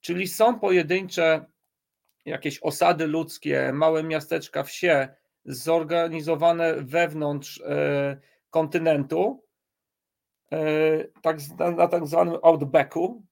[0.00, 1.46] Czyli są pojedyncze
[2.24, 5.08] jakieś osady ludzkie, małe miasteczka, wsie
[5.44, 8.16] zorganizowane wewnątrz e,
[8.50, 9.44] kontynentu,
[10.52, 10.58] e,
[11.22, 11.38] tak,
[11.76, 13.24] na tak zwanym outbacku,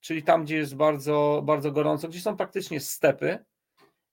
[0.00, 3.44] czyli tam, gdzie jest bardzo, bardzo gorąco, gdzie są praktycznie stepy.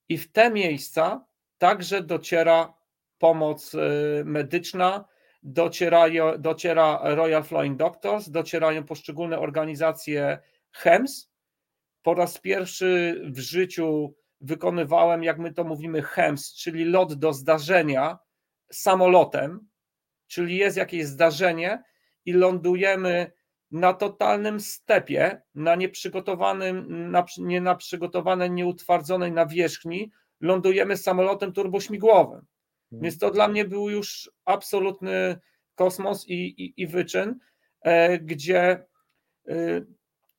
[0.10, 1.26] I w te miejsca
[1.58, 2.74] także dociera
[3.18, 5.06] pomoc y, medyczna,
[5.44, 6.06] dociera,
[6.40, 10.40] dociera Royal Flying Doctors, docierają poszczególne organizacje
[10.72, 11.30] HEMS.
[12.02, 18.20] Po raz pierwszy w życiu wykonywałem, jak my to mówimy, HEMS, czyli lot do zdarzenia
[18.72, 19.68] samolotem,
[20.28, 21.84] czyli jest jakieś zdarzenie
[22.26, 23.32] i lądujemy
[23.72, 30.12] na totalnym stepie, na nieprzygotowanym, na, nie na przygotowanej, nieutwardzonej nawierzchni,
[30.42, 32.46] lądujemy samolotem turbośmigłowym.
[32.90, 33.04] Hmm.
[33.04, 35.40] Więc to dla mnie był już absolutny
[35.76, 37.40] kosmos i, i, i wyczyn,
[37.82, 38.86] e, gdzie
[39.48, 39.82] e,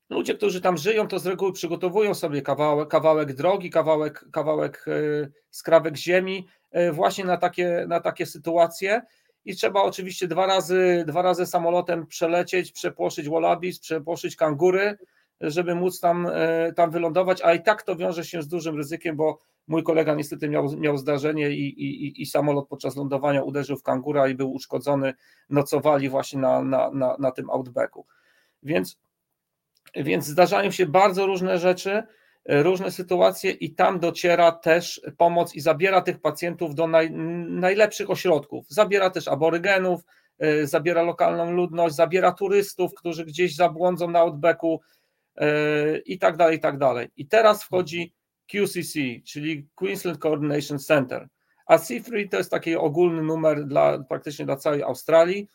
[0.09, 5.27] ludzie, którzy tam żyją, to z reguły przygotowują sobie kawałek, kawałek drogi, kawałek, kawałek e,
[5.49, 6.47] skrawek ziemi
[6.93, 9.01] właśnie na takie, na takie sytuacje.
[9.45, 14.97] I trzeba oczywiście dwa razy, dwa razy samolotem przelecieć, przepłoszyć wallabies, przepłoszyć kangury,
[15.41, 16.27] żeby móc tam,
[16.75, 20.49] tam wylądować, a i tak to wiąże się z dużym ryzykiem, bo Mój kolega niestety
[20.49, 25.13] miał, miał zdarzenie i, i, i samolot podczas lądowania uderzył w kangura i był uszkodzony.
[25.49, 28.05] Nocowali właśnie na, na, na, na tym outbacku.
[28.63, 28.99] Więc,
[29.95, 32.03] więc zdarzają się bardzo różne rzeczy,
[32.45, 37.11] różne sytuacje i tam dociera też pomoc i zabiera tych pacjentów do naj,
[37.49, 38.65] najlepszych ośrodków.
[38.69, 40.01] Zabiera też aborygenów,
[40.43, 44.81] y, zabiera lokalną ludność, zabiera turystów, którzy gdzieś zabłądzą na outbacku
[45.41, 47.07] y, i tak dalej, i tak dalej.
[47.17, 48.13] I teraz wchodzi
[48.51, 51.27] QCC, czyli Queensland Coordination Center.
[51.65, 55.47] A C3 to jest taki ogólny numer dla, praktycznie dla całej Australii,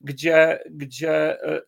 [0.00, 1.62] gdzie, gdzie e, e,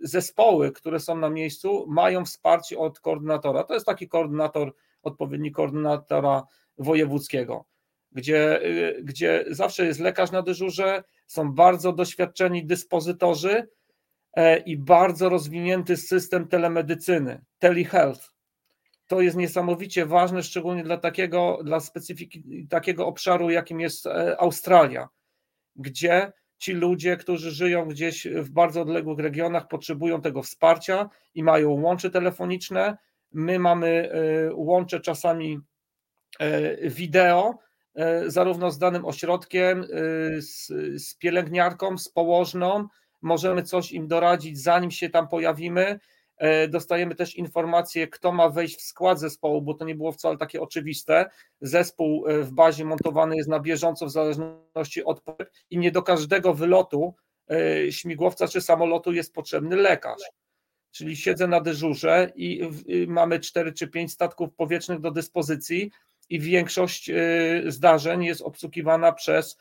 [0.00, 3.64] zespoły, które są na miejscu, mają wsparcie od koordynatora.
[3.64, 6.42] To jest taki koordynator, odpowiedni koordynatora
[6.78, 7.64] wojewódzkiego,
[8.12, 13.68] gdzie, e, gdzie zawsze jest lekarz na dyżurze, są bardzo doświadczeni dyspozytorzy
[14.66, 18.32] i bardzo rozwinięty system telemedycyny, telehealth
[19.12, 25.08] to jest niesamowicie ważne, szczególnie dla takiego, dla specyfiki takiego obszaru, jakim jest e, Australia,
[25.76, 26.32] gdzie
[26.62, 32.10] ci ludzie, którzy żyją gdzieś w bardzo odległych regionach, potrzebują tego wsparcia i mają łącze
[32.10, 32.96] telefoniczne.
[33.32, 35.60] My mamy e, łącze czasami
[36.38, 37.58] e, wideo,
[38.26, 39.84] zarówno z danym ośrodkiem,
[40.38, 40.66] z,
[41.02, 42.88] z pielęgniarką, z położną,
[43.22, 46.00] możemy coś im doradzić, zanim się tam pojawimy.
[46.68, 50.62] Dostajemy też informacje, kto ma wejść w skład zespołu, bo to nie było wcale takie
[50.62, 51.30] oczywiste.
[51.60, 55.22] Zespół w bazie montowany jest na bieżąco w zależności od
[55.70, 57.14] i nie do każdego wylotu
[57.90, 60.22] śmigłowca czy samolotu jest potrzebny lekarz
[60.92, 62.70] czyli siedzę na dyżurze i
[63.08, 65.90] mamy 4 czy 5 statków powietrznych do dyspozycji
[66.28, 69.58] i większość y, zdarzeń jest obsługiwana przez,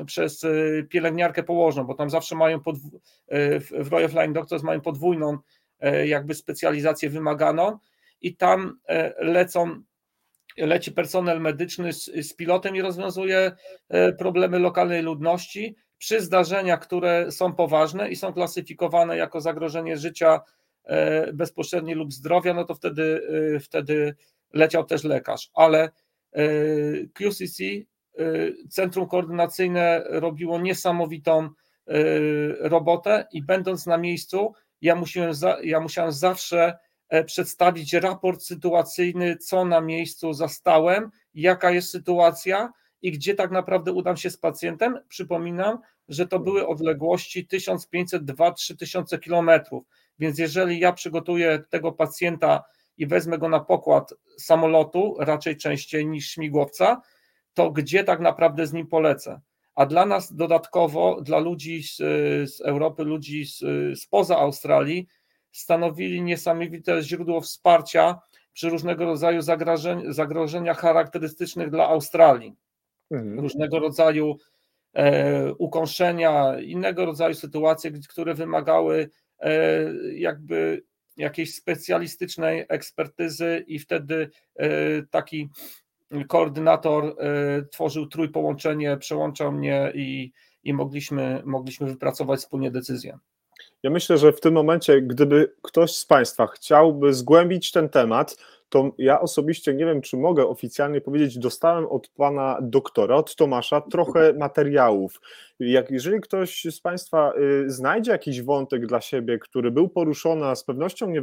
[0.00, 2.98] y, przez y, pielęgniarkę położną, bo tam zawsze mają podw-
[3.80, 5.38] w Royal Flying Doctors mają podwójną
[6.04, 7.78] jakby specjalizację wymaganą
[8.20, 8.78] i tam
[9.18, 9.82] lecą
[10.56, 13.52] leci personel medyczny z, z pilotem i rozwiązuje
[14.18, 20.40] problemy lokalnej ludności przy zdarzeniach, które są poważne i są klasyfikowane jako zagrożenie życia
[20.84, 23.20] e, bezpośrednie lub zdrowia, no to wtedy,
[23.56, 24.14] e, wtedy
[24.52, 25.50] leciał też lekarz.
[25.54, 25.90] Ale
[26.32, 26.42] e,
[27.14, 27.64] QCC,
[28.70, 31.48] Centrum Koordynacyjne, robiło niesamowitą
[32.60, 34.52] robotę i będąc na miejscu,
[34.84, 35.32] ja musiałem,
[35.62, 36.78] ja musiałem zawsze
[37.26, 44.16] przedstawić raport sytuacyjny, co na miejscu zastałem, jaka jest sytuacja i gdzie tak naprawdę udam
[44.16, 44.98] się z pacjentem.
[45.08, 45.78] Przypominam,
[46.08, 49.84] że to były odległości 1500-3000 kilometrów.
[50.18, 52.64] Więc jeżeli ja przygotuję tego pacjenta
[52.96, 57.00] i wezmę go na pokład samolotu, raczej częściej niż śmigłowca,
[57.54, 59.40] to gdzie tak naprawdę z nim polecę?
[59.74, 61.96] A dla nas dodatkowo, dla ludzi z,
[62.54, 63.62] z Europy, ludzi z,
[64.00, 65.06] spoza Australii,
[65.52, 68.18] stanowili niesamowite źródło wsparcia
[68.52, 69.40] przy różnego rodzaju
[70.08, 72.54] zagrożeniach charakterystycznych dla Australii.
[73.10, 73.40] Mhm.
[73.40, 74.38] Różnego rodzaju
[74.94, 79.10] E, ukąszenia, innego rodzaju sytuacje, które wymagały
[79.40, 79.82] e,
[80.12, 80.82] jakby
[81.16, 84.68] jakiejś specjalistycznej ekspertyzy i wtedy e,
[85.02, 85.48] taki
[86.28, 87.16] koordynator
[87.70, 90.32] tworzył trójpołączenie, przełączał mnie i,
[90.64, 93.18] i mogliśmy, mogliśmy wypracować wspólnie decyzję.
[93.82, 98.36] Ja myślę, że w tym momencie, gdyby ktoś z Państwa chciałby zgłębić ten temat,
[98.68, 103.80] to ja osobiście nie wiem, czy mogę oficjalnie powiedzieć, dostałem od pana doktora, od Tomasza,
[103.80, 105.20] trochę materiałów.
[105.60, 110.54] Jak jeżeli ktoś z Państwa y, znajdzie jakiś wątek dla siebie, który był poruszony, a
[110.54, 111.22] z pewnością nie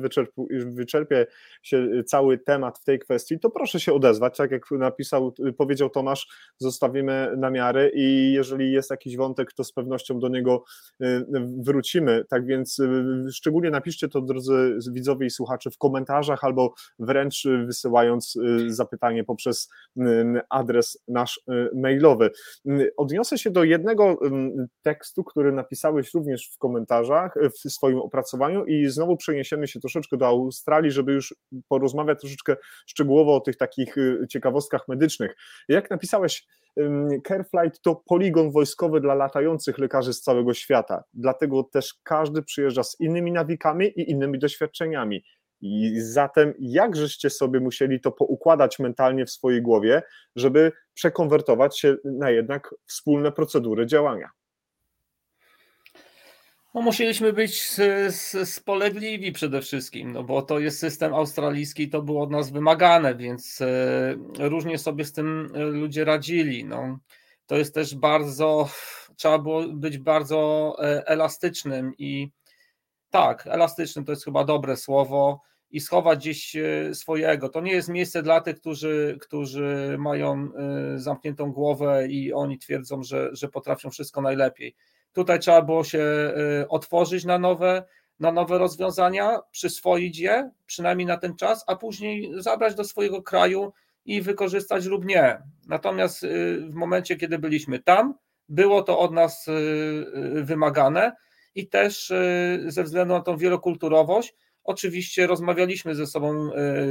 [0.65, 1.27] wyczerpie
[1.63, 4.37] się cały temat w tej kwestii, to proszę się odezwać.
[4.37, 6.27] Tak jak napisał, powiedział Tomasz,
[6.57, 10.63] zostawimy namiary i jeżeli jest jakiś wątek, to z pewnością do niego
[11.01, 11.25] y,
[11.57, 12.25] wrócimy.
[12.29, 18.37] Tak więc y, szczególnie napiszcie to, drodzy widzowie i słuchacze, w komentarzach albo wręcz wysyłając
[18.67, 19.69] zapytanie poprzez
[20.49, 21.41] adres nasz
[21.75, 22.29] mailowy.
[22.97, 24.20] Odniosę się do jednego
[24.81, 30.27] tekstu, który napisałeś również w komentarzach, w swoim opracowaniu i znowu przeniesiemy się troszeczkę do
[30.27, 31.35] Australii, żeby już
[31.67, 32.55] porozmawiać troszeczkę
[32.87, 35.35] szczegółowo o tych takich y, ciekawostkach medycznych.
[35.67, 36.47] Jak napisałeś,
[37.27, 42.99] Careflight to poligon wojskowy dla latających lekarzy z całego świata, dlatego też każdy przyjeżdża z
[42.99, 45.23] innymi nawikami i innymi doświadczeniami.
[45.61, 50.01] I zatem, jak żeście sobie musieli to poukładać mentalnie w swojej głowie,
[50.35, 54.29] żeby przekonwertować się na jednak wspólne procedury działania?
[56.73, 57.77] No, musieliśmy być
[58.43, 63.61] spolegliwi przede wszystkim, no bo to jest system australijski, to było od nas wymagane, więc
[63.61, 66.65] e, różnie sobie z tym e, ludzie radzili.
[66.65, 66.99] No,
[67.47, 68.69] to jest też bardzo,
[69.15, 72.31] trzeba było być bardzo e, elastycznym i
[73.09, 77.49] tak, elastycznym to jest chyba dobre słowo i schować gdzieś e, swojego.
[77.49, 83.03] To nie jest miejsce dla tych, którzy, którzy mają e, zamkniętą głowę i oni twierdzą,
[83.03, 84.75] że, że potrafią wszystko najlepiej.
[85.13, 87.83] Tutaj trzeba było się e, otworzyć na nowe,
[88.19, 93.73] na nowe rozwiązania, przyswoić je, przynajmniej na ten czas, a później zabrać do swojego kraju
[94.05, 95.37] i wykorzystać lub nie.
[95.67, 96.25] Natomiast
[96.69, 98.13] w momencie, kiedy byliśmy tam,
[98.49, 99.45] było to od nas
[100.33, 101.11] wymagane
[101.55, 102.13] i też
[102.67, 106.85] ze względu na tą wielokulturowość, Oczywiście rozmawialiśmy ze sobą e, e,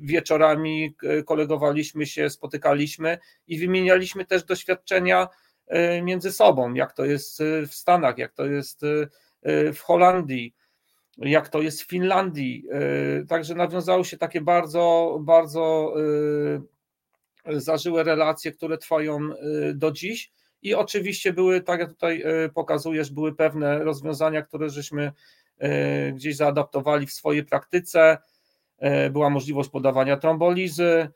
[0.00, 0.94] wieczorami,
[1.26, 5.28] kolegowaliśmy się, spotykaliśmy i wymienialiśmy też doświadczenia
[5.66, 8.80] e, między sobą, jak to jest w Stanach, jak to jest
[9.74, 10.54] w Holandii,
[11.18, 12.64] jak to jest w Finlandii.
[13.28, 15.94] Także nawiązały się takie bardzo, bardzo
[17.46, 19.18] zażyłe relacje, które trwają
[19.74, 20.32] do dziś.
[20.62, 22.24] I oczywiście były, tak jak tutaj
[22.54, 25.12] pokazujesz, były pewne rozwiązania, które żeśmy E,
[26.12, 28.18] gdzieś zaadaptowali w swojej praktyce.
[28.78, 31.08] E, była możliwość podawania trombolizy.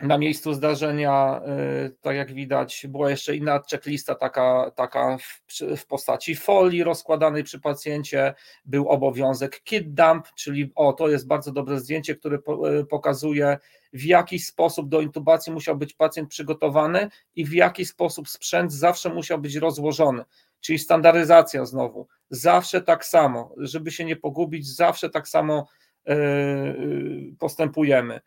[0.00, 1.42] Na miejscu zdarzenia,
[1.86, 5.42] y, tak jak widać, była jeszcze inna checklista, taka, taka w,
[5.76, 8.34] w, postaci folii rozkładanej przy pacjencie.
[8.64, 12.38] Był obowiązek kit dump, czyli o, to jest bardzo dobre zdjęcie, które
[12.80, 13.58] y, pokazuje,
[13.92, 19.08] w jaki sposób do intubacji musiał być pacjent przygotowany i w jaki sposób sprzęt zawsze
[19.08, 20.24] musiał być rozłożony.
[20.60, 25.68] Czyli standaryzacja znowu, zawsze tak samo, żeby się nie pogubić, zawsze tak samo
[26.06, 28.20] yy, postępujemy.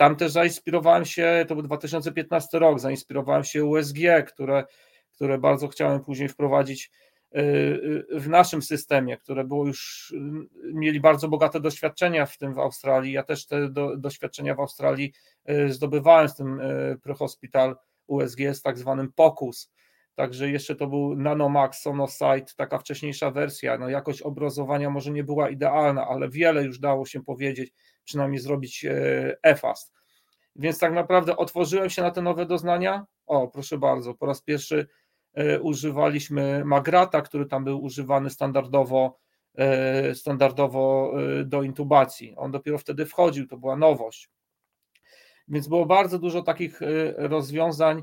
[0.00, 3.98] Tam też zainspirowałem się, to był 2015 rok, zainspirowałem się USG,
[4.28, 4.64] które,
[5.12, 6.90] które bardzo chciałem później wprowadzić
[7.36, 12.54] y, y, w naszym systemie, które było już, y, mieli bardzo bogate doświadczenia w tym
[12.54, 13.12] w Australii.
[13.12, 15.12] Ja też te do, doświadczenia w Australii
[15.68, 16.60] zdobywałem z tym
[17.02, 19.72] Prehospital USG z tak zwanym POCUS.
[20.14, 23.78] Także jeszcze to był Nanomax Sonosite, taka wcześniejsza wersja.
[23.78, 27.72] No jakość obrazowania może nie była idealna, ale wiele już dało się powiedzieć
[28.04, 28.86] przynajmniej zrobić
[29.42, 29.92] EFAST.
[30.56, 33.06] Więc tak naprawdę otworzyłem się na te nowe doznania.
[33.26, 34.88] O, proszę bardzo, po raz pierwszy
[35.34, 39.18] e, używaliśmy Magrata, który tam był używany standardowo,
[39.54, 42.34] e, standardowo e, do intubacji.
[42.36, 44.30] On dopiero wtedy wchodził, to była nowość.
[45.48, 46.80] Więc było bardzo dużo takich
[47.16, 48.02] rozwiązań,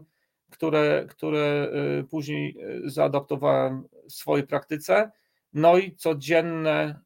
[0.52, 1.72] które, które
[2.10, 5.11] później zaadaptowałem w swojej praktyce.
[5.53, 6.99] No i codzienne e,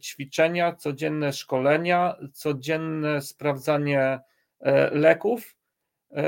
[0.00, 4.20] ćwiczenia, codzienne szkolenia, codzienne sprawdzanie
[4.60, 5.56] e, leków,
[6.10, 6.24] e,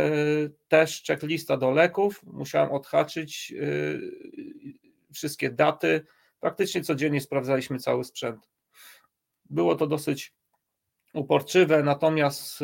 [0.69, 2.23] też checklista do leków.
[2.23, 3.55] Musiałem odhaczyć
[5.13, 6.07] wszystkie daty.
[6.41, 8.49] Praktycznie codziennie sprawdzaliśmy cały sprzęt.
[9.51, 10.35] Było to dosyć
[11.13, 12.59] uporczywe, natomiast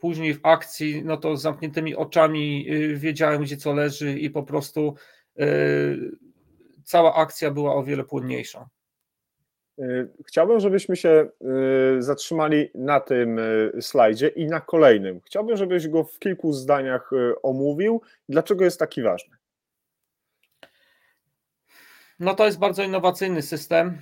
[0.00, 4.94] później w akcji, no to z zamkniętymi oczami wiedziałem, gdzie co leży i po prostu
[6.84, 8.68] cała akcja była o wiele płynniejsza.
[9.80, 11.28] Y, chciałbym, żebyśmy się
[11.98, 15.20] y, zatrzymali na tym y, slajdzie i na kolejnym.
[15.20, 17.10] Chciałbym, żebyś go w kilku zdaniach
[17.42, 18.02] omówił.
[18.28, 19.36] Dlaczego jest taki ważny?
[22.18, 23.98] No to jest bardzo innowacyjny system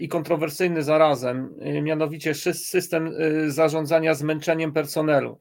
[0.00, 3.14] i kontrowersyjny zarazem, mianowicie system
[3.46, 5.38] zarządzania zmęczeniem personelu.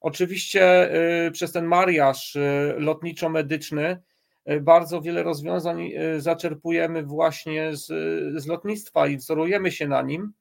[0.00, 0.90] Oczywiście
[1.32, 2.36] przez ten mariaż
[2.76, 4.11] lotniczo-medyczny E,
[4.60, 7.86] bardzo wiele rozwiązań e, zaczerpujemy właśnie z,
[8.42, 10.32] z lotnictwa i wzorujemy się na nim.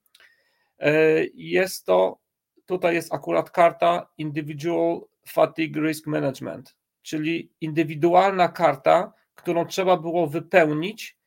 [0.79, 0.93] E,
[1.33, 2.19] jest to,
[2.65, 11.17] tutaj jest akurat karta Individual Fatigue Risk Management, czyli indywidualna karta, którą trzeba było wypełnić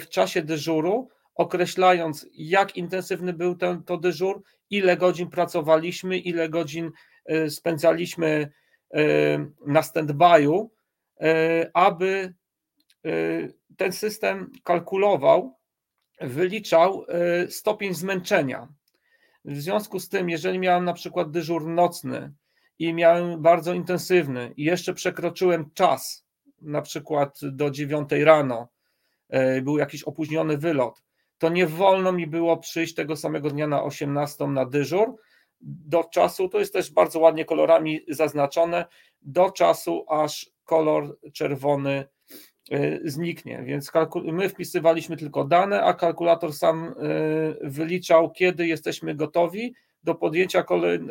[0.00, 6.90] w czasie dyżuru, określając, jak intensywny był ten to dyżur, ile godzin pracowaliśmy, ile godzin
[7.48, 8.52] spędzaliśmy
[9.66, 10.83] na stand-by'u, E,
[11.74, 12.34] aby
[13.04, 13.10] e,
[13.76, 15.58] ten system kalkulował,
[16.20, 18.68] wyliczał e, stopień zmęczenia.
[19.44, 22.32] W związku z tym, jeżeli miałem na przykład dyżur nocny
[22.78, 26.26] i miałem bardzo intensywny i jeszcze przekroczyłem czas,
[26.62, 28.68] na przykład do 9 rano,
[29.62, 31.02] był jakiś opóźniony wylot,
[31.38, 35.16] to nie wolno mi było przyjść tego samego dnia na 18 na dyżur,
[35.64, 38.84] do czasu, to jest też bardzo ładnie kolorami zaznaczone,
[39.22, 42.04] do czasu, aż kolor czerwony
[42.72, 43.62] y, zniknie.
[43.66, 43.92] Więc
[44.24, 46.94] my wpisywaliśmy tylko dane, a kalkulator sam y,
[47.62, 50.64] wyliczał, kiedy jesteśmy gotowi do podjęcia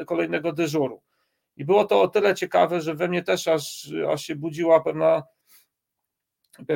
[0.05, 1.01] kolejnego dyżuru.
[1.57, 5.23] I było to o tyle ciekawe, że we mnie też aż, aż się budziła pewna,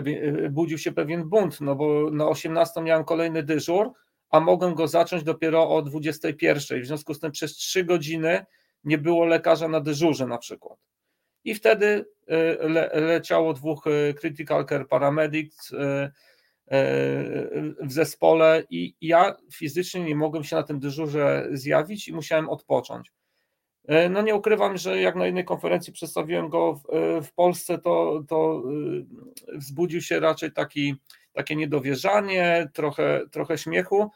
[0.08, 3.91] y, budził się pewien bunt, no bo na 18 miałem kolejny dyżur,
[4.30, 6.82] a mogłem go zacząć dopiero o 21.
[6.82, 8.45] W związku z tym przez 3 godziny
[8.84, 10.80] nie było lekarza na dyżurze na przykład
[11.48, 12.06] i wtedy
[12.66, 16.12] y, le, leciało dwóch y, critical care paramedics y,
[17.82, 23.12] w zespole i ja fizycznie nie mogłem się na tym dyżurze zjawić i musiałem odpocząć.
[24.10, 26.84] No nie ukrywam, że jak na innej konferencji przedstawiłem go w,
[27.26, 28.64] w Polsce, to, to
[29.54, 30.95] wzbudził się raczej taki,
[31.38, 34.11] takie niedowierzanie, trochę, trochę śmiechu,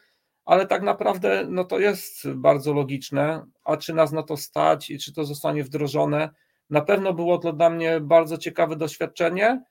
[0.46, 5.00] ale tak naprawdę no to jest bardzo logiczne, a czy nas na to stać i
[5.00, 6.30] czy to zostanie wdrożone,
[6.70, 9.64] na pewno było to dla mnie bardzo ciekawe doświadczenie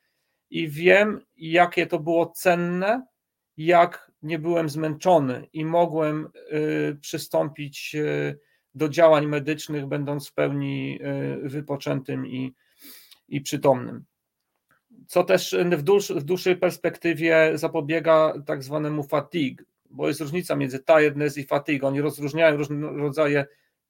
[0.51, 3.07] i wiem, jakie to było cenne,
[3.57, 8.39] jak nie byłem zmęczony i mogłem y, przystąpić y,
[8.75, 10.99] do działań medycznych, będąc w pełni
[11.45, 12.55] y, wypoczętym i,
[13.29, 14.05] i przytomnym.
[15.07, 20.79] Co też w, dłuż, w dłuższej perspektywie zapobiega tak zwanemu fatigue, bo jest różnica między
[20.79, 21.87] tiredness i fatigue.
[21.87, 23.47] Oni rozróżniają różne rodzaje,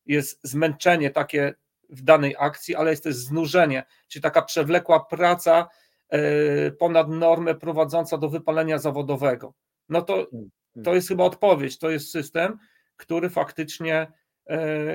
[0.07, 1.55] jest zmęczenie takie
[1.89, 5.69] w danej akcji, ale jest też znużenie, czyli taka przewlekła praca
[6.09, 9.55] e, ponad normę prowadząca do wypalenia zawodowego.
[9.89, 10.85] No to, mm, mm.
[10.85, 11.79] to jest chyba odpowiedź.
[11.79, 12.59] To jest system,
[12.97, 14.13] który faktycznie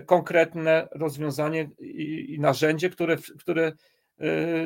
[0.06, 3.72] konkretne rozwiązanie i narzędzie, które, które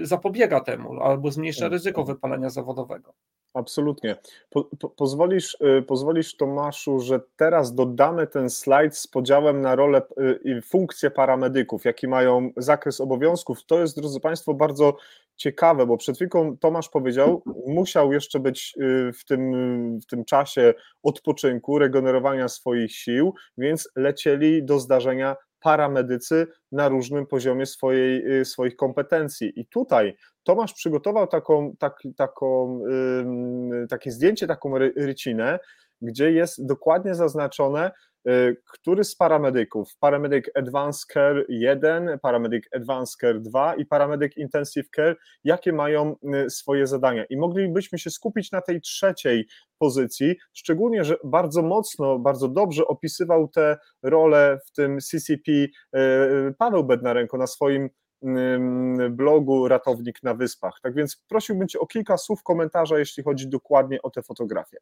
[0.01, 1.71] zapobiega temu albo zmniejsza tak.
[1.71, 3.13] ryzyko wypalenia zawodowego.
[3.53, 4.15] Absolutnie.
[4.49, 10.01] Po, po, pozwolisz, y, pozwolisz, Tomaszu, że teraz dodamy ten slajd z podziałem na rolę
[10.01, 13.65] y, i funkcje paramedyków, jaki mają zakres obowiązków.
[13.65, 14.97] To jest, drodzy Państwo, bardzo
[15.35, 20.73] ciekawe, bo przed chwilą Tomasz powiedział, musiał jeszcze być y, w tym, w tym czasie
[21.03, 29.60] odpoczynku, regenerowania swoich sił, więc lecieli do zdarzenia paramedycy na różnym poziomie swojej, swoich kompetencji.
[29.60, 32.80] I tutaj Tomasz przygotował taką, tak, taką,
[33.90, 35.60] takie zdjęcie, taką rycinę,
[36.01, 37.91] gdzie jest dokładnie zaznaczone,
[38.30, 44.89] y, który z paramedyków, Paramedic Advanced Care 1, Paramedic Advanced Care 2 i Paramedic Intensive
[44.95, 46.15] Care, jakie mają
[46.45, 47.26] y, swoje zadania.
[47.26, 49.47] I moglibyśmy się skupić na tej trzeciej
[49.77, 55.69] pozycji, szczególnie, że bardzo mocno, bardzo dobrze opisywał te role w tym CCP y,
[56.57, 57.89] Paweł Bednarenko na swoim
[59.09, 60.80] blogu Ratownik na Wyspach.
[60.81, 64.77] Tak więc prosiłbym Cię o kilka słów komentarza, jeśli chodzi dokładnie o te fotografie.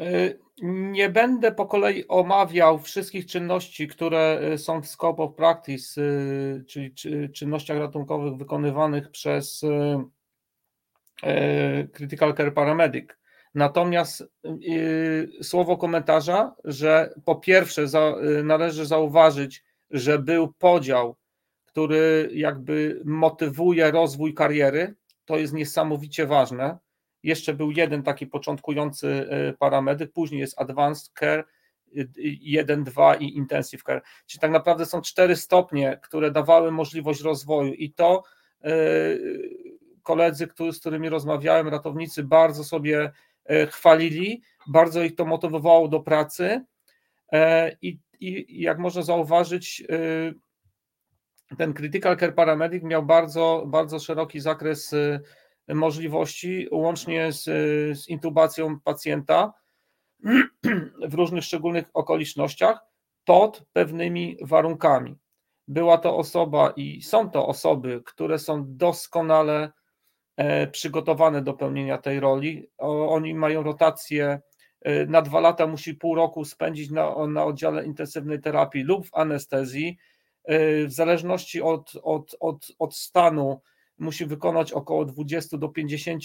[0.00, 6.00] Y, nie będę po kolei omawiał wszystkich czynności, które y, są w scope of practice,
[6.00, 6.94] y, czyli
[7.32, 9.64] czynnościach ratunkowych wykonywanych przez
[11.92, 13.08] Critical Care Paramedic.
[13.54, 14.24] Natomiast
[15.42, 17.86] słowo komentarza, że po pierwsze
[18.44, 21.16] należy zauważyć, że był podział,
[21.64, 24.94] który jakby motywuje rozwój kariery.
[25.24, 26.78] To jest niesamowicie ważne.
[27.22, 31.44] Jeszcze był jeden taki początkujący e, parametr, później jest Advanced Care,
[32.40, 34.02] 1, 2 i Intensive Care.
[34.26, 38.22] Czyli tak naprawdę są cztery stopnie, które dawały możliwość rozwoju i to
[38.64, 38.70] e,
[40.02, 43.12] koledzy, z którymi rozmawiałem, ratownicy bardzo sobie
[43.44, 46.64] e, chwalili, bardzo ich to motywowało do pracy
[47.82, 50.34] i i jak można zauważyć, y,
[51.58, 55.20] ten Critical Care Paramedic miał bardzo, bardzo szeroki zakres y,
[55.68, 57.44] możliwości, łącznie z,
[57.98, 59.52] z intubacją pacjenta
[61.10, 62.80] w różnych szczególnych okolicznościach
[63.24, 65.16] pod pewnymi warunkami.
[65.68, 69.72] Była to osoba i są to osoby, które są doskonale
[70.36, 72.70] e, przygotowane do pełnienia tej roli.
[72.78, 74.40] Oni mają rotację
[74.88, 79.14] Y, na dwa lata musi pół roku spędzić na, na oddziale intensywnej terapii lub w
[79.14, 79.98] anestezji.
[80.50, 83.60] Y, w zależności od, od, od, od stanu
[83.98, 86.22] musi wykonać około 20 do 50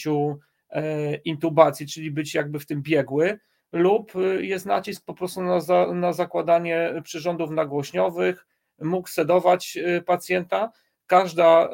[0.70, 3.40] e, intubacji, czyli być jakby w tym biegły,
[3.72, 8.48] lub y, jest nacisk po prostu na, za, na zakładanie przyrządów nagłośniowych,
[8.82, 10.72] mógł sedować pacjenta.
[11.08, 11.70] Każda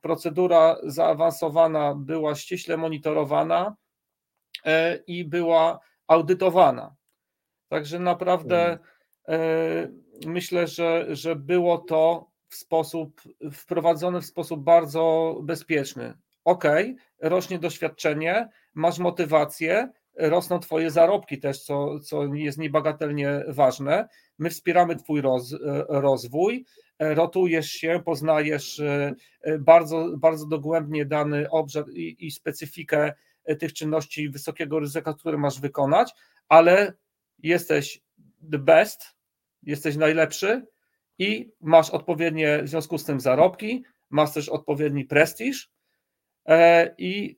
[0.00, 3.76] procedura zaawansowana była ściśle monitorowana
[4.64, 6.94] e, i była audytowana.
[7.68, 8.78] Także naprawdę
[9.24, 10.02] mhm.
[10.26, 13.22] myślę, że, że było to w sposób
[13.52, 16.14] wprowadzone w sposób bardzo bezpieczny.
[16.44, 16.64] Ok,
[17.20, 24.08] rośnie doświadczenie, masz motywację, rosną Twoje zarobki też, co, co jest niebagatelnie ważne.
[24.38, 25.56] My wspieramy Twój roz,
[25.88, 26.64] rozwój,
[26.98, 29.14] rotujesz się, poznajesz e,
[29.58, 33.12] bardzo, bardzo dogłębnie dany obszar i, i specyfikę
[33.44, 36.12] E, tych czynności wysokiego ryzyka, które masz wykonać,
[36.48, 36.92] ale
[37.38, 38.00] jesteś
[38.52, 39.02] the best,
[39.62, 40.66] jesteś najlepszy
[41.20, 45.70] i masz odpowiednie w związku z tym zarobki, masz też odpowiedni prestiż
[46.48, 47.34] e, i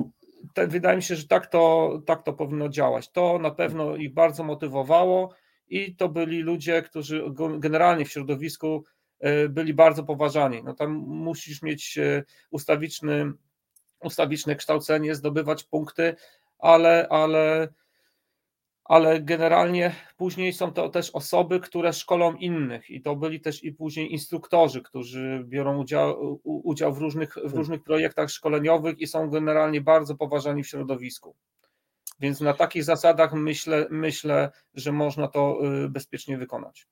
[0.54, 3.10] te, wydaje mi się, że tak to, tak to powinno działać.
[3.10, 5.34] To na pewno ich bardzo motywowało
[5.68, 7.24] i to byli ludzie, którzy
[7.58, 8.84] generalnie w środowisku
[9.20, 10.62] e, byli bardzo poważani.
[10.64, 11.98] No tam musisz mieć
[12.50, 13.32] ustawiczny
[14.02, 16.14] ustawiczne kształcenie, zdobywać punkty,
[16.58, 17.68] ale, ale,
[18.84, 23.72] ale generalnie później są to też osoby, które szkolą innych i to byli też i
[23.72, 29.80] później instruktorzy, którzy biorą udział, udział w, różnych, w różnych projektach szkoleniowych i są generalnie
[29.80, 31.36] bardzo poważani w środowisku.
[32.20, 36.86] Więc na takich zasadach myślę, myślę, że można to y, bezpiecznie wykonać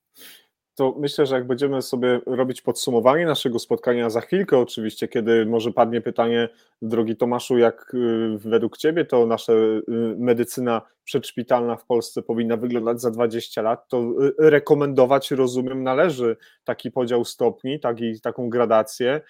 [0.81, 5.73] to myślę, że jak będziemy sobie robić podsumowanie naszego spotkania za chwilkę, oczywiście, kiedy może
[5.73, 6.49] padnie pytanie,
[6.83, 9.83] drogi Tomaszu, jak y, według Ciebie to nasza y,
[10.19, 16.91] medycyna przedszpitalna w Polsce powinna wyglądać za 20 lat, to y, rekomendować, rozumiem, należy taki
[16.91, 19.21] podział stopni, taki, taką gradację,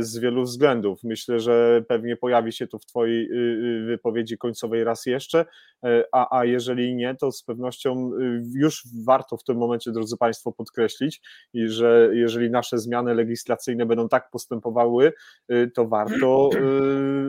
[0.00, 1.00] z wielu względów.
[1.04, 5.44] Myślę, że pewnie pojawi się to w Twojej y, y, wypowiedzi końcowej raz jeszcze,
[6.12, 8.10] a, a jeżeli nie, to z pewnością
[8.54, 11.20] już warto w tym momencie, drodzy Państwo, podkreślić,
[11.54, 15.12] że jeżeli nasze zmiany legislacyjne będą tak postępowały,
[15.74, 16.50] to warto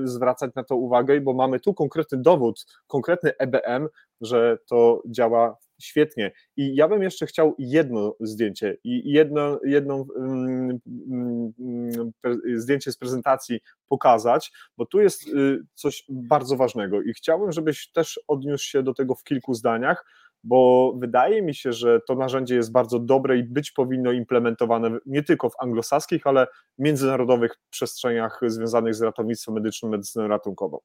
[0.03, 3.87] zwracać na to uwagę, bo mamy tu konkretny dowód, konkretny EBM,
[4.21, 6.31] że to działa Świetnie.
[6.57, 10.79] I ja bym jeszcze chciał jedno zdjęcie i jedno, jedno um,
[11.09, 12.11] um,
[12.55, 18.19] zdjęcie z prezentacji pokazać, bo tu jest y, coś bardzo ważnego i chciałbym, żebyś też
[18.27, 20.05] odniósł się do tego w kilku zdaniach,
[20.43, 25.23] bo wydaje mi się, że to narzędzie jest bardzo dobre i być powinno implementowane nie
[25.23, 26.47] tylko w anglosaskich, ale
[26.77, 30.79] międzynarodowych przestrzeniach związanych z ratownictwem medycznym, medycyną ratunkową.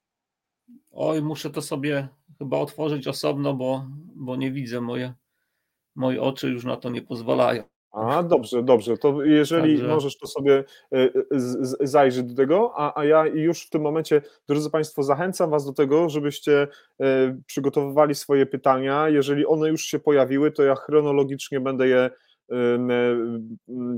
[0.92, 2.08] Oj, muszę to sobie
[2.38, 3.86] chyba otworzyć osobno, bo,
[4.16, 5.14] bo nie widzę, moje,
[5.94, 7.62] moje oczy już na to nie pozwalają.
[7.94, 8.98] A, dobrze, dobrze.
[8.98, 9.94] To jeżeli Także...
[9.94, 11.10] możesz, to sobie e, e,
[11.80, 15.72] zajrzeć do tego, a, a ja już w tym momencie, drodzy Państwo, zachęcam Was do
[15.72, 16.68] tego, żebyście
[17.00, 19.08] e, przygotowywali swoje pytania.
[19.08, 22.10] Jeżeli one już się pojawiły, to ja chronologicznie będę je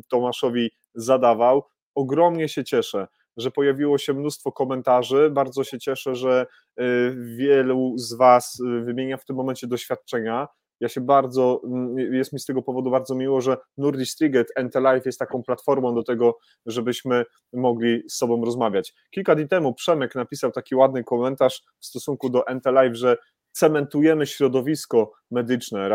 [0.09, 1.63] Tomaszowi zadawał.
[1.95, 3.07] Ogromnie się cieszę,
[3.37, 5.31] że pojawiło się mnóstwo komentarzy.
[5.31, 6.47] Bardzo się cieszę, że
[7.37, 10.49] wielu z Was wymienia w tym momencie doświadczenia.
[10.81, 11.63] Ja się bardzo,
[12.11, 16.03] jest mi z tego powodu bardzo miło, że Nordic Striget Life jest taką platformą do
[16.03, 18.95] tego, żebyśmy mogli z sobą rozmawiać.
[19.11, 23.17] Kilka dni temu Przemek napisał taki ładny komentarz w stosunku do Life, że
[23.57, 25.89] cementujemy środowisko medyczne,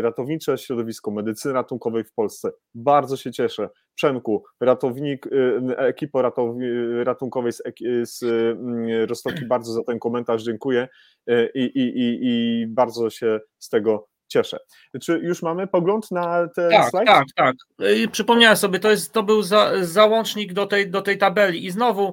[0.00, 2.50] ratownicze środowisko medycyny ratunkowej w Polsce.
[2.74, 3.68] Bardzo się cieszę.
[3.94, 6.22] Przemku, ratownik, y, ekipo
[7.04, 7.62] ratunkowej z,
[8.02, 10.88] z mm, Rostoki, bardzo za ten komentarz dziękuję
[11.30, 14.58] y, i, i, i, i bardzo się z tego cieszę.
[15.02, 17.06] Czy już mamy pogląd na ten tak, slajd?
[17.06, 17.56] Tak, tak.
[18.12, 22.08] Przypomniałem sobie, to, jest, to był za, załącznik do tej, do tej tabeli i znowu
[22.08, 22.12] y,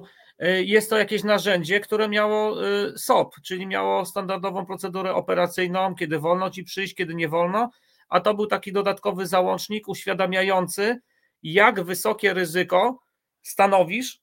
[0.64, 2.56] jest to jakieś narzędzie, które miało
[2.96, 7.70] SOP, czyli miało standardową procedurę operacyjną, kiedy wolno ci przyjść, kiedy nie wolno,
[8.08, 11.00] a to był taki dodatkowy załącznik uświadamiający,
[11.42, 13.00] jak wysokie ryzyko
[13.42, 14.20] stanowisz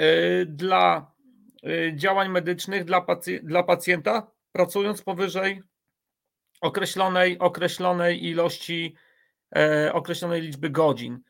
[0.00, 1.12] y, dla
[1.94, 5.62] działań medycznych dla, pacj dla pacjenta, pracując powyżej
[6.60, 8.94] określonej, określonej ilości,
[9.56, 11.20] e, określonej liczby godzin.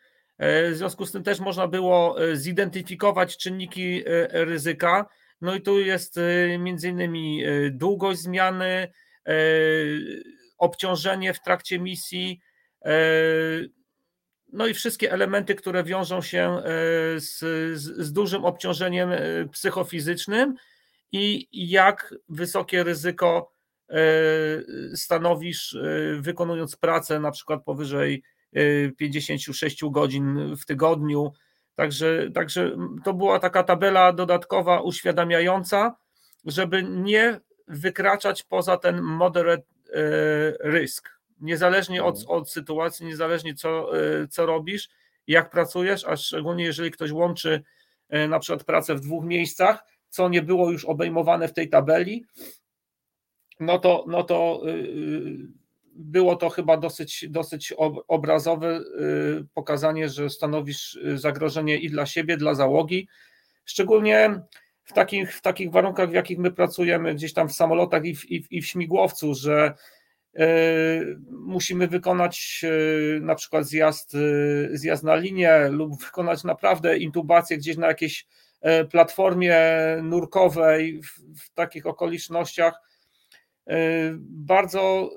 [0.40, 5.06] E, w związku z tym też można było e, zidentyfikować czynniki ryzyka.
[5.40, 6.20] No i tu jest
[6.58, 8.92] między innymi długość zmiany,
[10.58, 12.40] obciążenie w trakcie misji,
[14.52, 16.62] no i wszystkie elementy, które wiążą się e,
[17.20, 17.38] z,
[17.78, 19.18] z, dużym obciążeniem e,
[19.52, 20.54] psychofizycznym
[21.12, 23.52] i jak wysokie ryzyko
[23.90, 23.96] e,
[24.94, 25.76] stanowisz,
[26.18, 28.22] wykonując pracę na przykład powyżej
[28.97, 31.32] 56 godzin w tygodniu.
[31.74, 35.97] Także, także to była taka tabela dodatkowa uświadamiająca,
[36.44, 39.64] żeby nie wykraczać poza ten moderate
[40.64, 42.39] risk niezależnie od, mhm.
[42.39, 44.89] od sytuacji, niezależnie co, e, co robisz,
[45.27, 47.62] jak pracujesz, a szczególnie jeżeli ktoś łączy
[48.28, 52.24] na przykład pracę w dwóch miejscach, co nie było już obejmowane w tej tabeli,
[53.60, 54.62] no to, no to
[55.92, 57.74] było to chyba dosyć, dosyć
[58.08, 58.80] obrazowe
[59.54, 63.08] pokazanie, że stanowisz zagrożenie i dla siebie, dla załogi,
[63.64, 64.40] szczególnie
[64.84, 68.30] w takich, w takich warunkach, w jakich my pracujemy gdzieś tam w samolotach i w,
[68.30, 69.74] i w, i w śmigłowcu, że
[70.36, 70.46] E,
[71.30, 72.64] musimy wykonać
[73.20, 74.16] na przykład zjazd,
[74.72, 78.26] zjazd na linię lub wykonać naprawdę intubację gdzieś na jakiejś
[78.90, 79.58] platformie
[80.02, 82.80] nurkowej w, w takich okolicznościach.
[84.20, 85.10] Bardzo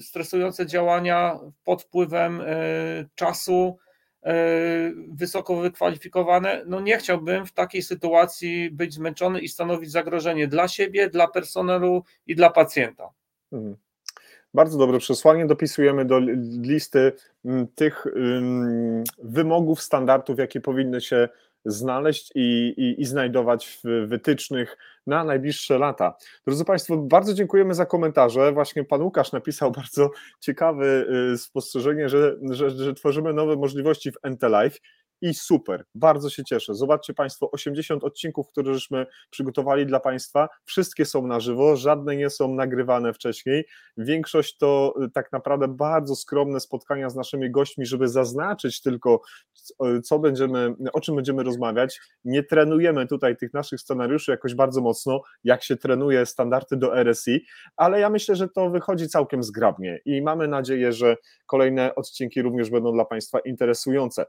[0.00, 2.42] stresujące działania pod wpływem
[3.14, 3.78] czasu,
[5.08, 6.62] wysoko wykwalifikowane.
[6.66, 12.04] No nie chciałbym w takiej sytuacji być zmęczony i stanowić zagrożenie dla siebie, dla personelu
[12.26, 13.08] i dla pacjenta.
[13.52, 13.76] Mhm.
[14.54, 15.46] Bardzo dobre przesłanie.
[15.46, 16.18] Dopisujemy do
[16.60, 17.12] listy
[17.74, 18.06] tych
[19.22, 21.28] wymogów, standardów, jakie powinny się
[21.66, 26.14] znaleźć i, i, i, znajdować w wytycznych na najbliższe lata.
[26.46, 28.52] Drodzy Państwo, bardzo dziękujemy za komentarze.
[28.52, 30.10] Właśnie Pan Łukasz napisał bardzo
[30.40, 34.78] ciekawe y, spostrzeżenie, że, że, że tworzymy nowe możliwości w Entelife
[35.20, 36.74] i super, bardzo się cieszę.
[36.74, 42.30] Zobaczcie Państwo, 80 odcinków, które żeśmy przygotowali dla Państwa, wszystkie są na żywo, żadne nie
[42.30, 43.64] są nagrywane wcześniej.
[43.96, 49.20] Większość to y, tak naprawdę bardzo skromne spotkania z naszymi gośćmi, żeby zaznaczyć tylko,
[50.04, 52.00] co będziemy, o czym będziemy rozmawiać.
[52.24, 57.46] Nie trenujemy tutaj tych naszych scenariuszy jakoś bardzo mocno, jak się trenuje standardy do RSI,
[57.76, 61.16] ale ja myślę, że to wychodzi całkiem zgrabnie i mamy nadzieję, że
[61.46, 64.26] kolejne odcinki również będą dla Państwa interesujące.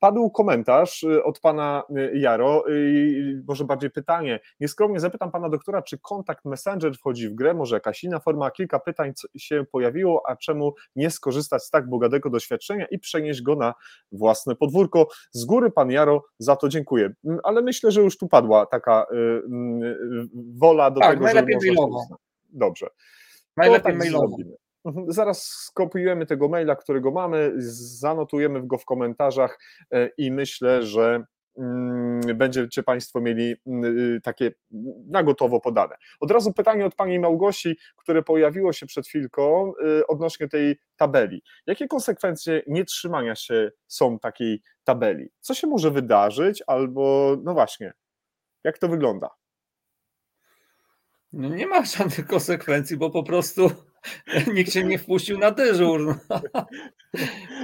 [0.00, 4.40] Padł był komentarz y, od pana y, Jaro, y, może bardziej pytanie.
[4.60, 8.78] Nieskromnie zapytam pana doktora, czy kontakt Messenger wchodzi w grę, może jakaś inna forma, kilka
[8.78, 13.74] pytań się pojawiło, a czemu nie skorzystać z tak bogatego doświadczenia i przenieść go na
[14.12, 15.08] własne podwórko.
[15.30, 19.06] Z góry pan Jaro za to dziękuję, mm, ale myślę, że już tu padła taka
[19.12, 20.28] mm,
[20.58, 22.06] wola do tak, tego, najlepiej żeby mailowo.
[22.50, 22.86] Dobrze.
[23.56, 24.28] Najlepiej tak mailowo.
[24.28, 24.61] Zrobimy.
[24.84, 27.52] Mhm, zaraz skopiujemy tego maila, którego mamy,
[27.98, 29.58] zanotujemy go w komentarzach
[29.90, 31.24] e, i myślę, że
[31.58, 34.52] mm, będziecie Państwo mieli mm, y, takie
[35.06, 35.96] na gotowo podane.
[36.20, 41.42] Od razu pytanie od Pani Małgosi, które pojawiło się przed chwilką y, odnośnie tej tabeli.
[41.66, 45.28] Jakie konsekwencje nietrzymania się są takiej tabeli?
[45.40, 47.92] Co się może wydarzyć albo, no właśnie,
[48.64, 49.30] jak to wygląda?
[51.32, 53.70] No nie ma żadnych konsekwencji, bo po prostu
[54.54, 56.14] nikt się nie wpuścił na dyżur.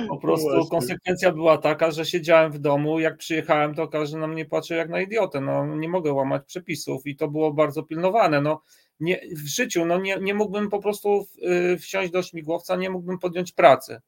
[0.08, 4.18] Po no prostu no konsekwencja była taka, że siedziałem w domu, jak przyjechałem, to każdy
[4.18, 5.40] na mnie patrzył jak na idiotę.
[5.40, 8.40] No, nie mogę łamać przepisów i to było bardzo pilnowane.
[8.40, 8.62] No,
[9.00, 11.26] nie, w życiu no, nie, nie mógłbym po prostu
[11.72, 14.00] y, wsiąść do śmigłowca, nie mógłbym podjąć pracy.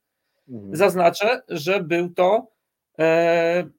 [0.49, 0.77] Mhm.
[0.77, 2.47] Zaznaczę, że był to
[2.99, 3.71] e,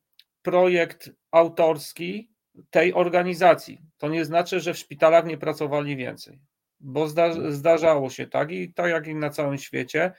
[0.42, 2.32] projekt autorski
[2.70, 3.82] tej organizacji.
[3.98, 6.42] To nie znaczy, że w szpitalach nie pracowali więcej,
[6.82, 7.08] bo
[7.50, 10.12] zdarzało się tak i tak jak i na całym świecie,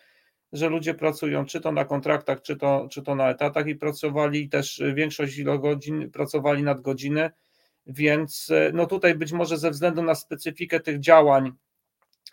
[0.53, 4.49] że ludzie pracują czy to na kontraktach, czy to, czy to na etatach i pracowali
[4.49, 7.31] też większość godzin, pracowali nad godziny,
[7.87, 11.53] więc e, no tutaj być może ze względu na specyfikę tych działań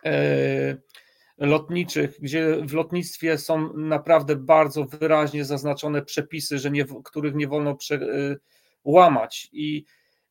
[0.06, 0.78] e,
[1.38, 7.76] lotniczych, gdzie w lotnictwie są naprawdę bardzo wyraźnie zaznaczone przepisy, że nie, których nie wolno
[7.76, 8.36] prze, e,
[8.84, 9.86] łamać i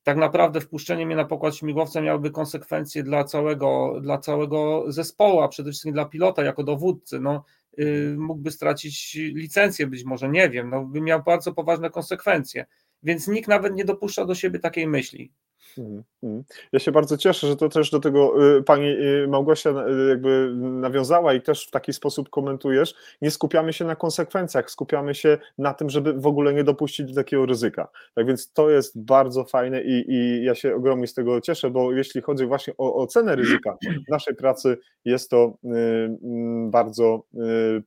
[0.09, 5.49] tak naprawdę wpuszczenie mnie na pokład śmigłowca miałoby konsekwencje dla całego, dla całego zespołu, a
[5.49, 7.21] przede wszystkim dla pilota jako dowódcy.
[7.21, 7.45] No,
[7.77, 12.67] yy, mógłby stracić licencję być może, nie wiem, no, by miał bardzo poważne konsekwencje.
[13.03, 15.33] Więc nikt nawet nie dopuszcza do siebie takiej myśli.
[15.79, 16.45] Mhm, mhm.
[16.73, 20.53] Ja się bardzo cieszę, że to też do tego y, pani y, Małgosia y, jakby
[20.57, 22.95] nawiązała i też w taki sposób komentujesz.
[23.23, 27.15] Nie skupiamy się na konsekwencjach, skupiamy się na tym, żeby w ogóle nie dopuścić do
[27.15, 27.89] takiego ryzyka.
[28.15, 31.93] Tak więc to jest bardzo fajne i, i ja się ogromnie z tego cieszę, bo
[31.93, 33.77] jeśli chodzi właśnie o ocenę ryzyka
[34.09, 37.23] naszej pracy, jest to mm, bardzo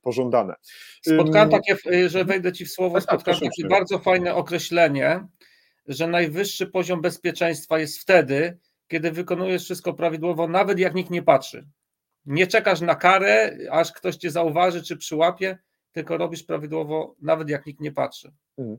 [0.02, 0.54] pożądane.
[1.02, 1.76] Spotkałem takie,
[2.08, 5.26] że wejdę ci w słowo, tak, tak, spotkałem takie bardzo fajne określenie
[5.86, 11.68] że najwyższy poziom bezpieczeństwa jest wtedy, kiedy wykonujesz wszystko prawidłowo, nawet jak nikt nie patrzy.
[12.26, 15.58] Nie czekasz na karę, aż ktoś cię zauważy czy przyłapie,
[15.92, 18.32] tylko robisz prawidłowo, nawet jak nikt nie patrzy.
[18.58, 18.78] Mhm.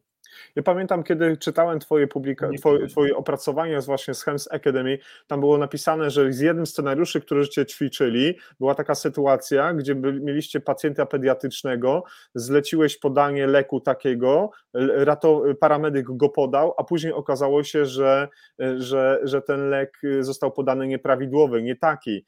[0.55, 4.97] Ja pamiętam, kiedy czytałem twoje, publika- twoje, twoje opracowania właśnie z Hems Academy,
[5.27, 10.13] tam było napisane, że z jednym scenariuszy, który żeście ćwiczyli, była taka sytuacja, gdzie by,
[10.13, 12.03] mieliście pacjenta pediatrycznego,
[12.35, 14.51] zleciłeś podanie leku takiego,
[14.95, 18.27] rato, paramedyk go podał, a później okazało się, że,
[18.77, 22.25] że, że ten lek został podany nieprawidłowy, nie taki.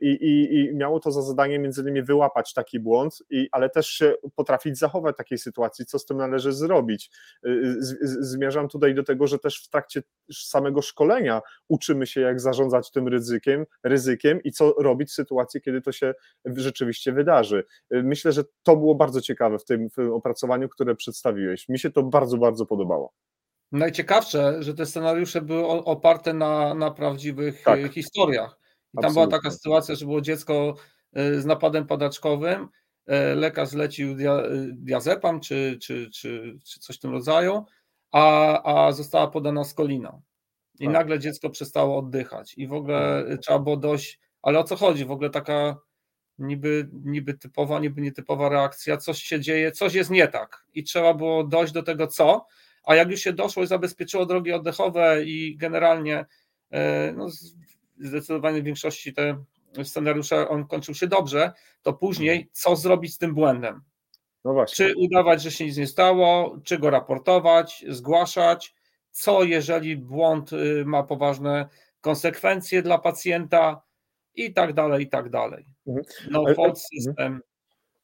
[0.00, 3.86] I, i, i miało to za zadanie między innymi wyłapać taki błąd, i, ale też
[3.86, 7.10] się potrafić zachować takiej sytuacji, co z tym należy zrobić.
[7.46, 12.90] Y, zmierzam tutaj do tego, że też w trakcie samego szkolenia uczymy się, jak zarządzać
[12.90, 17.64] tym ryzykiem, ryzykiem i co robić w sytuacji, kiedy to się rzeczywiście wydarzy.
[17.94, 21.68] Y, myślę, że to było bardzo ciekawe w tym, w tym opracowaniu, które przedstawiłeś.
[21.68, 23.12] Mi się to bardzo, bardzo podobało.
[23.72, 27.80] Najciekawsze, że te scenariusze były oparte na, na prawdziwych tak.
[27.80, 28.65] Y, historiach.
[28.96, 29.26] Tam Absolutnie.
[29.26, 30.74] była taka sytuacja, że było dziecko
[31.12, 32.68] z napadem padaczkowym
[33.06, 34.16] E, lekarz zlecił
[34.72, 37.64] diazepam czy, czy, czy, czy coś w tym rodzaju,
[38.12, 40.20] a, a została podana skolina.
[40.78, 40.92] I tak.
[40.92, 43.40] nagle dziecko przestało oddychać i w ogóle tak.
[43.40, 45.04] trzeba było dojść, ale o co chodzi?
[45.04, 45.76] W ogóle taka
[46.38, 51.14] niby, niby typowa, niby nietypowa reakcja, coś się dzieje, coś jest nie tak i trzeba
[51.14, 52.46] było dojść do tego co,
[52.84, 56.26] a jak już się doszło i zabezpieczyło drogi oddechowe i generalnie
[56.70, 57.28] e, no,
[57.98, 59.44] zdecydowanie w większości te
[59.84, 61.52] scenariusza on kończył się dobrze,
[61.82, 62.50] to później mhm.
[62.52, 63.80] co zrobić z tym błędem?
[64.44, 68.74] No czy udawać, że się nic nie stało, czy go raportować, zgłaszać,
[69.10, 71.68] co jeżeli błąd y, ma poważne
[72.00, 73.82] konsekwencje dla pacjenta
[74.34, 75.66] i tak dalej, i tak dalej.
[75.86, 76.04] Mhm.
[76.30, 77.40] No, pod system.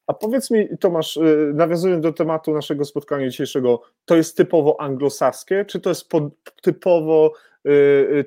[0.07, 5.65] A powiedz mi, Tomasz, y, nawiązując do tematu naszego spotkania dzisiejszego, to jest typowo anglosaskie,
[5.65, 6.09] czy to jest
[6.63, 7.52] typowo Y, y,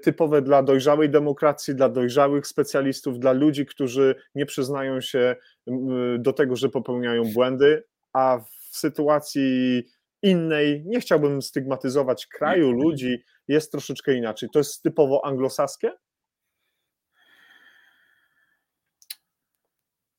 [0.02, 5.36] typowe dla dojrzałej demokracji, dla dojrzałych specjalistów, dla ludzi, którzy nie przyznają się
[5.68, 5.72] y,
[6.20, 7.84] do tego, że popełniają błędy,
[8.14, 8.40] a
[8.72, 9.84] w sytuacji
[10.22, 14.50] innej, nie chciałbym stygmatyzować kraju, ludzi, jest troszeczkę inaczej.
[14.54, 15.92] To jest typowo anglosaskie?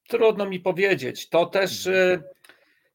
[0.09, 1.29] Trudno mi powiedzieć.
[1.29, 1.89] To też,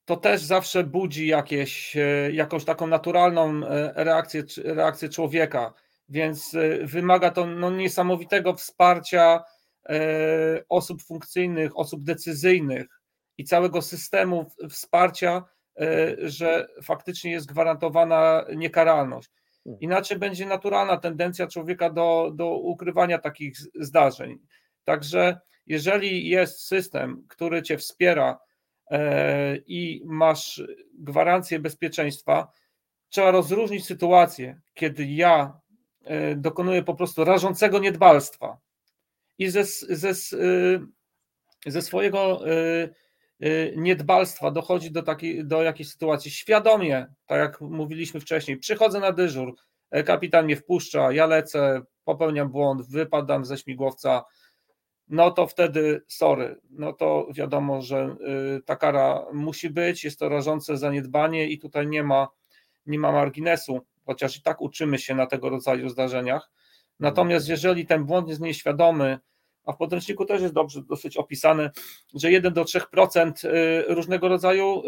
[0.06, 1.98] to też zawsze budzi jakieś,
[2.32, 3.62] jakąś taką naturalną
[3.96, 5.74] reakcję, reakcję człowieka
[6.12, 9.44] więc e, wymaga to no, niesamowitego wsparcia
[9.90, 12.88] e, osób funkcyjnych, osób decyzyjnych
[13.38, 15.44] i całego systemu wsparcia,
[15.80, 19.30] e, że faktycznie jest gwarantowana niekaralność.
[19.64, 19.80] Hmm.
[19.80, 24.40] Inaczej będzie naturalna tendencja człowieka do, do ukrywania takich zdarzeń.
[24.84, 28.40] Także jeżeli jest system, który cię wspiera
[29.68, 30.64] i masz
[30.94, 32.52] gwarancję bezpieczeństwa,
[33.10, 35.62] trzeba rozróżnić sytuację, kiedy ja
[36.04, 38.58] e, dokonuję po prostu rażącego niedbalstwa.
[39.38, 40.14] I ze, ze,
[41.66, 42.42] ze swojego
[43.76, 46.32] niedbalstwa dochodzi do, takiej, do jakiejś sytuacji.
[46.32, 49.56] Świadomie, tak jak mówiliśmy wcześniej, przychodzę na dyżur,
[50.06, 54.24] kapitan mnie wpuszcza, ja lecę, popełniam błąd, wypadam ze śmigłowca,
[55.12, 58.16] no to wtedy sorry, no to wiadomo, że
[58.58, 62.28] y, ta kara musi być, jest to rażące zaniedbanie i tutaj nie ma,
[62.86, 66.52] nie ma marginesu, chociaż i tak uczymy się na tego rodzaju zdarzeniach.
[67.00, 69.20] Natomiast jeżeli ten błąd jest nieświadomy,
[69.66, 71.72] a w podręczniku też jest dobrze dosyć opisane,
[72.16, 74.84] że 1 do 3% y, różnego rodzaju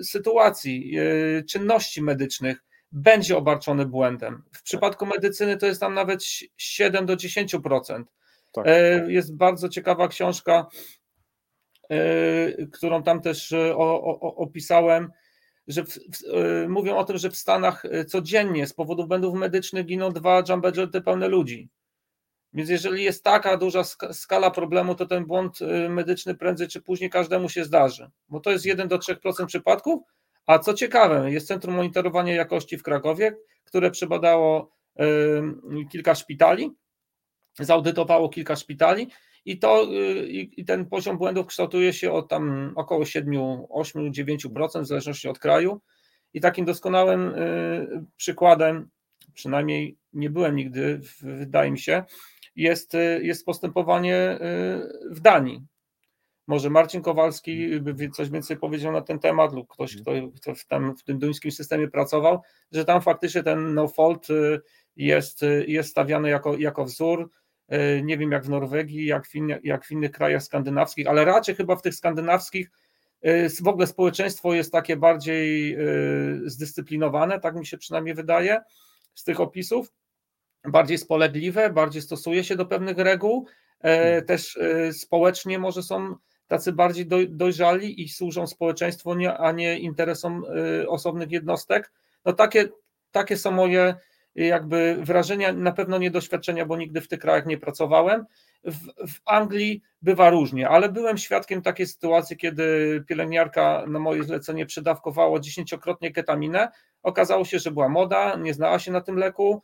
[0.00, 0.96] y, sytuacji,
[1.48, 4.42] czynności medycznych będzie obarczony błędem.
[4.52, 6.24] W przypadku medycyny to jest tam nawet
[6.56, 8.04] 7 do 10%.
[8.52, 8.66] Tak.
[8.66, 10.66] E, jest bardzo ciekawa książka,
[11.90, 13.54] e, którą tam też
[14.20, 15.12] opisałem,
[15.68, 15.98] że w, w,
[16.68, 21.28] mówią o tym, że w Stanach codziennie z powodu błędów medycznych giną dwa jumbojety pełne
[21.28, 21.68] ludzi.
[22.52, 27.48] Więc jeżeli jest taka duża skala problemu, to ten błąd medyczny prędzej czy później każdemu
[27.48, 30.02] się zdarzy, bo to jest 1 do 3% przypadków,
[30.46, 34.70] a co ciekawe, jest Centrum Monitorowania Jakości w Krakowie, które przebadało
[35.92, 36.70] kilka szpitali,
[37.58, 39.10] zaudytowało kilka szpitali
[39.46, 43.34] i, to, y, i ten poziom błędów kształtuje się od tam około 7,
[43.68, 45.80] 8, 9% w zależności od kraju.
[46.34, 48.88] I takim doskonałym y, przykładem,
[49.34, 52.04] przynajmniej nie byłem nigdy, wydaje mi się,
[52.56, 54.38] jest, y, jest postępowanie
[55.10, 55.66] w Danii
[56.46, 60.30] może Marcin Kowalski by coś więcej powiedział na ten temat, lub ktoś, mhm.
[60.30, 62.40] kto, kto w, tam, w tym duńskim systemie pracował,
[62.72, 64.28] że tam faktycznie ten no-fault
[64.96, 67.30] jest, jest stawiany jako, jako wzór.
[67.72, 71.24] Y, nie wiem jak w Norwegii, jak w, inny, jak w innych krajach skandynawskich, ale
[71.24, 72.70] raczej chyba w tych skandynawskich
[73.64, 75.76] w ogóle społeczeństwo jest takie bardziej
[76.44, 78.60] zdyscyplinowane, tak mi się przynajmniej wydaje
[79.14, 79.92] z tych opisów,
[80.64, 83.46] bardziej spolegliwe, bardziej stosuje się do pewnych reguł,
[83.80, 84.24] mhm.
[84.24, 84.58] też
[84.92, 86.14] społecznie może są
[86.46, 90.44] tacy bardziej dojrzali i służą społeczeństwu, a nie interesom
[90.88, 91.92] osobnych jednostek.
[92.24, 92.68] No takie,
[93.10, 93.94] takie są moje
[94.44, 98.26] jakby wrażenia, na pewno nie doświadczenia, bo nigdy w tych krajach nie pracowałem.
[98.64, 104.66] W, w, Anglii bywa różnie, ale byłem świadkiem takiej sytuacji, kiedy pielęgniarka na moje zlecenie
[104.66, 106.68] przedawkowała dziesięciokrotnie ketaminę.
[107.02, 109.62] Okazało się, że była moda, nie znała się na tym leku.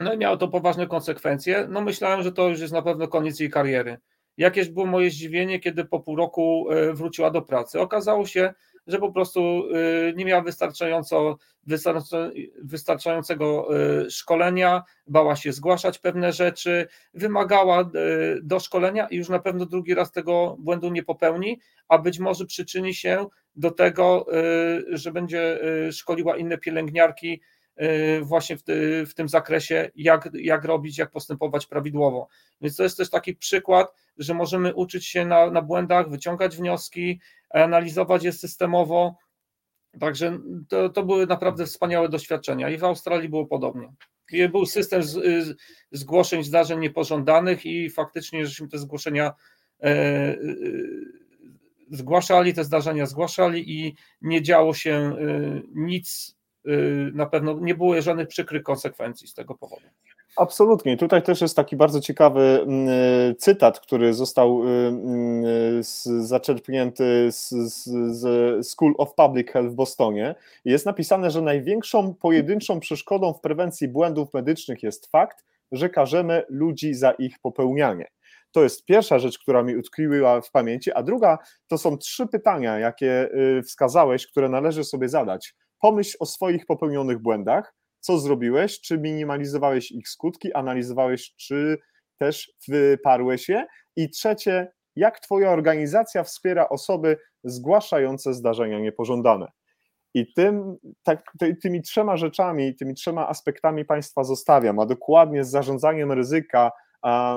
[0.00, 1.66] No i miało to poważne konsekwencje.
[1.70, 3.98] No myślałem, że to już jest na pewno koniec jej kariery.
[4.36, 7.80] Jakież było moje zdziwienie, kiedy po pół roku e, wróciła do pracy.
[7.80, 8.54] Okazało się,
[8.86, 11.38] że po prostu e, nie miała wystarczająco,
[12.62, 13.68] wystarczającego
[14.04, 17.90] e, szkolenia, bała się zgłaszać pewne rzeczy, wymagała
[18.42, 22.46] do szkolenia i już na pewno drugi raz tego błędu nie popełni, a być może
[22.46, 23.26] przyczyni się
[23.56, 24.26] do tego,
[24.88, 25.60] że będzie
[25.92, 27.40] szkoliła inne pielęgniarki
[28.22, 28.62] właśnie w,
[29.06, 32.28] w tym zakresie, jak, jak robić, jak postępować prawidłowo.
[32.60, 37.20] Więc to jest też taki przykład, że możemy uczyć się na, na błędach, wyciągać wnioski,
[37.50, 39.16] analizować je systemowo.
[40.00, 43.92] Także to, to były naprawdę wspaniałe doświadczenia i w Australii było podobnie.
[44.52, 45.56] Był system z, z,
[45.92, 49.32] zgłoszeń zdarzeń niepożądanych i faktycznie żeśmy te zgłoszenia
[49.82, 50.36] e, e,
[51.90, 55.16] zgłaszali, te zdarzenia zgłaszali i nie działo się e,
[55.74, 56.70] nic, e,
[57.12, 59.86] na pewno nie było żadnych przykrych konsekwencji z tego powodu.
[60.36, 60.96] Absolutnie.
[60.96, 65.44] Tutaj też jest taki bardzo ciekawy mm, y, cytat, który został y, mm,
[66.24, 67.50] zaczerpnięty z,
[68.10, 70.34] z School of Public Health w Bostonie.
[70.64, 76.94] Jest napisane, że największą pojedynczą przeszkodą w prewencji błędów medycznych jest fakt, że karzemy ludzi
[76.94, 78.08] za ich popełnianie.
[78.52, 81.38] To jest pierwsza rzecz, która mi utkwiła w pamięci, a druga
[81.68, 83.28] to są trzy pytania, jakie
[83.64, 85.54] wskazałeś, które należy sobie zadać.
[85.80, 91.78] Pomyśl o swoich popełnionych błędach, co zrobiłeś, czy minimalizowałeś ich skutki, analizowałeś, czy
[92.18, 93.66] też wyparłeś je.
[93.96, 99.46] I trzecie, jak Twoja organizacja wspiera osoby zgłaszające zdarzenia niepożądane.
[100.14, 101.32] I tym, tak,
[101.62, 106.70] tymi trzema rzeczami, tymi trzema aspektami Państwa zostawiam, a dokładnie z zarządzaniem ryzyka,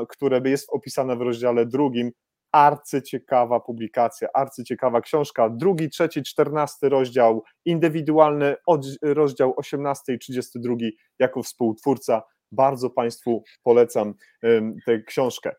[0.09, 2.11] które jest opisane w rozdziale drugim,
[2.51, 8.55] arcyciekawa publikacja, arcyciekawa książka, drugi, trzeci, czternasty rozdział, indywidualny
[9.01, 10.75] rozdział 18 i 32
[11.19, 12.21] jako współtwórca.
[12.51, 14.13] Bardzo Państwu polecam
[14.85, 15.55] tę książkę.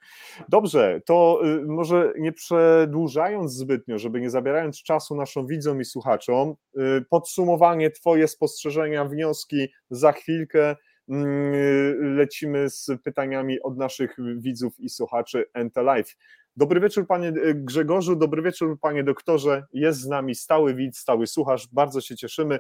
[0.49, 6.55] Dobrze, to y, może nie przedłużając zbytnio, żeby nie zabierając czasu naszym widzom i słuchaczom,
[6.79, 10.77] y, podsumowanie, Twoje spostrzeżenia, wnioski za chwilkę
[11.09, 16.17] mm, lecimy z pytaniami od naszych widzów i słuchaczy NT Live.
[16.57, 21.69] Dobry wieczór panie Grzegorzu, dobry wieczór panie doktorze, jest z nami stały widz, stały słuchacz,
[21.73, 22.59] bardzo się cieszymy.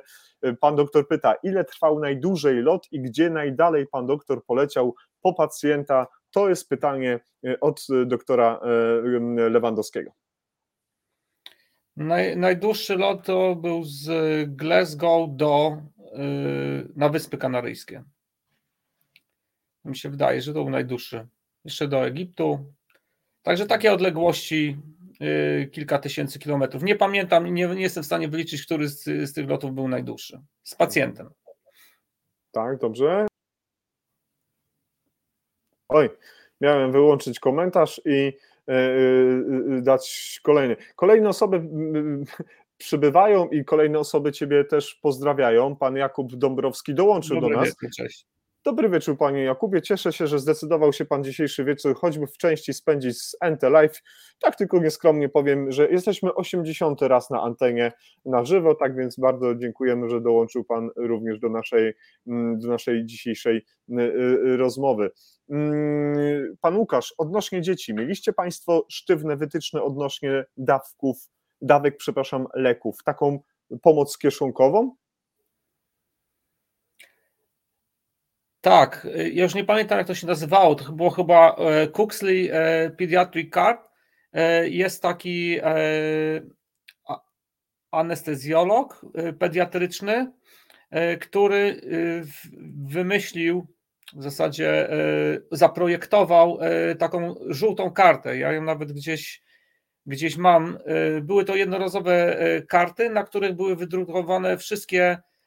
[0.60, 6.06] Pan doktor pyta, ile trwał najdłużej lot i gdzie najdalej pan doktor poleciał po pacjenta?
[6.30, 7.20] To jest pytanie
[7.60, 8.60] od doktora
[9.50, 10.10] Lewandowskiego.
[11.96, 14.08] Naj, najdłuższy lot to był z
[14.56, 15.82] Glasgow do
[16.96, 18.04] na Wyspy Kanaryjskie.
[19.84, 21.28] Mi się wydaje, że to był najdłuższy.
[21.64, 22.72] Jeszcze do Egiptu.
[23.42, 24.76] Także takie odległości
[25.20, 26.82] yy, kilka tysięcy kilometrów.
[26.82, 30.40] Nie pamiętam, nie, nie jestem w stanie wyliczyć, który z, z tych lotów był najdłuższy.
[30.62, 31.30] Z pacjentem.
[32.52, 33.26] Tak, dobrze.
[35.88, 36.10] Oj,
[36.60, 38.32] miałem wyłączyć komentarz i
[38.68, 40.76] e, e, dać kolejny.
[40.96, 41.68] Kolejne osoby
[42.78, 45.76] przybywają i kolejne osoby Ciebie też pozdrawiają.
[45.76, 47.68] Pan Jakub Dąbrowski dołączył Dobry do nas.
[47.68, 48.26] Wieczór, cześć.
[48.65, 52.74] Dobry wieczór Panie Jakubie, cieszę się, że zdecydował się Pan dzisiejszy wieczór choćby w części
[52.74, 54.03] spędzić z NT Live.
[54.43, 57.93] Tak tylko nieskromnie powiem, że jesteśmy 80 raz na antenie
[58.24, 61.95] na żywo, tak więc bardzo dziękujemy, że dołączył Pan również do naszej,
[62.27, 63.57] mm, do naszej dzisiejszej
[63.89, 65.11] y, y, rozmowy.
[65.51, 71.16] Mm, pan Łukasz, odnośnie dzieci, mieliście Państwo sztywne wytyczne odnośnie dawków,
[71.61, 73.39] dawek, przepraszam, leków, taką
[73.82, 74.95] pomoc kieszonkową?
[78.61, 82.91] Tak, ja już nie pamiętam jak to się nazywało, to było chyba e, Cooksley e,
[82.91, 83.81] Pediatric Card.
[84.32, 85.61] E, jest taki
[87.91, 89.07] anestezjolog
[89.39, 90.32] pediatryczny,
[91.20, 91.81] który
[92.87, 93.66] wymyślił,
[94.12, 94.89] w zasadzie
[95.53, 96.59] zaprojektował
[96.99, 98.39] taką żółtą kartę.
[98.39, 99.43] Ja ją nawet gdzieś,
[100.07, 100.78] gdzieś mam.
[101.23, 102.37] Były to jednorazowe
[102.69, 105.39] karty, na których były wydrukowane wszystkie Y,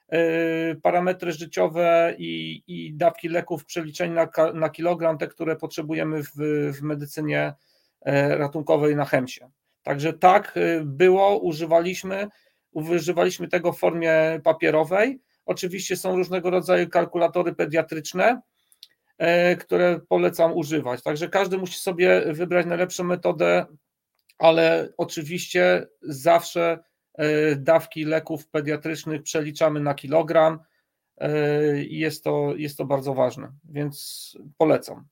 [0.81, 6.31] parametry życiowe i, i dawki leków przeliczeń na, na kilogram, te, które potrzebujemy w,
[6.77, 7.53] w medycynie
[8.01, 9.49] e, ratunkowej na chemsie.
[9.83, 12.27] Także tak y, było, używaliśmy,
[12.71, 15.21] używaliśmy tego w formie papierowej.
[15.45, 18.41] Oczywiście są różnego rodzaju kalkulatory pediatryczne,
[19.17, 21.03] e, które polecam używać.
[21.03, 23.65] Także każdy musi sobie wybrać najlepszą metodę,
[24.37, 26.79] ale oczywiście zawsze
[27.57, 30.59] dawki leków pediatrycznych przeliczamy na kilogram
[31.17, 35.05] e, i jest to, jest to bardzo ważne, więc polecam.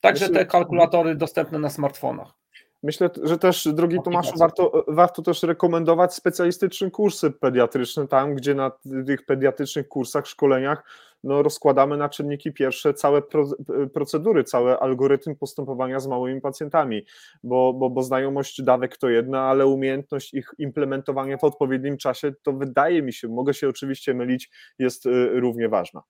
[0.00, 2.40] Także te kalkulatory dostępne na smartfonach.
[2.82, 8.72] Myślę, że też, drogi Tomaszu, warto, warto też rekomendować specjalistyczne kursy pediatryczne, tam gdzie na
[9.06, 10.84] tych pediatrycznych kursach, szkoleniach
[11.24, 13.22] no, rozkładamy na czynniki pierwsze całe
[13.94, 17.06] procedury, cały algorytm postępowania z małymi pacjentami,
[17.42, 22.52] bo, bo, bo znajomość dawek to jedna, ale umiejętność ich implementowania w odpowiednim czasie, to
[22.52, 26.02] wydaje mi się, mogę się oczywiście mylić, jest y, równie ważna.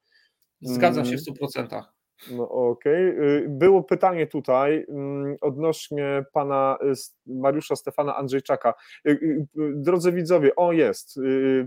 [0.61, 1.82] Zgadzam się w 100%.
[2.30, 3.10] No okej.
[3.10, 3.47] Okay.
[3.48, 6.92] Było pytanie tutaj mm, odnośnie pana y,
[7.26, 8.74] Mariusza Stefana Andrzejczaka.
[9.06, 11.20] Y, y, drodzy widzowie, o jest,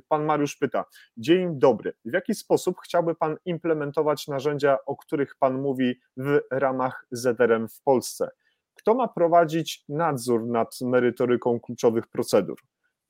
[0.08, 0.86] pan Mariusz pyta.
[1.18, 1.94] Dzień dobry.
[2.06, 7.82] W jaki sposób chciałby pan implementować narzędzia, o których pan mówi w ramach ZRM w
[7.82, 8.30] Polsce?
[8.74, 12.58] Kto ma prowadzić nadzór nad merytoryką kluczowych procedur?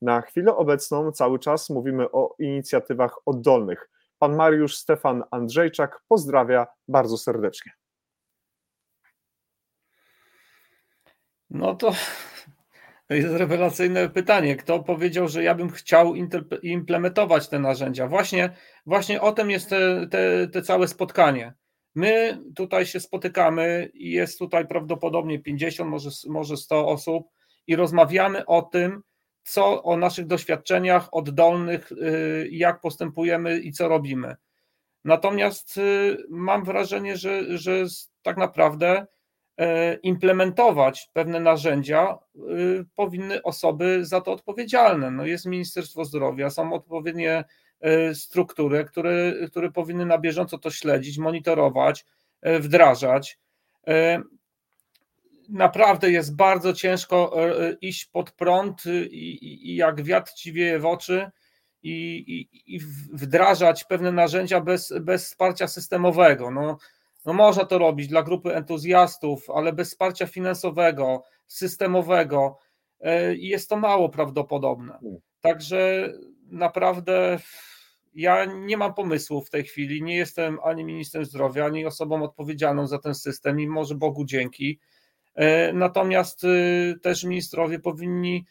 [0.02, 7.18] Na chwilę obecną cały czas mówimy o inicjatywach oddolnych Pan Mariusz Stefan Andrzejczak pozdrawia bardzo
[7.18, 7.72] serdecznie.
[11.50, 11.92] No to
[13.10, 14.56] jest rewelacyjne pytanie.
[14.56, 16.14] Kto powiedział, że ja bym chciał
[16.62, 18.08] implementować te narzędzia?
[18.08, 18.50] Właśnie,
[18.86, 21.54] właśnie o tym jest te, te, te całe spotkanie.
[21.94, 27.28] My tutaj się spotykamy i jest tutaj prawdopodobnie 50, może, może 100 osób
[27.66, 29.02] i rozmawiamy o tym,
[29.44, 34.36] co o naszych doświadczeniach oddolnych, y, jak postępujemy i co robimy.
[35.04, 37.84] Natomiast y, mam wrażenie, że, że
[38.22, 39.06] tak naprawdę
[39.56, 45.10] e, implementować pewne narzędzia y, powinny osoby za to odpowiedzialne.
[45.10, 47.44] No jest Ministerstwo Zdrowia, są odpowiednie
[47.80, 52.04] e, struktury, które, które powinny na bieżąco to śledzić, monitorować,
[52.42, 53.38] e, wdrażać
[55.48, 60.78] naprawdę jest bardzo ciężko e, e, iść pod prąd i, i jak wiatr ci wieje
[60.78, 61.30] w oczy
[61.82, 62.80] i, i, i,
[63.12, 66.50] wdrażać pewne narzędzia bez, bez wsparcia systemowego.
[66.50, 66.78] No,
[67.24, 72.58] no można to robić dla grupy entuzjastów, ale bez wsparcia finansowego, systemowego
[73.00, 74.92] e, jest to mało prawdopodobne.
[74.92, 75.20] Hmm.
[75.40, 76.12] Także
[76.50, 77.38] naprawdę
[78.14, 82.86] ja nie mam pomysłu w tej chwili, nie jestem ani ministrem zdrowia, ani osobą odpowiedzialną
[82.86, 84.80] za ten system i może Bogu dzięki.
[85.34, 88.44] E, natomiast y, też ministrowie powinni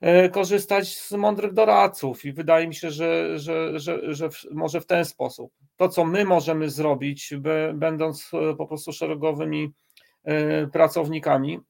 [0.00, 4.86] e, korzystać z mądrych doradców i wydaje mi się, że, że, że, że może w
[4.86, 5.52] ten sposób.
[5.76, 7.34] to, co my możemy zrobić,
[7.74, 9.72] będąc po prostu szeregowymi
[10.72, 11.60] pracownikami,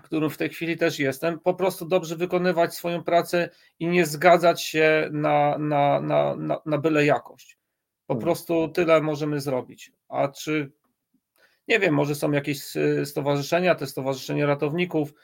[0.00, 3.48] którym w tej chwili też jestem, po prostu dobrze wykonywać swoją pracę
[3.78, 7.58] i nie zgadzać się na, na, na, na, na byle jakość.
[8.06, 8.24] Po hmm.
[8.24, 9.92] prostu tyle możemy zrobić.
[10.08, 10.72] A czy
[11.68, 12.62] nie wiem, może są jakieś
[13.04, 15.14] stowarzyszenia, te stowarzyszenia ratowników,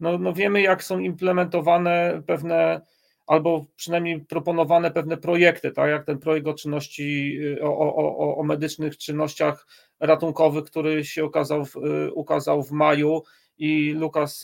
[0.00, 2.80] no, no wiemy, jak są implementowane pewne,
[3.26, 5.90] albo przynajmniej proponowane pewne projekty, tak?
[5.90, 9.66] Jak ten projekt o czynności, o, o, o medycznych czynnościach
[10.00, 11.74] ratunkowych, który się okazał w,
[12.14, 13.22] ukazał w maju.
[13.58, 14.42] I Lukas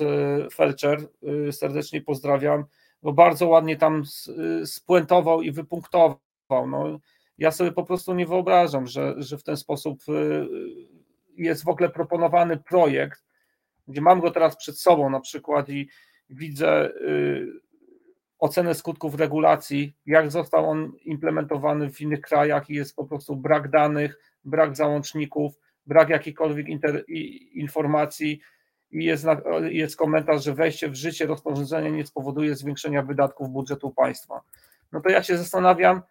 [0.55, 1.09] Felcher,
[1.51, 2.65] serdecznie pozdrawiam,
[3.03, 4.03] bo bardzo ładnie tam
[4.65, 6.19] spuentował i wypunktował.
[6.51, 6.99] No,
[7.39, 10.03] ja sobie po prostu nie wyobrażam, że, że w ten sposób
[11.45, 13.25] jest w ogóle proponowany projekt,
[13.89, 15.89] gdzie mam go teraz przed sobą na przykład i
[16.31, 17.47] widzę y,
[18.39, 23.71] ocenę skutków regulacji, jak został on implementowany w innych krajach i jest po prostu brak
[23.71, 25.53] danych, brak załączników,
[25.87, 27.05] brak jakichkolwiek inter,
[27.53, 28.41] informacji
[28.91, 29.27] i jest,
[29.63, 34.41] jest komentarz, że wejście w życie rozporządzenia nie spowoduje zwiększenia wydatków budżetu państwa.
[34.93, 36.03] No to ja się zastanawiam,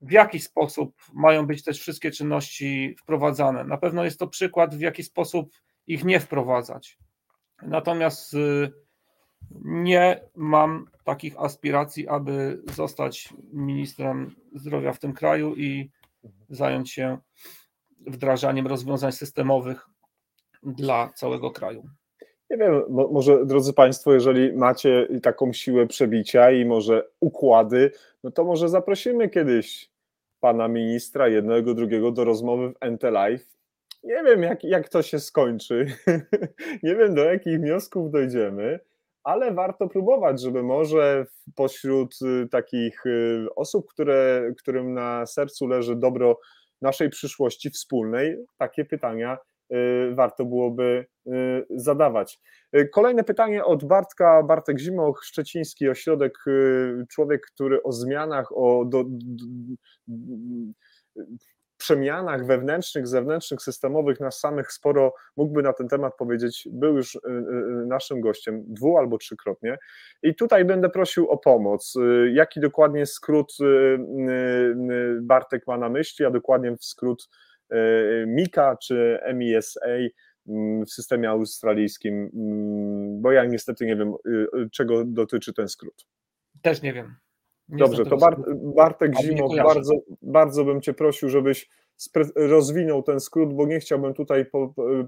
[0.00, 3.64] w jaki sposób mają być też wszystkie czynności wprowadzane.
[3.64, 5.50] Na pewno jest to przykład, w jaki sposób
[5.86, 6.98] ich nie wprowadzać.
[7.62, 8.72] Natomiast y,
[9.64, 15.90] nie mam takich aspiracji, aby zostać ministrem zdrowia w tym kraju i
[16.48, 17.18] zająć się
[18.06, 19.86] wdrażaniem rozwiązań systemowych
[20.62, 21.88] dla całego kraju.
[22.50, 27.92] Nie wiem, może drodzy Państwo, jeżeli macie taką siłę przebicia i może układy,
[28.24, 29.90] no to może zaprosimy kiedyś
[30.40, 33.58] pana ministra, jednego, drugiego do rozmowy w NT Live.
[34.04, 35.86] Nie wiem, jak, jak to się skończy.
[36.82, 38.80] nie wiem, do jakich wniosków dojdziemy,
[39.24, 45.96] ale warto próbować, żeby może pośród y, takich y, osób, które, którym na sercu leży
[45.96, 46.38] dobro
[46.82, 49.38] naszej przyszłości wspólnej, takie pytania
[50.14, 51.30] warto byłoby y,
[51.70, 52.40] zadawać.
[52.76, 56.38] Y, kolejne pytanie od Bartka, Bartek Zimoch, Szczeciński Ośrodek,
[57.10, 59.04] człowiek, który o zmianach, o do,
[61.76, 66.68] przemianach wewnętrznych, zewnętrznych, systemowych nas samych sporo mógłby na ten temat powiedzieć.
[66.72, 67.18] Był już
[67.86, 69.78] naszym gościem dwu albo trzykrotnie.
[70.22, 71.94] I tutaj będę prosił o pomoc.
[72.32, 73.52] Jaki dokładnie skrót
[75.20, 77.28] Bartek ma na myśli, a dokładnie w skrót
[77.70, 79.80] E, MICA czy MISA
[80.48, 85.68] mm, w systemie australijskim, mm, bo ja niestety nie wiem, y, y, czego dotyczy ten
[85.68, 86.06] skrót.
[86.62, 87.14] Też nie wiem.
[87.68, 88.40] Nie Dobrze, to Bart,
[88.76, 91.68] Bartek Zimow, bardzo, bardzo bym Cię prosił, żebyś
[92.36, 94.46] rozwinął ten skrót, bo nie chciałbym tutaj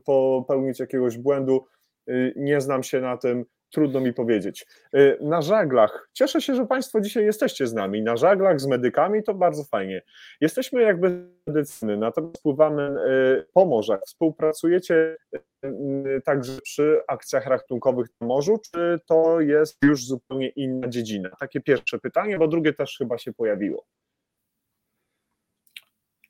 [0.05, 1.65] popełnić jakiegoś błędu,
[2.09, 4.67] y, nie znam się na tym, trudno mi powiedzieć.
[4.95, 8.03] Y, na żaglach, cieszę się, że Państwo dzisiaj jesteście z nami.
[8.03, 10.03] Na żaglach z medykami to bardzo fajnie.
[10.41, 14.01] Jesteśmy jakby medycyny, natomiast pływamy y, po morzach.
[14.07, 15.17] Współpracujecie
[15.65, 21.31] y, także przy akcjach ratunkowych na morzu, czy to jest już zupełnie inna dziedzina?
[21.41, 23.85] Takie pierwsze pytanie, bo drugie też chyba się pojawiło.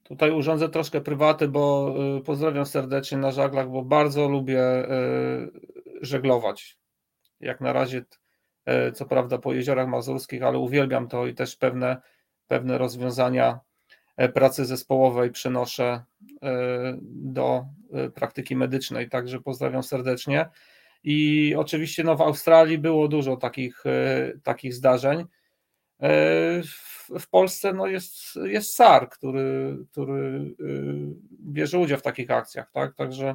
[0.03, 1.95] Tutaj urządzę troszkę prywaty, bo
[2.25, 4.63] pozdrawiam serdecznie na żaglach, bo bardzo lubię
[6.03, 6.80] żeglować
[7.41, 8.05] jak na razie,
[8.65, 12.03] e, co prawda po jeziorach mazurskich, ale uwielbiam to i też pewne,
[12.47, 13.61] pewne rozwiązania
[14.17, 16.05] e, pracy zespołowej przenoszę
[16.43, 17.65] e, do
[18.15, 20.49] praktyki medycznej, także pozdrawiam serdecznie.
[21.05, 23.85] I oczywiście no, w Australii było dużo takich,
[24.43, 25.25] takich zdarzeń.
[27.21, 30.55] W Polsce no, jest, jest SAR, który, który
[31.41, 32.95] bierze udział w takich akcjach, tak?
[32.95, 33.35] Także,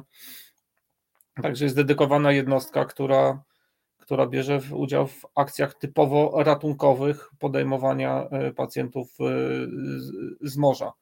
[1.42, 3.42] także jest dedykowana jednostka, która,
[4.06, 9.24] która bierze udział w akcjach typowo ratunkowych podejmowania e, pacjentów e,
[10.40, 10.92] z morza.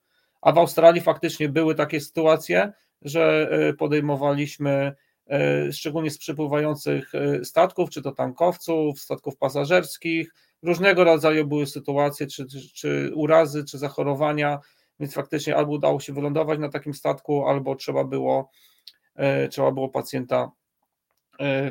[0.43, 2.73] A w Australii faktycznie były takie sytuacje,
[3.03, 4.93] że e, podejmowaliśmy
[5.73, 7.13] szczególnie z przepływających
[7.45, 13.79] statków, czy to tankowców, statków pasażerskich, różnego rodzaju były sytuacje, czy, czy, czy urazy, czy
[13.79, 14.59] zachorowania,
[15.01, 18.51] więc faktycznie albo udało się wylądować na takim statku, albo trzeba było,
[19.51, 20.51] trzeba było pacjenta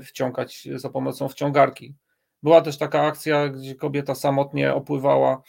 [0.04, 1.96] wciągać za pomocą wciągarki.
[2.44, 5.42] Była też taka akcja, gdzie kobieta samotnie opływała,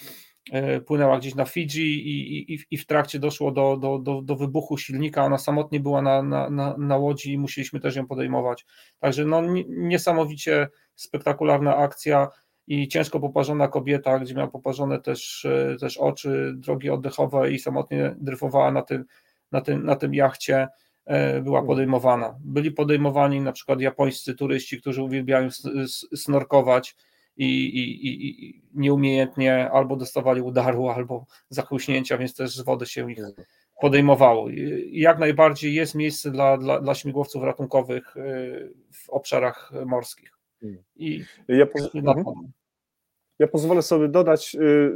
[0.53, 4.37] e, płynęła gdzieś na Fidżi i, i, i w trakcie doszło do, do, do, do
[4.37, 5.25] wybuchu silnika.
[5.25, 8.67] Ona samotnie była na, na, na, na łodzi i musieliśmy też ją podejmować.
[8.99, 12.29] Także no, niesamowicie spektakularna akcja
[12.67, 18.15] i ciężko poparzona kobieta, gdzie miała poparzone też, e, też oczy, drogi oddechowe i samotnie
[18.19, 19.05] dryfowała na tym,
[19.53, 20.69] na tym, na tym jachcie.
[21.07, 21.69] E, była hmm.
[21.69, 22.39] podejmowana.
[22.41, 25.49] Byli podejmowani na przykład japońscy turyści, którzy uwielbiają
[26.17, 26.97] snorkować
[27.37, 33.19] i, i, i nieumiejętnie albo dostawali udaru, albo zachłyśnięcia, więc też z wody się ich
[33.81, 34.49] podejmowało.
[34.49, 38.15] I jak najbardziej jest miejsce dla, dla, dla śmigłowców ratunkowych
[38.93, 40.39] w obszarach morskich.
[40.61, 40.83] Hmm.
[40.97, 41.67] I ja,
[42.05, 42.53] mhm.
[43.39, 44.93] Ja pozwolę sobie dodać, y,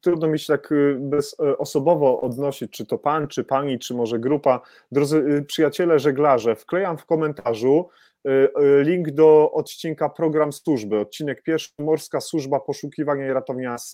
[0.00, 4.60] trudno mi się tak y, bezosobowo odnosić, czy to pan, czy pani, czy może grupa.
[4.92, 7.88] Drodzy y, przyjaciele żeglarze, wklejam w komentarzu
[8.82, 10.98] link do odcinka Program Służby.
[10.98, 13.32] Odcinek pierwszy, Morska Służba Poszukiwania i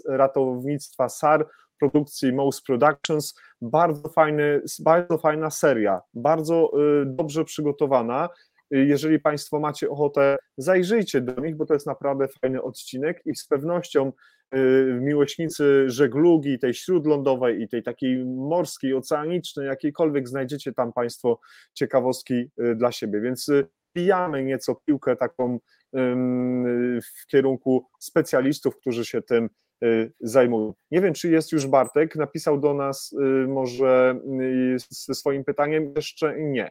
[0.09, 1.49] Ratownictwa SAR,
[1.79, 3.35] produkcji Mouse Productions.
[3.63, 6.73] Bardzo, fajny, bardzo fajna seria, bardzo
[7.07, 8.29] dobrze przygotowana
[8.73, 13.47] jeżeli Państwo macie ochotę, zajrzyjcie do nich, bo to jest naprawdę fajny odcinek i z
[13.47, 14.13] pewnością
[14.55, 21.41] y, miłośnicy żeglugi, tej śródlądowej i tej takiej morskiej, oceanicznej, jakiejkolwiek znajdziecie tam Państwo
[21.75, 23.21] ciekawostki y, dla siebie.
[23.21, 25.59] Więc y, pijamy nieco piłkę taką
[27.03, 29.49] w kierunku specjalistów, którzy się tym
[30.21, 30.75] zajmują.
[30.91, 33.15] Nie wiem, czy jest już Bartek, napisał do nas
[33.49, 34.21] może
[34.89, 36.71] ze swoim pytaniem, jeszcze nie.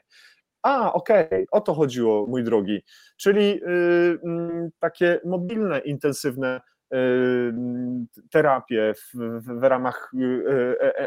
[0.63, 2.83] A, okej, okay, o to chodziło, mój drogi.
[3.17, 6.61] Czyli y, mm, takie mobilne, intensywne
[6.93, 7.53] y,
[8.31, 10.11] terapie w, w, w ramach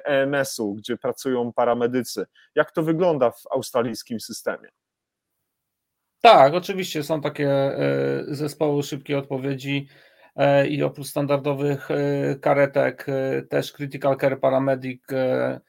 [0.05, 2.27] EMS-u, y, e, gdzie pracują paramedycy.
[2.55, 4.69] Jak to wygląda w australijskim systemie?
[6.25, 9.89] Tak, oczywiście są takie e, zespoły szybkiej odpowiedzi
[10.37, 13.07] e, i oprócz standardowych e, karetek
[13.49, 15.61] też Critical Care Paramedic E,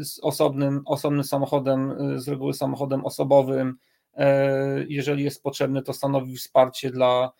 [0.00, 3.76] z osobnym, osobnym samochodem, e, z reguły samochodem osobowym.
[4.14, 7.32] E, jeżeli jest potrzebny, to stanowi wsparcie dla,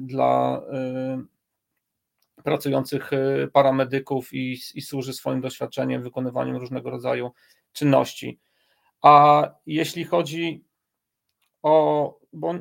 [0.00, 0.62] dla
[2.44, 3.10] pracujących
[3.52, 7.30] paramedyków i, i służy swoim doświadczeniem, wykonywaniem różnego rodzaju
[7.72, 8.40] czynności.
[9.02, 10.64] A jeśli chodzi
[11.62, 12.54] o, bo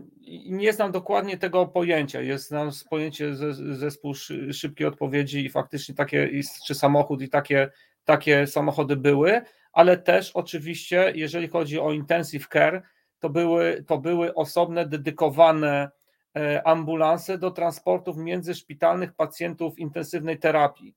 [0.50, 4.14] nie znam dokładnie tego pojęcia, jest znam pojęcie zespół
[4.52, 6.30] szybkiej odpowiedzi i faktycznie takie,
[6.66, 7.72] czy samochód i takie
[8.06, 9.42] takie samochody były,
[9.74, 12.84] ale też oczywiście, jeżeli chodzi o intensive care,
[13.20, 15.90] to były, to były osobne, dedykowane
[16.38, 20.96] e, ambulanse do transportów międzyszpitalnych pacjentów intensywnej terapii.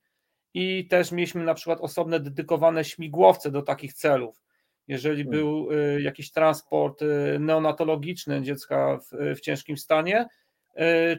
[0.54, 4.42] I też mieliśmy na przykład osobne, dedykowane śmigłowce do takich celów.
[4.88, 5.40] Jeżeli hmm.
[5.40, 10.26] był e, jakiś transport e, neonatologiczny dziecka w, w ciężkim stanie,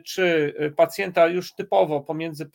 [0.06, 2.49] czy pacjenta już typowo pomiędzy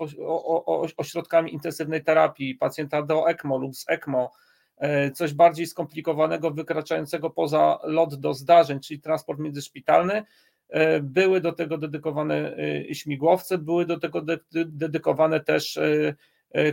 [0.96, 4.32] ośrodkami intensywnej terapii, pacjenta do ECMO lub z ECMO,
[4.76, 10.22] e, coś bardziej skomplikowanego, wykraczającego poza lot do zdarzeń, czyli transport międzyszpitalny,
[10.68, 12.56] e, były do tego dedykowane
[12.92, 14.22] śmigłowce, były do tego
[14.66, 15.78] dedykowane też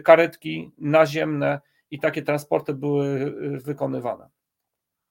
[0.04, 4.37] karetki naziemne i takie transporty były wykonywane.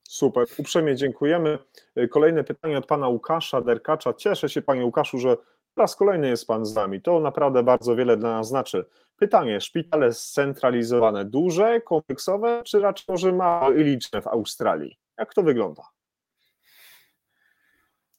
[0.09, 1.59] Super, uprzejmie dziękujemy.
[2.11, 4.15] Kolejne pytanie od pana Łukasza Derkacza.
[4.15, 5.37] Cieszę się, panie Łukaszu, że
[5.77, 7.03] raz kolejny jest pan z nami.
[7.03, 8.85] To naprawdę bardzo wiele dla nas znaczy.
[9.16, 14.99] Pytanie: szpitale scentralizowane, duże, kompleksowe, czy raczej może małe i liczne w Australii?
[15.19, 15.83] Jak to wygląda?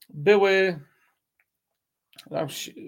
[0.09, 0.79] Były.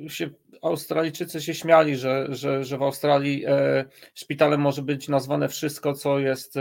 [0.08, 0.30] Się,
[0.62, 6.20] Australijczycy się śmiali, że, że, że w Australii e, szpitalem może być nazwane wszystko, co
[6.20, 6.56] jest.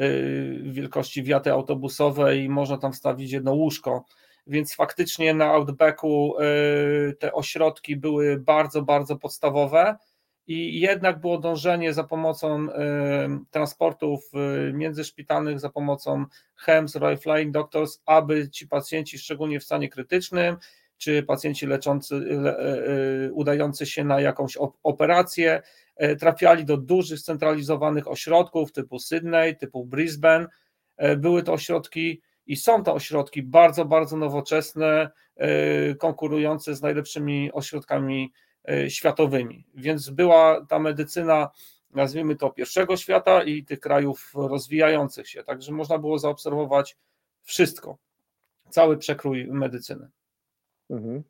[0.00, 4.04] Y, wielkości wiaty autobusowej można tam wstawić jedno łóżko.
[4.46, 9.96] Więc faktycznie na Outbacku y, te ośrodki były bardzo, bardzo podstawowe
[10.46, 12.70] i jednak było dążenie za pomocą y,
[13.50, 14.30] transportów
[14.72, 16.24] międzyszpitalnych, za pomocą
[16.56, 20.56] HEMS, Royal Flying Doctors, aby ci pacjenci, szczególnie w stanie krytycznym,
[20.98, 22.20] czy pacjenci leczący,
[23.32, 25.62] udający się na jakąś operację,
[26.18, 30.46] trafiali do dużych, scentralizowanych ośrodków typu Sydney, typu Brisbane.
[30.96, 37.52] E, były to ośrodki i są to ośrodki bardzo, bardzo nowoczesne, e, konkurujące z najlepszymi
[37.52, 38.32] ośrodkami
[38.88, 39.66] światowymi.
[39.74, 41.50] Więc była ta medycyna,
[41.90, 45.44] nazwijmy to pierwszego świata i tych krajów rozwijających się.
[45.44, 46.96] Także można było zaobserwować
[47.42, 47.98] wszystko,
[48.70, 50.10] cały przekrój medycyny.
[50.90, 51.22] Mhm.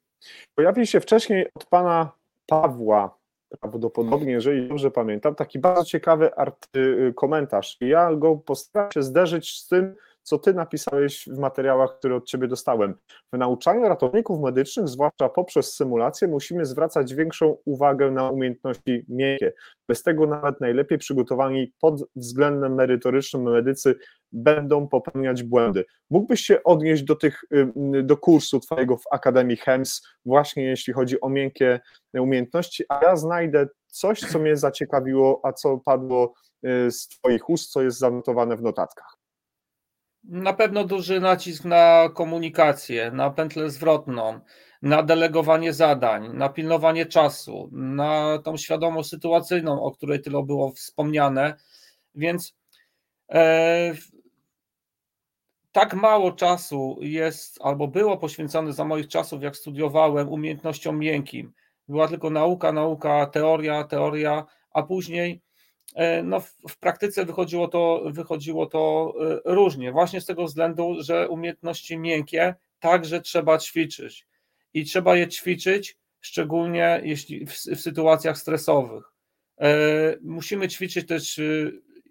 [0.55, 2.12] Pojawił się wcześniej od pana
[2.47, 3.18] Pawła
[3.61, 6.66] prawdopodobnie, jeżeli dobrze pamiętam, taki bardzo ciekawy art,
[7.15, 7.77] komentarz.
[7.81, 12.49] Ja go postaram się zderzyć z tym, co ty napisałeś w materiałach, które od ciebie
[12.49, 12.94] dostałem.
[13.32, 19.53] W nauczaniu ratowników medycznych, zwłaszcza poprzez symulację, musimy zwracać większą uwagę na umiejętności miękkie.
[19.89, 23.94] Bez tego nawet najlepiej przygotowani pod względem merytorycznym medycy
[24.32, 25.85] będą popełniać błędy.
[26.11, 27.44] Mógłbyś się odnieść do tych,
[28.03, 31.81] do kursu twojego w Akademii HEMS, właśnie jeśli chodzi o miękkie
[32.15, 36.35] umiejętności, a ja znajdę coś, co mnie zaciekawiło, a co padło
[36.66, 39.22] y, z twoich ust, co jest zanotowane w notatkach.
[40.24, 44.40] Na pewno duży nacisk na komunikację, na pętlę zwrotną,
[44.82, 51.57] na delegowanie zadań, na pilnowanie czasu, na tą świadomość sytuacyjną, o której tyle było wspomniane.
[52.15, 52.55] Więc
[53.32, 53.94] e,
[55.73, 61.53] tak mało czasu jest albo było poświęcone za moich czasów, jak studiowałem, umiejętnościom miękkim.
[61.89, 65.43] Była tylko nauka, nauka, teoria, teoria, a później
[66.25, 71.29] no, w, w praktyce wychodziło to, wychodziło to e, różnie, właśnie z tego względu, że
[71.29, 74.27] umiejętności miękkie także trzeba ćwiczyć
[74.75, 79.13] i trzeba je ćwiczyć, szczególnie jeśli w, w sytuacjach stresowych.
[79.61, 79.71] E,
[80.23, 81.41] musimy ćwiczyć też,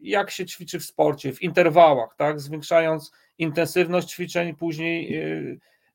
[0.02, 5.22] jak się ćwiczy w sporcie, w interwałach, tak, zwiększając intensywność ćwiczeń, później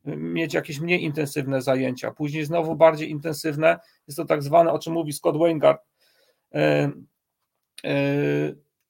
[0.07, 3.79] mieć jakieś mniej intensywne zajęcia, później znowu bardziej intensywne.
[4.09, 5.83] Jest to tak zwane, o czym mówi Scott Weingart,
[6.55, 6.93] e, e,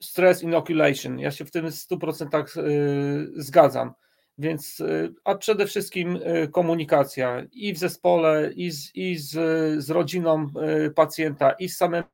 [0.02, 1.18] stress inoculation.
[1.18, 2.62] Ja się w tym 100% e,
[3.36, 3.92] zgadzam.
[4.38, 4.82] Więc,
[5.24, 6.18] a przede wszystkim
[6.52, 9.32] komunikacja i w zespole, i z, i z,
[9.84, 10.50] z rodziną
[10.94, 12.04] pacjenta, i z samym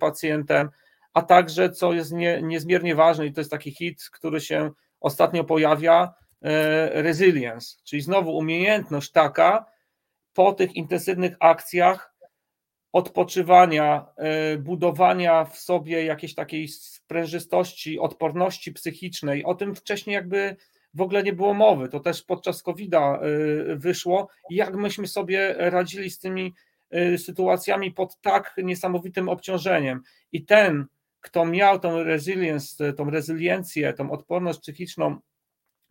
[0.00, 0.68] pacjentem,
[1.14, 4.70] a także, co jest nie, niezmiernie ważne, i to jest taki hit, który się
[5.00, 9.66] ostatnio pojawia, E, resilience, czyli znowu umiejętność taka
[10.32, 12.09] po tych intensywnych akcjach
[12.92, 19.44] odpoczywania, e, budowania w sobie jakiejś takiej sprężystości, odporności psychicznej.
[19.44, 20.56] O tym wcześniej jakby
[20.94, 21.88] w ogóle nie było mowy.
[21.88, 23.20] To też podczas COVID-a e,
[23.76, 26.54] wyszło, jak myśmy sobie radzili z tymi
[27.16, 30.02] sytuacjami pod tak niesamowitym obciążeniem.
[30.32, 30.86] I ten,
[31.20, 35.20] kto miał tą resilience, tą rezyliencję, tą odporność psychiczną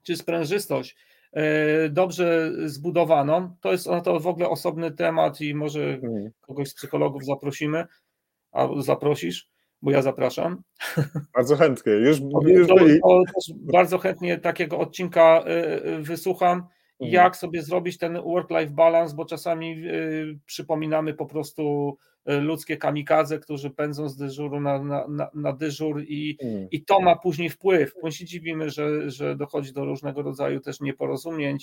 [0.04, 0.98] czy sprężystość e,
[1.90, 6.30] dobrze zbudowaną, to jest to w ogóle osobny temat i może mhm.
[6.42, 7.86] kogoś z psychologów zaprosimy,
[8.52, 9.50] a zaprosisz,
[9.82, 10.62] bo ja zapraszam.
[11.36, 13.24] Bardzo chętnie, już, już to, to
[13.56, 16.70] bardzo chętnie takiego odcinka e, e, wysłucham, mhm.
[17.00, 19.84] jak sobie zrobić ten work-life balance, bo czasami
[20.46, 26.38] przypominamy po prostu E, ludzkie kamikadze, którzy pędzą z dyżuru na, na, na, dyżur i,
[26.42, 26.68] mm.
[26.72, 27.94] i to ma później wpływ.
[28.04, 31.58] My się dziwimy, że, że dochodzi do różnego rodzaju też nieporozumień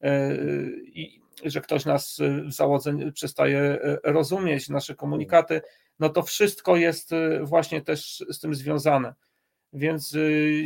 [0.00, 0.36] e,
[0.84, 5.60] i że ktoś nas w załodze przestaje e, rozumieć, nasze komunikaty,
[5.98, 7.10] no to wszystko jest
[7.42, 9.14] właśnie też z tym związane.
[9.72, 10.16] Więc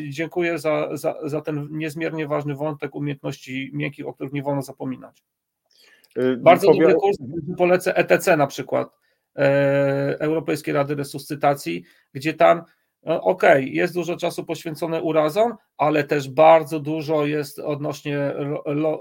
[0.08, 5.22] dziękuję za, za, za ten niezmiernie ważny wątek umiejętności miękkich, o których nie wolno zapominać.
[6.38, 6.80] Bardzo Powie...
[6.80, 7.16] dobry kurs,
[7.58, 8.99] polecę ETC na przykład.
[9.40, 12.62] E, Europejskiej Rady Resuscytacji, gdzie tam
[13.02, 18.32] no, okej, okay, jest dużo czasu poświęcone urazom, ale też bardzo dużo jest odnośnie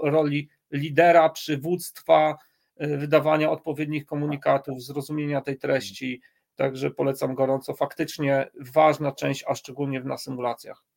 [0.02, 2.36] roli lidera, przywództwa,
[2.76, 6.20] e, wydawania odpowiednich komunikatów, zrozumienia tej treści.
[6.56, 7.74] Także polecam gorąco.
[7.74, 10.89] Faktycznie ważna część, a szczególnie na symulacjach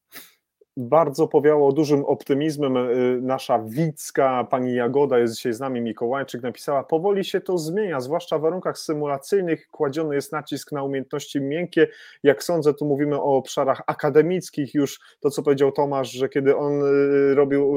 [0.78, 2.78] bardzo powiało dużym optymizmem.
[2.78, 8.02] Y, nasza widzka pani Jagoda jest dzisiaj z nami, Mikołajczyk napisała, powoli się to zmienia,
[8.02, 11.88] zwłaszcza w warunkach symulacyjnych kładziony jest nacisk na umiejętności miękkie.
[12.24, 16.82] Jak sądzę, tu mówimy o obszarach akademickich już, to co powiedział Tomasz, że kiedy on
[16.84, 17.76] y, robił,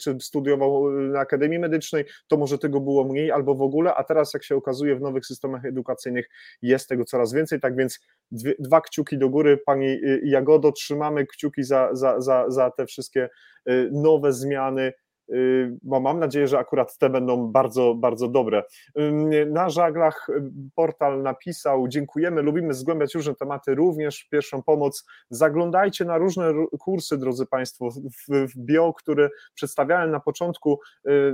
[0.00, 4.34] czy studiował na Akademii Medycznej, to może tego było mniej albo w ogóle, a teraz
[4.34, 6.28] jak się okazuje w nowych systemach edukacyjnych
[6.62, 8.00] jest tego coraz więcej, tak więc
[8.30, 12.86] dwie, dwa kciuki do góry, pani y, Jagodo, trzymamy kciuki za, za za, za te
[12.86, 13.28] wszystkie
[13.70, 14.92] y, nowe zmiany,
[15.82, 18.62] bo mam nadzieję, że akurat te będą bardzo, bardzo dobre.
[19.46, 20.42] Na żaglach y,
[20.74, 25.04] portal napisał: Dziękujemy, lubimy zgłębiać różne tematy, również pierwszą pomoc.
[25.30, 27.88] Zaglądajcie na różne kursy, drodzy Państwo,
[28.28, 30.80] w, bio, które przedstawiałem na początku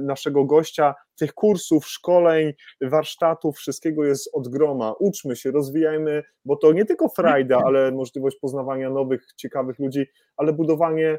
[0.00, 0.94] naszego gościa.
[1.18, 4.92] Tych kursów, szkoleń, warsztatów, wszystkiego jest od groma.
[4.92, 10.06] Uczmy się, rozwijajmy, bo to nie tylko frajda, ale możliwość poznawania nowych, ciekawych ludzi,
[10.36, 11.18] ale budowanie,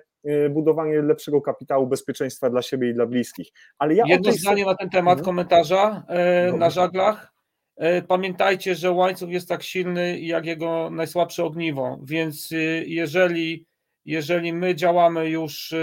[0.49, 3.47] budowanie lepszego kapitału bezpieczeństwa dla siebie i dla bliskich.
[3.77, 5.25] Ale ja Jedno zdanie na ten temat mhm.
[5.25, 7.33] komentarza e, na żaglach.
[7.77, 12.49] E, pamiętajcie, że łańcuch jest tak silny jak jego najsłabsze ogniwo, więc
[12.85, 13.65] jeżeli,
[14.05, 15.73] jeżeli my działamy już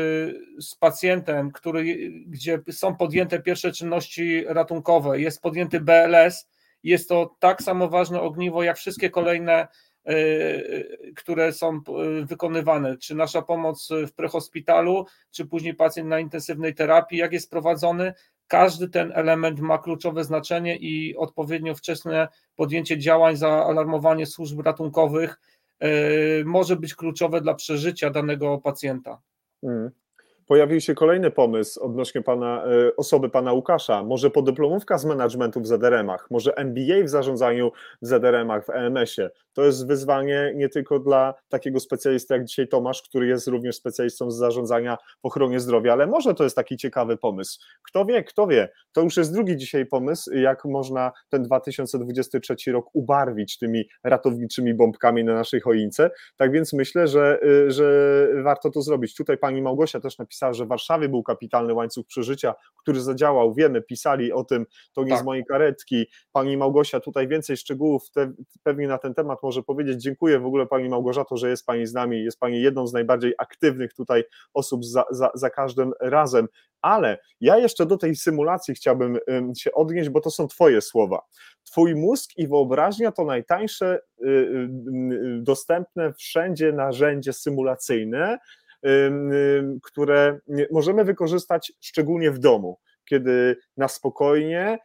[0.61, 6.49] z pacjentem, który, gdzie są podjęte pierwsze czynności ratunkowe, jest podjęty BLS,
[6.83, 9.69] jest to tak samo ważne ogniwo jak wszystkie kolejne E,
[11.17, 11.81] które są e,
[12.25, 18.13] wykonywane, czy nasza pomoc w prehospitalu, czy później pacjent na intensywnej terapii, jak jest prowadzony,
[18.49, 25.41] każdy ten element ma kluczowe znaczenie i odpowiednio wczesne podjęcie działań, zaalarmowanie służb ratunkowych
[25.81, 25.89] e,
[26.45, 29.21] może być kluczowe dla przeżycia danego pacjenta.
[29.63, 29.91] Mm.
[30.49, 34.05] Pojawił się kolejny pomysł odnośnie pana, e, osoby pana Łukasza.
[34.05, 37.73] Może podyplomówka z managementu w ZRM-ach, może MBA w zarządzaniu
[38.03, 39.31] w ZRM-ach, w EMS-ie.
[39.53, 44.31] To jest wyzwanie nie tylko dla takiego specjalisty jak dzisiaj Tomasz, który jest również specjalistą
[44.31, 47.61] z zarządzania w ochronie zdrowia, ale może to jest taki ciekawy pomysł.
[47.83, 48.69] Kto wie, kto wie.
[48.93, 55.25] To już jest drugi dzisiaj pomysł, jak można ten 2023 rok ubarwić tymi ratowniczymi bombkami
[55.25, 56.11] na naszej choince.
[56.37, 59.15] Tak więc myślę, że, y, że warto to zrobić.
[59.15, 63.55] Tutaj pani Małgosia też napisała, że w Warszawie był kapitalny łańcuch przeżycia, który zadziałał.
[63.55, 65.21] Wiemy, pisali o tym, to nie tak.
[65.21, 66.07] z mojej karetki.
[66.33, 68.33] Pani Małgosia tutaj więcej szczegółów te,
[68.63, 70.03] pewnie na ten temat może powiedzieć.
[70.03, 72.25] Dziękuję w ogóle Pani Małgorzato, że jest Pani z nami.
[72.25, 74.25] Jest Pani jedną z najbardziej aktywnych tutaj
[74.55, 76.49] osób za, za, za każdym razem.
[76.83, 79.19] Ale ja jeszcze do tej symulacji chciałbym
[79.59, 81.23] się odnieść, bo to są Twoje słowa.
[81.65, 88.39] Twój mózg i wyobraźnia to najtańsze y, y, y, dostępne wszędzie narzędzie symulacyjne,
[89.83, 90.41] które
[90.71, 94.79] możemy wykorzystać szczególnie w domu, kiedy na spokojnie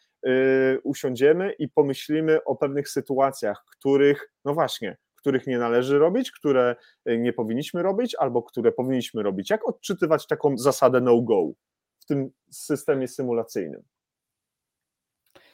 [0.84, 6.76] usiądziemy i pomyślimy o pewnych sytuacjach, których, no właśnie, których nie należy robić, które
[7.06, 9.50] nie powinniśmy robić, albo które powinniśmy robić.
[9.50, 11.52] Jak odczytywać taką zasadę no-go
[12.00, 13.84] w tym systemie symulacyjnym?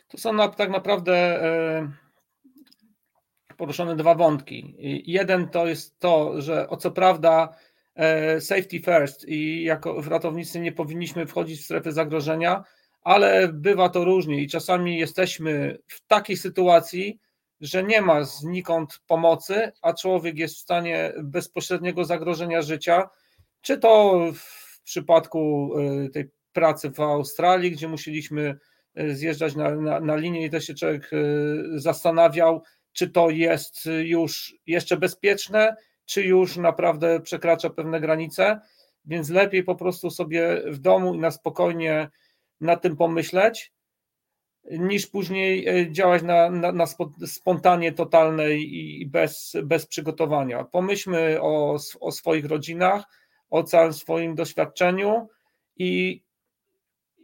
[0.07, 1.13] To są tak naprawdę
[1.43, 1.91] e,
[3.57, 4.75] poruszone dwa wątki.
[5.05, 7.55] Jeden to jest to, że o co prawda
[8.39, 12.63] safety first i jako ratownicy nie powinniśmy wchodzić w strefę zagrożenia,
[13.01, 17.19] ale bywa to różnie i czasami jesteśmy w takiej sytuacji,
[17.61, 23.09] że nie ma znikąd pomocy, a człowiek jest w stanie bezpośredniego zagrożenia życia,
[23.61, 28.57] czy to w przypadku e, tej pracy w Australii, gdzie musieliśmy
[28.95, 31.11] e, zjeżdżać na, na, na linię i też się człowiek
[31.75, 32.63] zastanawiał,
[32.93, 35.75] czy to jest już jeszcze bezpieczne,
[36.09, 38.59] czy już naprawdę przekracza pewne granice,
[39.05, 42.09] więc lepiej po prostu sobie w domu i na spokojnie
[42.61, 43.73] nad tym pomyśleć,
[44.71, 46.85] niż później e, działać na, na, na
[47.25, 50.63] spontanie totalnej i bez, bez przygotowania.
[50.63, 53.03] Pomyślmy o, o swoich rodzinach,
[53.49, 55.27] o całym swoim doświadczeniu
[55.77, 56.23] i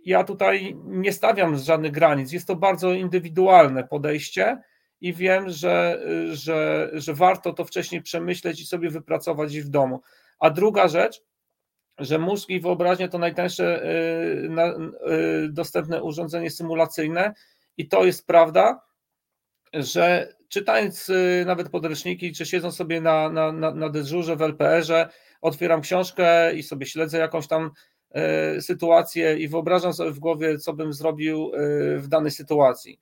[0.05, 2.31] ja tutaj nie stawiam żadnych granic.
[2.31, 4.61] Jest to bardzo indywidualne podejście
[5.01, 10.01] i wiem, że, że, że warto to wcześniej przemyśleć i sobie wypracować w domu.
[10.39, 11.21] A druga rzecz,
[11.97, 14.49] że mózg i wyobraźnia to najtańsze y,
[15.45, 17.33] y, dostępne urządzenie symulacyjne
[17.77, 18.81] i to jest prawda,
[19.73, 25.09] że czytając y, nawet podręczniki, czy siedzą sobie na, na, na dyżurze w LPR-ze,
[25.41, 27.71] otwieram książkę i sobie śledzę jakąś tam
[28.59, 31.51] sytuację i wyobrażam sobie w głowie, co bym zrobił
[31.97, 32.99] w danej sytuacji.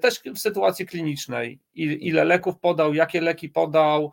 [0.00, 4.12] Też w sytuacji klinicznej, ile leków podał, jakie leki podał,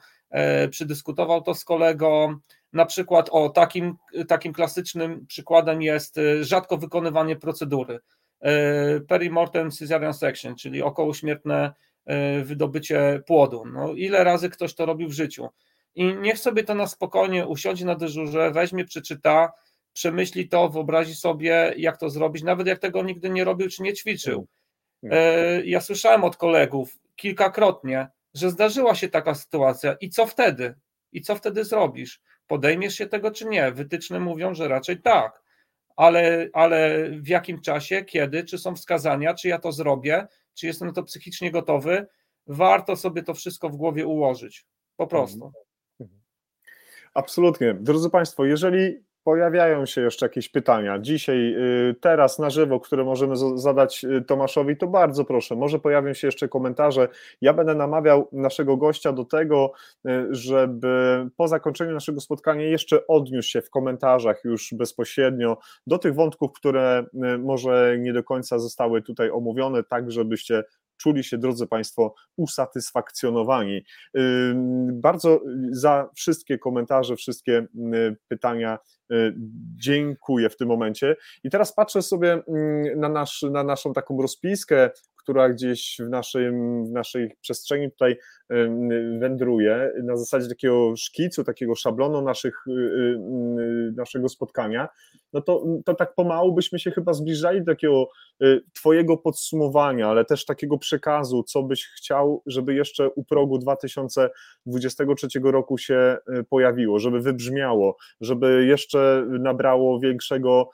[0.70, 2.36] przydyskutował to z kolegą,
[2.74, 3.96] na przykład o takim,
[4.28, 8.00] takim klasycznym przykładem jest y, rzadko wykonywanie procedury
[9.08, 11.74] perimortem cesarean section, czyli okołośmiertne
[12.44, 13.64] wydobycie płodu.
[13.74, 15.48] No, ile razy ktoś to robił w życiu?
[15.96, 19.52] I niech sobie to na spokojnie usiądzie na dyżurze, weźmie, przeczyta,
[19.94, 23.94] przemyśli to, wyobrazi sobie, jak to zrobić, nawet jak tego nigdy nie robił czy nie
[23.94, 24.48] ćwiczył.
[25.64, 30.76] Ja słyszałem od kolegów kilkakrotnie, że zdarzyła się taka sytuacja i co wtedy?
[31.12, 32.22] I co wtedy zrobisz?
[32.48, 33.72] Podejmiesz się tego czy nie?
[33.72, 35.42] Wytyczne mówią, że raczej tak.
[35.96, 40.88] Ale, ale w jakim czasie, kiedy, czy są wskazania, czy ja to zrobię, czy jestem
[40.88, 42.08] na to psychicznie gotowy?
[42.48, 44.66] Warto sobie to wszystko w głowie ułożyć.
[44.96, 45.52] Po prostu.
[46.00, 46.22] Mhm.
[47.14, 47.74] Absolutnie.
[47.74, 51.56] Drodzy Państwo, jeżeli pojawiają się jeszcze jakieś pytania dzisiaj,
[51.90, 56.28] y, teraz na żywo, które możemy zadać y, Tomaszowi, to bardzo proszę, może pojawią się
[56.28, 57.08] jeszcze komentarze.
[57.42, 59.72] Ja będę namawiał naszego gościa do tego,
[60.08, 60.90] y, żeby
[61.38, 65.58] po zakończeniu naszego spotkania jeszcze odniósł się w komentarzach już bezpośrednio
[65.88, 67.06] do tych wątków, które
[67.40, 70.64] może nie do końca zostały tutaj omówione, tak żebyście
[71.02, 73.82] czuli się, drodzy Państwo, usatysfakcjonowani.
[74.94, 75.42] Bardzo
[75.72, 77.68] za wszystkie komentarze, wszystkie
[78.28, 78.80] pytania
[79.12, 79.34] y,
[79.76, 81.16] dziękuję w tym momencie.
[81.44, 82.44] I teraz patrzę sobie
[82.96, 84.90] na, nasz, na naszą taką rozpiskę,
[85.24, 88.18] która gdzieś w, naszym, w naszej przestrzeni tutaj
[89.20, 94.90] wędruje, na zasadzie takiego szkicu, takiego szablonu naszych, y, y, naszego spotkania,
[95.34, 98.10] no to, to tak pomału byśmy się chyba zbliżali do takiego
[98.44, 105.28] y, Twojego podsumowania, ale też takiego przekazu, co byś chciał, żeby jeszcze u progu 2023
[105.44, 106.18] roku się
[106.50, 110.70] pojawiło, żeby wybrzmiało, żeby jeszcze nabrało większego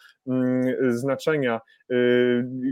[0.90, 1.62] znaczenia.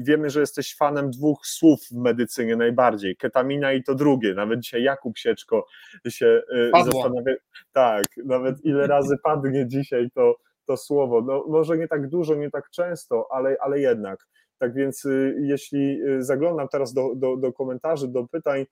[0.01, 4.83] Wiemy, że jesteś fanem dwóch słów w medycynie najbardziej, ketamina i to drugie, nawet dzisiaj
[4.83, 5.65] Jakub Sieczko
[6.09, 6.41] się
[6.71, 6.91] Padło.
[6.91, 7.33] zastanawia,
[7.71, 11.21] tak, nawet ile razy padnie dzisiaj to, to słowo.
[11.21, 14.27] No, może nie tak dużo, nie tak często, ale, ale jednak.
[14.57, 18.65] Tak więc y, jeśli y, zaglądam teraz do, do, do komentarzy, do pytań, mm,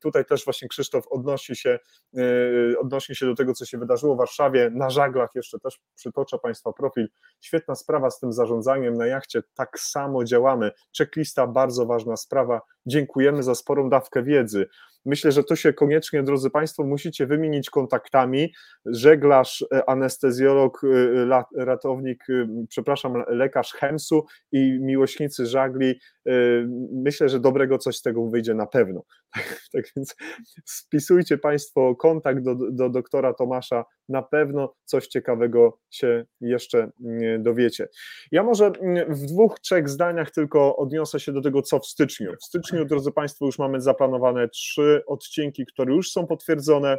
[0.00, 1.78] Tutaj też właśnie Krzysztof odnosi się,
[2.18, 4.70] y, odnosi się do tego, co się wydarzyło w Warszawie.
[4.74, 7.08] Na żaglach jeszcze też przytoczę Państwa profil.
[7.40, 9.42] Świetna sprawa z tym zarządzaniem na jachcie.
[9.54, 10.70] Tak samo działamy.
[10.98, 12.60] Checklista, bardzo ważna sprawa.
[12.86, 14.68] Dziękujemy za sporą dawkę wiedzy.
[15.06, 18.52] Myślę, że to się koniecznie, drodzy Państwo, musicie wymienić kontaktami.
[18.86, 26.00] Żeglarz, e, anestezjolog, e, ratownik, e, przepraszam, lekarz Chemsu i miłośnicy żagli.
[26.92, 29.02] Myślę, że dobrego coś z tego wyjdzie na pewno.
[29.72, 30.16] Tak, więc
[30.64, 36.90] spisujcie Państwo kontakt do, do doktora Tomasza, na pewno coś ciekawego się jeszcze
[37.38, 37.88] dowiecie.
[38.32, 38.72] Ja może
[39.08, 42.32] w dwóch, trzech zdaniach tylko odniosę się do tego, co w styczniu.
[42.40, 46.98] W styczniu, drodzy Państwo, już mamy zaplanowane trzy odcinki, które już są potwierdzone.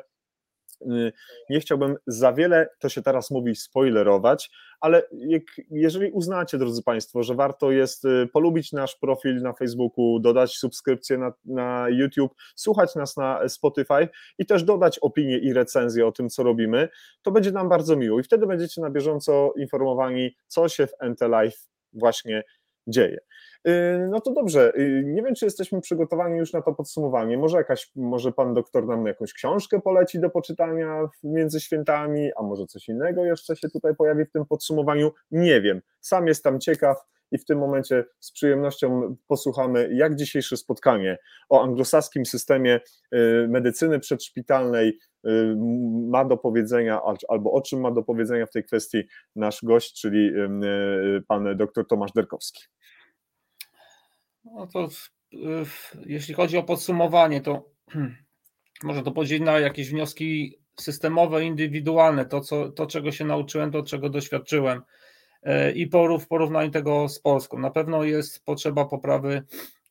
[1.49, 7.23] Nie chciałbym za wiele, to się teraz mówi, spoilerować, ale jak, jeżeli uznacie, drodzy Państwo,
[7.23, 12.95] że warto jest y, polubić nasz profil na Facebooku, dodać subskrypcję na, na YouTube, słuchać
[12.95, 16.89] nas na Spotify i też dodać opinię i recenzję o tym, co robimy,
[17.21, 21.19] to będzie nam bardzo miło i wtedy będziecie na bieżąco informowani, co się w NT
[21.93, 22.43] właśnie
[22.87, 23.19] dzieje.
[23.67, 27.37] Y, no to dobrze, y, nie wiem, czy jesteśmy przygotowani już na to podsumowanie.
[27.37, 32.65] Może jakaś, może pan doktor nam jakąś książkę poleci do poczytania między świętami, a może
[32.65, 35.11] coś innego jeszcze się tutaj pojawi w tym podsumowaniu.
[35.31, 35.81] Nie wiem.
[35.99, 36.97] Sam jestem ciekaw
[37.31, 41.17] i w tym momencie z przyjemnością posłuchamy, jak dzisiejsze spotkanie
[41.49, 42.79] o anglosaskim systemie
[43.13, 44.97] y, medycyny przedszpitalnej
[46.09, 49.03] ma do powiedzenia, albo o czym ma do powiedzenia w tej kwestii
[49.35, 50.31] nasz gość, czyli
[51.27, 52.63] pan dr Tomasz Derkowski.
[54.45, 54.87] No to
[56.05, 57.69] jeśli chodzi o podsumowanie, to
[58.83, 63.83] można to podzielić na jakieś wnioski systemowe, indywidualne, to, co, to czego się nauczyłem, to
[63.83, 64.81] czego doświadczyłem
[65.43, 65.89] e, i
[66.19, 67.59] w porównaniu tego z Polską.
[67.59, 69.43] Na pewno jest potrzeba poprawy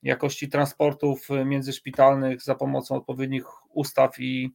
[0.03, 3.45] jakości transportów międzyszpitalnych za pomocą odpowiednich
[3.75, 4.51] ustaw i,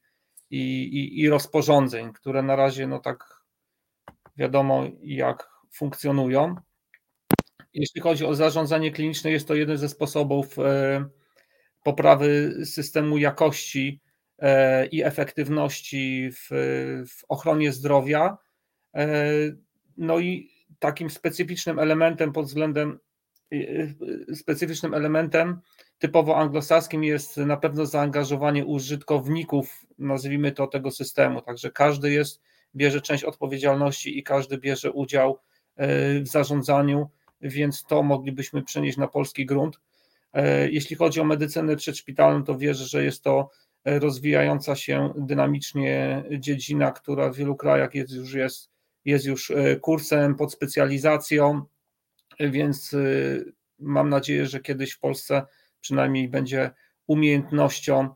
[0.49, 3.43] i, i, i rozporządzeń, które na razie no tak
[4.37, 6.55] wiadomo jak funkcjonują.
[7.75, 11.05] Jeśli chodzi o zarządzanie kliniczne, jest to jeden ze sposobów e,
[11.83, 14.01] poprawy systemu jakości
[14.39, 16.47] e, i efektywności w,
[17.07, 18.37] w ochronie zdrowia.
[18.95, 19.27] E,
[19.97, 22.99] no i takim specyficznym elementem pod względem
[24.33, 25.59] specyficznym elementem
[25.99, 31.41] typowo anglosaskim jest na pewno zaangażowanie użytkowników, nazwijmy to tego systemu.
[31.41, 32.41] Także każdy jest,
[32.75, 35.39] bierze część odpowiedzialności i każdy bierze udział
[36.21, 37.09] w zarządzaniu
[37.45, 39.79] więc to moglibyśmy przenieść na polski grunt.
[40.33, 43.49] E, jeśli chodzi o medycynę przedszpitalną, to wierzę, że jest to
[43.85, 48.69] rozwijająca się dynamicznie dziedzina, która w wielu krajach jest już, jest,
[49.05, 51.61] jest już e, kursem pod specjalizacją,
[52.39, 52.97] więc e,
[53.79, 55.45] mam nadzieję, że kiedyś w Polsce
[55.81, 56.71] przynajmniej będzie
[57.07, 58.09] umiejętnością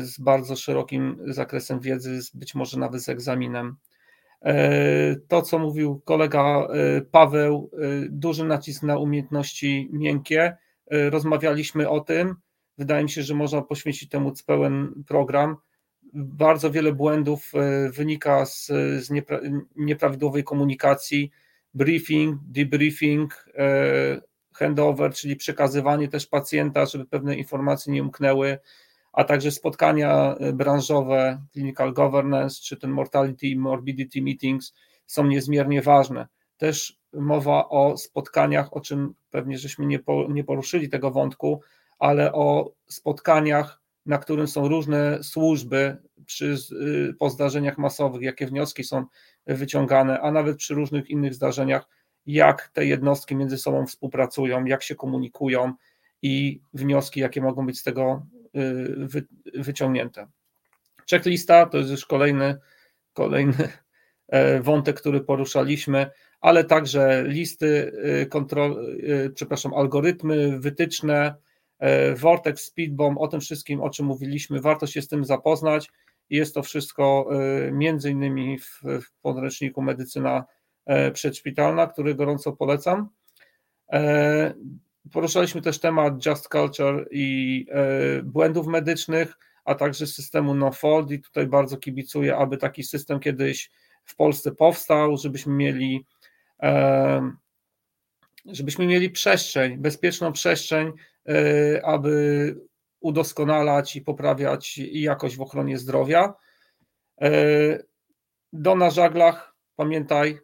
[0.00, 3.87] z bardzo szerokim zakresem wiedzy, być może nawet z egzaminem E,
[5.28, 7.78] to, co mówił kolega e, Paweł, e,
[8.10, 10.56] duży nacisk na umiejętności miękkie.
[11.10, 12.34] Rozmawialiśmy o tym.
[12.78, 15.56] Wydaje mi się, że można poświęcić temu pełen program.
[16.12, 17.52] Bardzo wiele błędów
[17.92, 18.66] wynika z,
[19.04, 19.40] z niepra
[19.76, 21.30] nieprawidłowej komunikacji,
[21.74, 23.46] briefing, debriefing,
[24.54, 28.58] handover, czyli przekazywanie też pacjenta, żeby pewne informacje nie umknęły
[29.18, 34.74] a także spotkania e, branżowe, clinical governance, czy ten mortality i morbidity meetings
[35.06, 36.26] są niezmiernie ważne.
[36.56, 41.60] Też mowa o spotkaniach, o czym pewnie żeśmy nie, po, nie poruszyli tego wątku,
[41.98, 48.84] ale o spotkaniach, na którym są różne służby przy, y, po zdarzeniach masowych, jakie wnioski
[48.84, 49.04] są
[49.46, 51.88] wyciągane, a nawet przy różnych innych zdarzeniach,
[52.26, 55.72] jak te jednostki między sobą współpracują, jak się komunikują
[56.22, 58.26] i wnioski, jakie mogą być z tego
[58.96, 60.26] wy, wyciągnięte.
[61.10, 62.58] Checklista to jest już kolejny,
[63.12, 63.54] kolejny
[64.28, 66.10] e, wątek, który poruszaliśmy,
[66.40, 71.34] ale także listy y, kontrol, y, przepraszam, algorytmy, wytyczne,
[71.78, 75.90] e, Vortex, Speedbomb, o tym wszystkim, o czym mówiliśmy, warto się z tym zapoznać.
[76.30, 77.30] Jest to wszystko
[77.72, 80.44] między innymi w, w podręczniku Medycyna
[80.86, 83.08] e, Przedszpitalna, który gorąco polecam.
[85.12, 91.46] Poruszaliśmy też temat Just Culture i e, błędów medycznych, a także systemu NoFold i tutaj
[91.46, 93.70] bardzo kibicuję, aby taki system kiedyś
[94.04, 96.06] w Polsce powstał, żebyśmy mieli
[96.62, 97.32] e,
[98.46, 100.92] żebyśmy mieli przestrzeń, bezpieczną przestrzeń,
[101.28, 102.54] e, aby
[103.00, 106.34] udoskonalać i poprawiać jakość w ochronie zdrowia.
[108.52, 110.38] Do na żaglach, pamiętaj,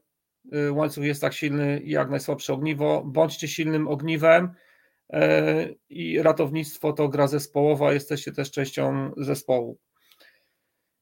[0.70, 3.02] łańcuch jest tak silny jak najsłabsze ogniwo.
[3.06, 4.50] Bądźcie silnym ogniwem
[5.88, 9.78] i ratownictwo to gra zespołowa, jesteście też częścią zespołu.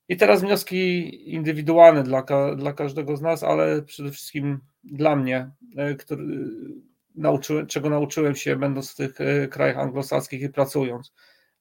[0.09, 2.25] I teraz wnioski indywidualne dla,
[2.57, 5.51] dla każdego z nas, ale przede wszystkim dla mnie,
[5.99, 6.25] który,
[7.15, 9.19] nauczyłem, czego nauczyłem się, będąc w tych
[9.51, 11.13] krajach anglosaskich i pracując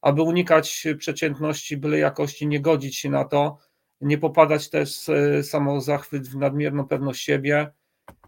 [0.02, 3.58] aby unikać przeciętności, byle jakości, nie godzić się na to,
[4.02, 7.72] nie popadać też w samozachwyt, w nadmierną pewność siebie,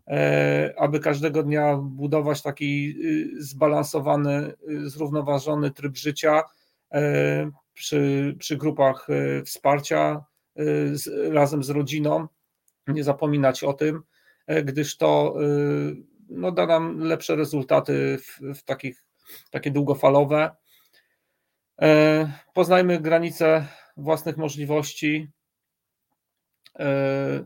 [0.08, 6.44] e, aby każdego dnia budować taki y, zbalansowany, y, zrównoważony tryb życia
[6.92, 10.24] e, przy, przy grupach e, wsparcia
[11.32, 12.28] razem z rodziną,
[12.88, 14.04] nie zapominać o tym,
[14.64, 15.36] gdyż to
[16.30, 19.04] no, da nam lepsze rezultaty w, w takich,
[19.52, 20.56] takie długofalowe.
[21.82, 25.32] E, poznajmy granice własnych możliwości.
[26.80, 27.46] E,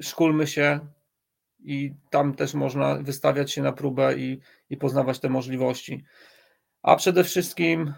[0.00, 0.80] szkulmy się
[1.58, 6.04] i tam też można wystawiać się na próbę i, i poznawać te możliwości.
[6.82, 7.94] A przede wszystkim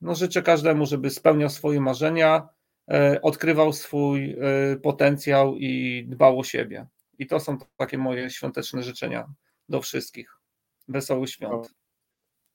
[0.00, 2.48] no, życzę każdemu, żeby spełniał swoje marzenia,
[2.90, 4.36] e, odkrywał swój
[4.82, 6.86] potencjał i dbał o siebie.
[7.18, 9.32] I to są takie moje świąteczne życzenia
[9.68, 10.36] do wszystkich.
[10.88, 11.74] Wesołych świąt.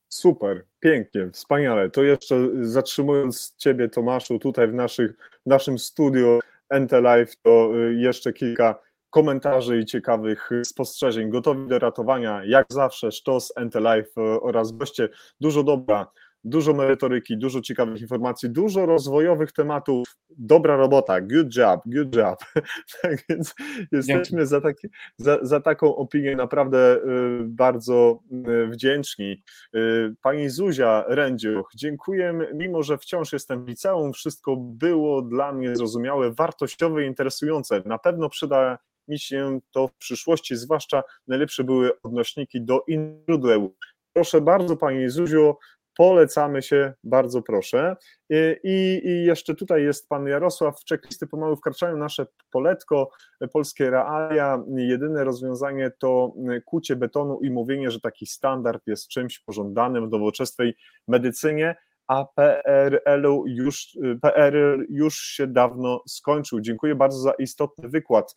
[0.09, 1.89] Super, pięknie, wspaniale.
[1.89, 7.93] To jeszcze zatrzymując Ciebie, Tomaszu, tutaj w, naszych, w naszym studio NT Live, to y,
[7.93, 8.79] jeszcze kilka
[9.09, 11.29] komentarzy i ciekawych spostrzeżeń.
[11.29, 15.09] Gotowi do ratowania, jak zawsze, Sztos, NT Live y, oraz goście.
[15.39, 16.07] Dużo dobra
[16.45, 20.07] dużo merytoryki, dużo ciekawych informacji, dużo rozwojowych tematów.
[20.29, 22.39] Dobra robota, good job, good job.
[23.01, 23.55] tak więc
[23.91, 26.99] jesteśmy za, taki, za, za, taką opinię naprawdę y,
[27.43, 29.43] bardzo y, wdzięczni.
[29.75, 35.75] Y, pani Zuzia Rędziuch, dziękuję, mimo że wciąż jestem w liceum, wszystko było dla mnie
[35.75, 37.81] zrozumiałe, wartościowe i interesujące.
[37.85, 43.75] Na pewno przyda mi się to w przyszłości, zwłaszcza najlepsze były odnośniki do innych źródeł.
[44.15, 45.55] Proszę bardzo, Pani Zuziu,
[45.97, 47.95] Polecamy się, bardzo proszę.
[48.29, 53.09] I, I, jeszcze tutaj jest pan Jarosław, checklisty pomału wkraczają nasze poletko,
[53.53, 54.63] polskie realia.
[54.75, 56.33] Jedyne rozwiązanie to
[56.65, 60.75] kucie betonu i mówienie, że taki standard jest czymś pożądanym w nowoczesnej
[61.07, 61.75] medycynie
[62.07, 66.61] a PRL już, PRL już się dawno skończył.
[66.61, 68.35] Dziękuję bardzo za istotny wykład.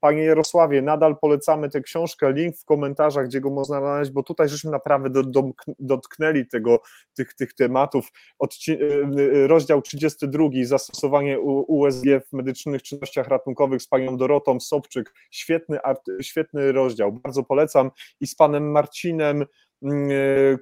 [0.00, 4.48] Panie Jarosławie, nadal polecamy tę książkę, link w komentarzach, gdzie go można znaleźć, bo tutaj
[4.48, 6.80] żeśmy naprawdę do, do, dotknęli tego,
[7.14, 8.12] tych, tych tematów.
[8.38, 15.78] Odci y, rozdział 32, zastosowanie USG w medycznych czynnościach ratunkowych z panią Dorotą Sobczyk, świetny,
[16.20, 17.90] świetny rozdział, bardzo polecam
[18.20, 19.46] i z panem Marcinem e,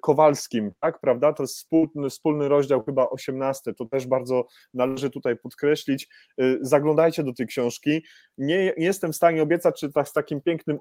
[0.01, 1.33] Kowalskim, tak, prawda?
[1.33, 3.75] To jest wspólny, wspólny rozdział, chyba 18.
[3.75, 6.09] To też bardzo należy tutaj podkreślić.
[6.39, 8.05] E, zaglądajcie do tej książki.
[8.39, 10.79] Nie, jestem w stanie obiecać, czy tak z takim pięknym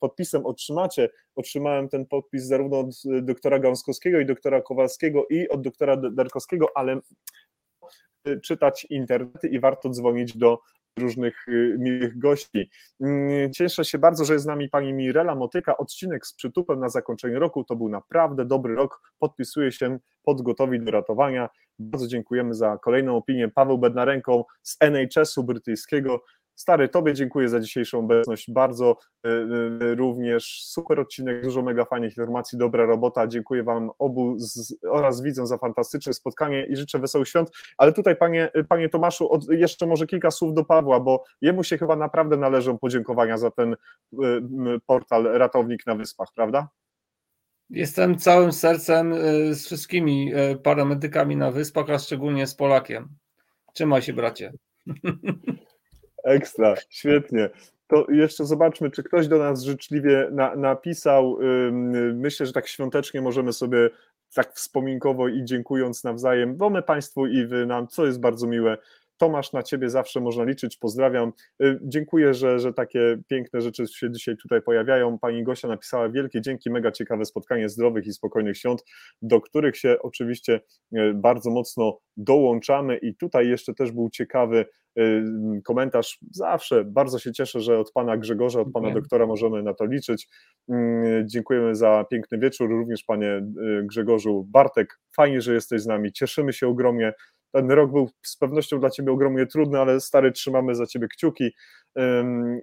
[0.00, 1.08] podpisem otrzymacie.
[1.36, 7.00] Otrzymałem ten podpis zarówno od doktora Gąskowskiego i doktora Kowalskiego i od doktora Darkowskiego, ale
[8.42, 10.58] czytać internety i warto dzwonić do
[10.98, 12.70] różnych y, miłych gości.
[13.00, 15.76] Mm, cieszę się bardzo, że jest z nami pani Mirela Motyka.
[15.76, 19.00] Odcinek z przytupem na zakończenie roku to był naprawdę dobry rok.
[19.18, 21.48] Podpisuję się pod gotowi do ratowania.
[21.78, 23.48] Bardzo dziękujemy za kolejną opinię.
[23.48, 26.24] Paweł Bednarenką z NHS-u brytyjskiego.
[26.56, 28.50] Stary, Tobie dziękuję za dzisiejszą obecność.
[28.50, 29.30] Bardzo y,
[29.82, 33.26] y, również super odcinek, dużo mega fajnych informacji, dobra robota.
[33.26, 37.50] Dziękuję Wam obu z, oraz widzom za fantastyczne spotkanie i życzę wesołych świąt.
[37.78, 41.78] Ale tutaj, Panie, panie Tomaszu, od, jeszcze może kilka słów do Pawła, bo jemu się
[41.78, 43.76] chyba naprawdę należą podziękowania za ten
[44.86, 46.68] portal Ratownik na Wyspach, prawda?
[47.70, 49.14] Jestem całym sercem
[49.50, 53.08] z wszystkimi paramedykami na Wyspach, a szczególnie z Polakiem.
[53.74, 54.52] Trzymaj się, bracie.
[56.24, 57.50] Ekstra, świetnie.
[57.86, 61.38] To jeszcze zobaczmy, czy ktoś do nas życzliwie na, napisał.
[62.14, 63.90] Myślę, że tak świątecznie możemy sobie
[64.34, 68.78] tak wspominkowo i dziękując nawzajem, bo my Państwu i Wy nam, co jest bardzo miłe,
[69.16, 71.32] Tomasz, na Ciebie zawsze można liczyć, pozdrawiam.
[71.62, 75.18] Y, dziękuję, że, że takie piękne rzeczy się dzisiaj tutaj pojawiają.
[75.18, 78.84] Pani Gosia napisała wielkie dzięki, mega ciekawe spotkanie zdrowych i spokojnych świąt,
[79.22, 80.60] do których się oczywiście
[80.96, 84.66] y, bardzo mocno dołączamy i tutaj jeszcze też był ciekawy
[84.98, 85.22] y,
[85.64, 86.18] komentarz.
[86.30, 90.28] Zawsze bardzo się cieszę, że od pana Grzegorza, od pana doktora możemy na to liczyć.
[91.24, 93.46] Dziękujemy za piękny wieczór, również panie
[93.82, 94.46] Grzegorzu.
[94.50, 97.12] Bartek, fajnie, że jesteś z nami, cieszymy się ogromnie
[97.54, 101.50] ten rok był z pewnością dla Ciebie ogromnie trudny, ale stary, trzymamy za Ciebie kciuki.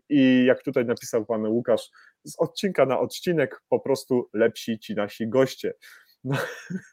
[0.10, 1.90] I jak tutaj napisał Pan Łukasz,
[2.24, 5.74] z odcinka na odcinek po prostu lepsi ci nasi goście.
[6.24, 6.38] No,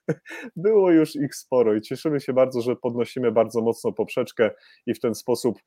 [0.57, 4.51] było już ich sporo i cieszymy się bardzo, że podnosimy bardzo mocno poprzeczkę
[4.86, 5.59] i w ten sposób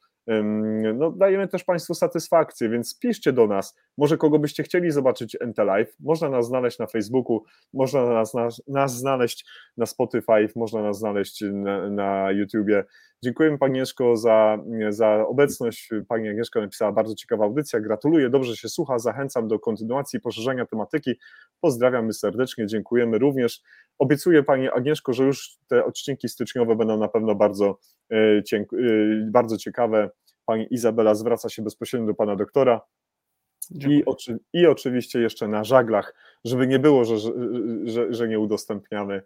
[0.94, 5.58] no, dajemy też Państwu satysfakcję, więc piszcie do nas, może kogo byście chcieli zobaczyć NT
[5.58, 7.44] Live, można nas znaleźć na Facebooku,
[7.74, 8.34] można nas,
[8.68, 9.46] nas, znaleźć
[9.78, 12.84] na Spotify, można nas znaleźć na, na YouTubie.
[13.24, 14.58] Dziękujemy Pani Agnieszko za,
[14.90, 20.18] za obecność, Pani Agnieszka napisała bardzo ciekawa audycja, gratuluję, dobrze się słucha, zachęcam do kontynuacji
[20.18, 21.12] i poszerzenia tematyki,
[21.60, 23.62] pozdrawiamy serdecznie, dziękujemy również,
[24.00, 27.80] obiecuję Pani Agnieszko, że już te odcinki styczniowe będą na pewno bardzo,
[28.12, 28.42] e, e,
[29.32, 30.10] bardzo ciekawe,
[30.46, 32.82] Pani Izabela zwraca się bezpośrednio do pana doktora.
[33.90, 36.14] I, oczy, I oczywiście jeszcze na żaglach,
[36.46, 37.18] żeby nie było, że,
[37.86, 39.22] że, że nie udostępniamy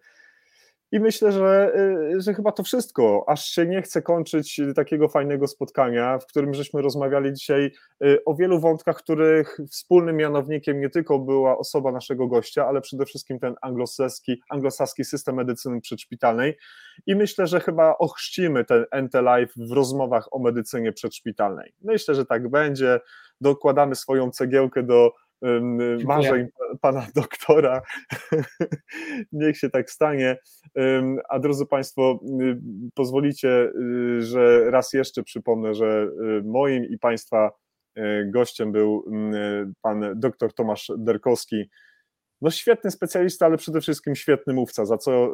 [0.91, 1.73] i myślę, że,
[2.15, 3.23] y, że chyba to wszystko.
[3.27, 7.71] Aż się nie chce kończyć takiego fajnego spotkania, w którym żeśmy rozmawiali dzisiaj
[8.05, 13.05] y, o wielu wątkach, których wspólnym mianownikiem nie tylko była osoba naszego gościa, ale przede
[13.05, 16.57] wszystkim ten anglosaski, anglosaski system medycyny przedszpitalnej.
[17.05, 21.73] I myślę, że chyba ochrzcimy ten NT Live w rozmowach o medycynie przedszpitalnej.
[21.81, 22.99] Myślę, że tak będzie.
[23.41, 25.11] Dokładamy swoją cegiełkę do
[26.05, 26.47] marzeń
[26.81, 27.81] pana doktora.
[29.31, 30.37] Niech się tak stanie.
[31.29, 32.19] A drodzy Państwo,
[32.93, 33.71] pozwolicie,
[34.17, 36.09] y, że raz jeszcze przypomnę, że
[36.39, 37.51] y, moim i Państwa
[37.97, 38.01] y,
[38.33, 39.05] gościem był
[39.81, 41.69] pan doktor Tomasz Derkowski.
[42.41, 45.33] No świetny specjalista, ale przede wszystkim świetny mówca, za co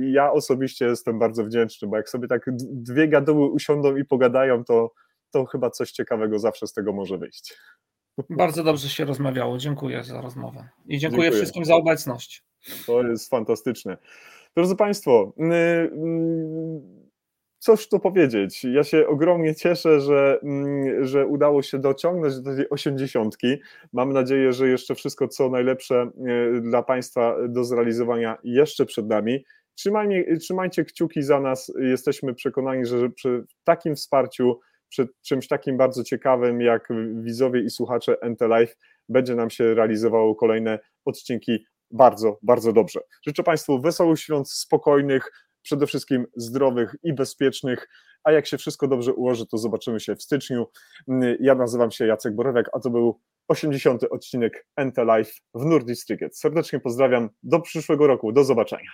[0.00, 4.92] ja osobiście jestem bardzo wdzięczny, bo jak sobie tak dwie gaduły usiądą i pogadają, to,
[5.30, 7.56] to chyba coś ciekawego zawsze z tego może wyjść.
[8.30, 9.58] Bardzo dobrze się rozmawiało.
[9.58, 10.68] Dziękuję za rozmowę.
[10.86, 11.30] I dziękuję, dziękuję.
[11.30, 12.44] wszystkim za obecność.
[12.86, 13.96] To jest fantastyczne.
[14.56, 15.32] Drodzy Państwo,
[17.58, 18.64] cóż tu powiedzieć?
[18.64, 20.40] Ja się ogromnie cieszę, że,
[21.00, 23.56] że udało się dociągnąć do tej osiemdziesiątki.
[23.92, 26.10] Mam nadzieję, że jeszcze wszystko co najlepsze
[26.56, 29.44] y, dla Państwa do zrealizowania jeszcze przed nami.
[29.74, 31.72] Trzymajcie, trzymajcie kciuki za nas.
[31.78, 38.16] Jesteśmy przekonani, że przy takim wsparciu przed czymś takim bardzo ciekawym, jak widzowie i słuchacze
[38.30, 38.76] NT Live
[39.08, 43.00] będzie nam się realizowało kolejne odcinki bardzo, bardzo dobrze.
[43.26, 45.30] Życzę Państwu wesołych świąt, spokojnych,
[45.62, 47.88] przede wszystkim zdrowych i bezpiecznych,
[48.24, 50.66] a jak się wszystko dobrze ułoży, to zobaczymy się w styczniu.
[51.40, 54.04] Ja nazywam się Jacek Borowiak, a to był 80.
[54.04, 56.38] odcinek NT Live w Nordic Ticket.
[56.38, 58.90] Serdecznie pozdrawiam, do przyszłego roku, do zobaczenia.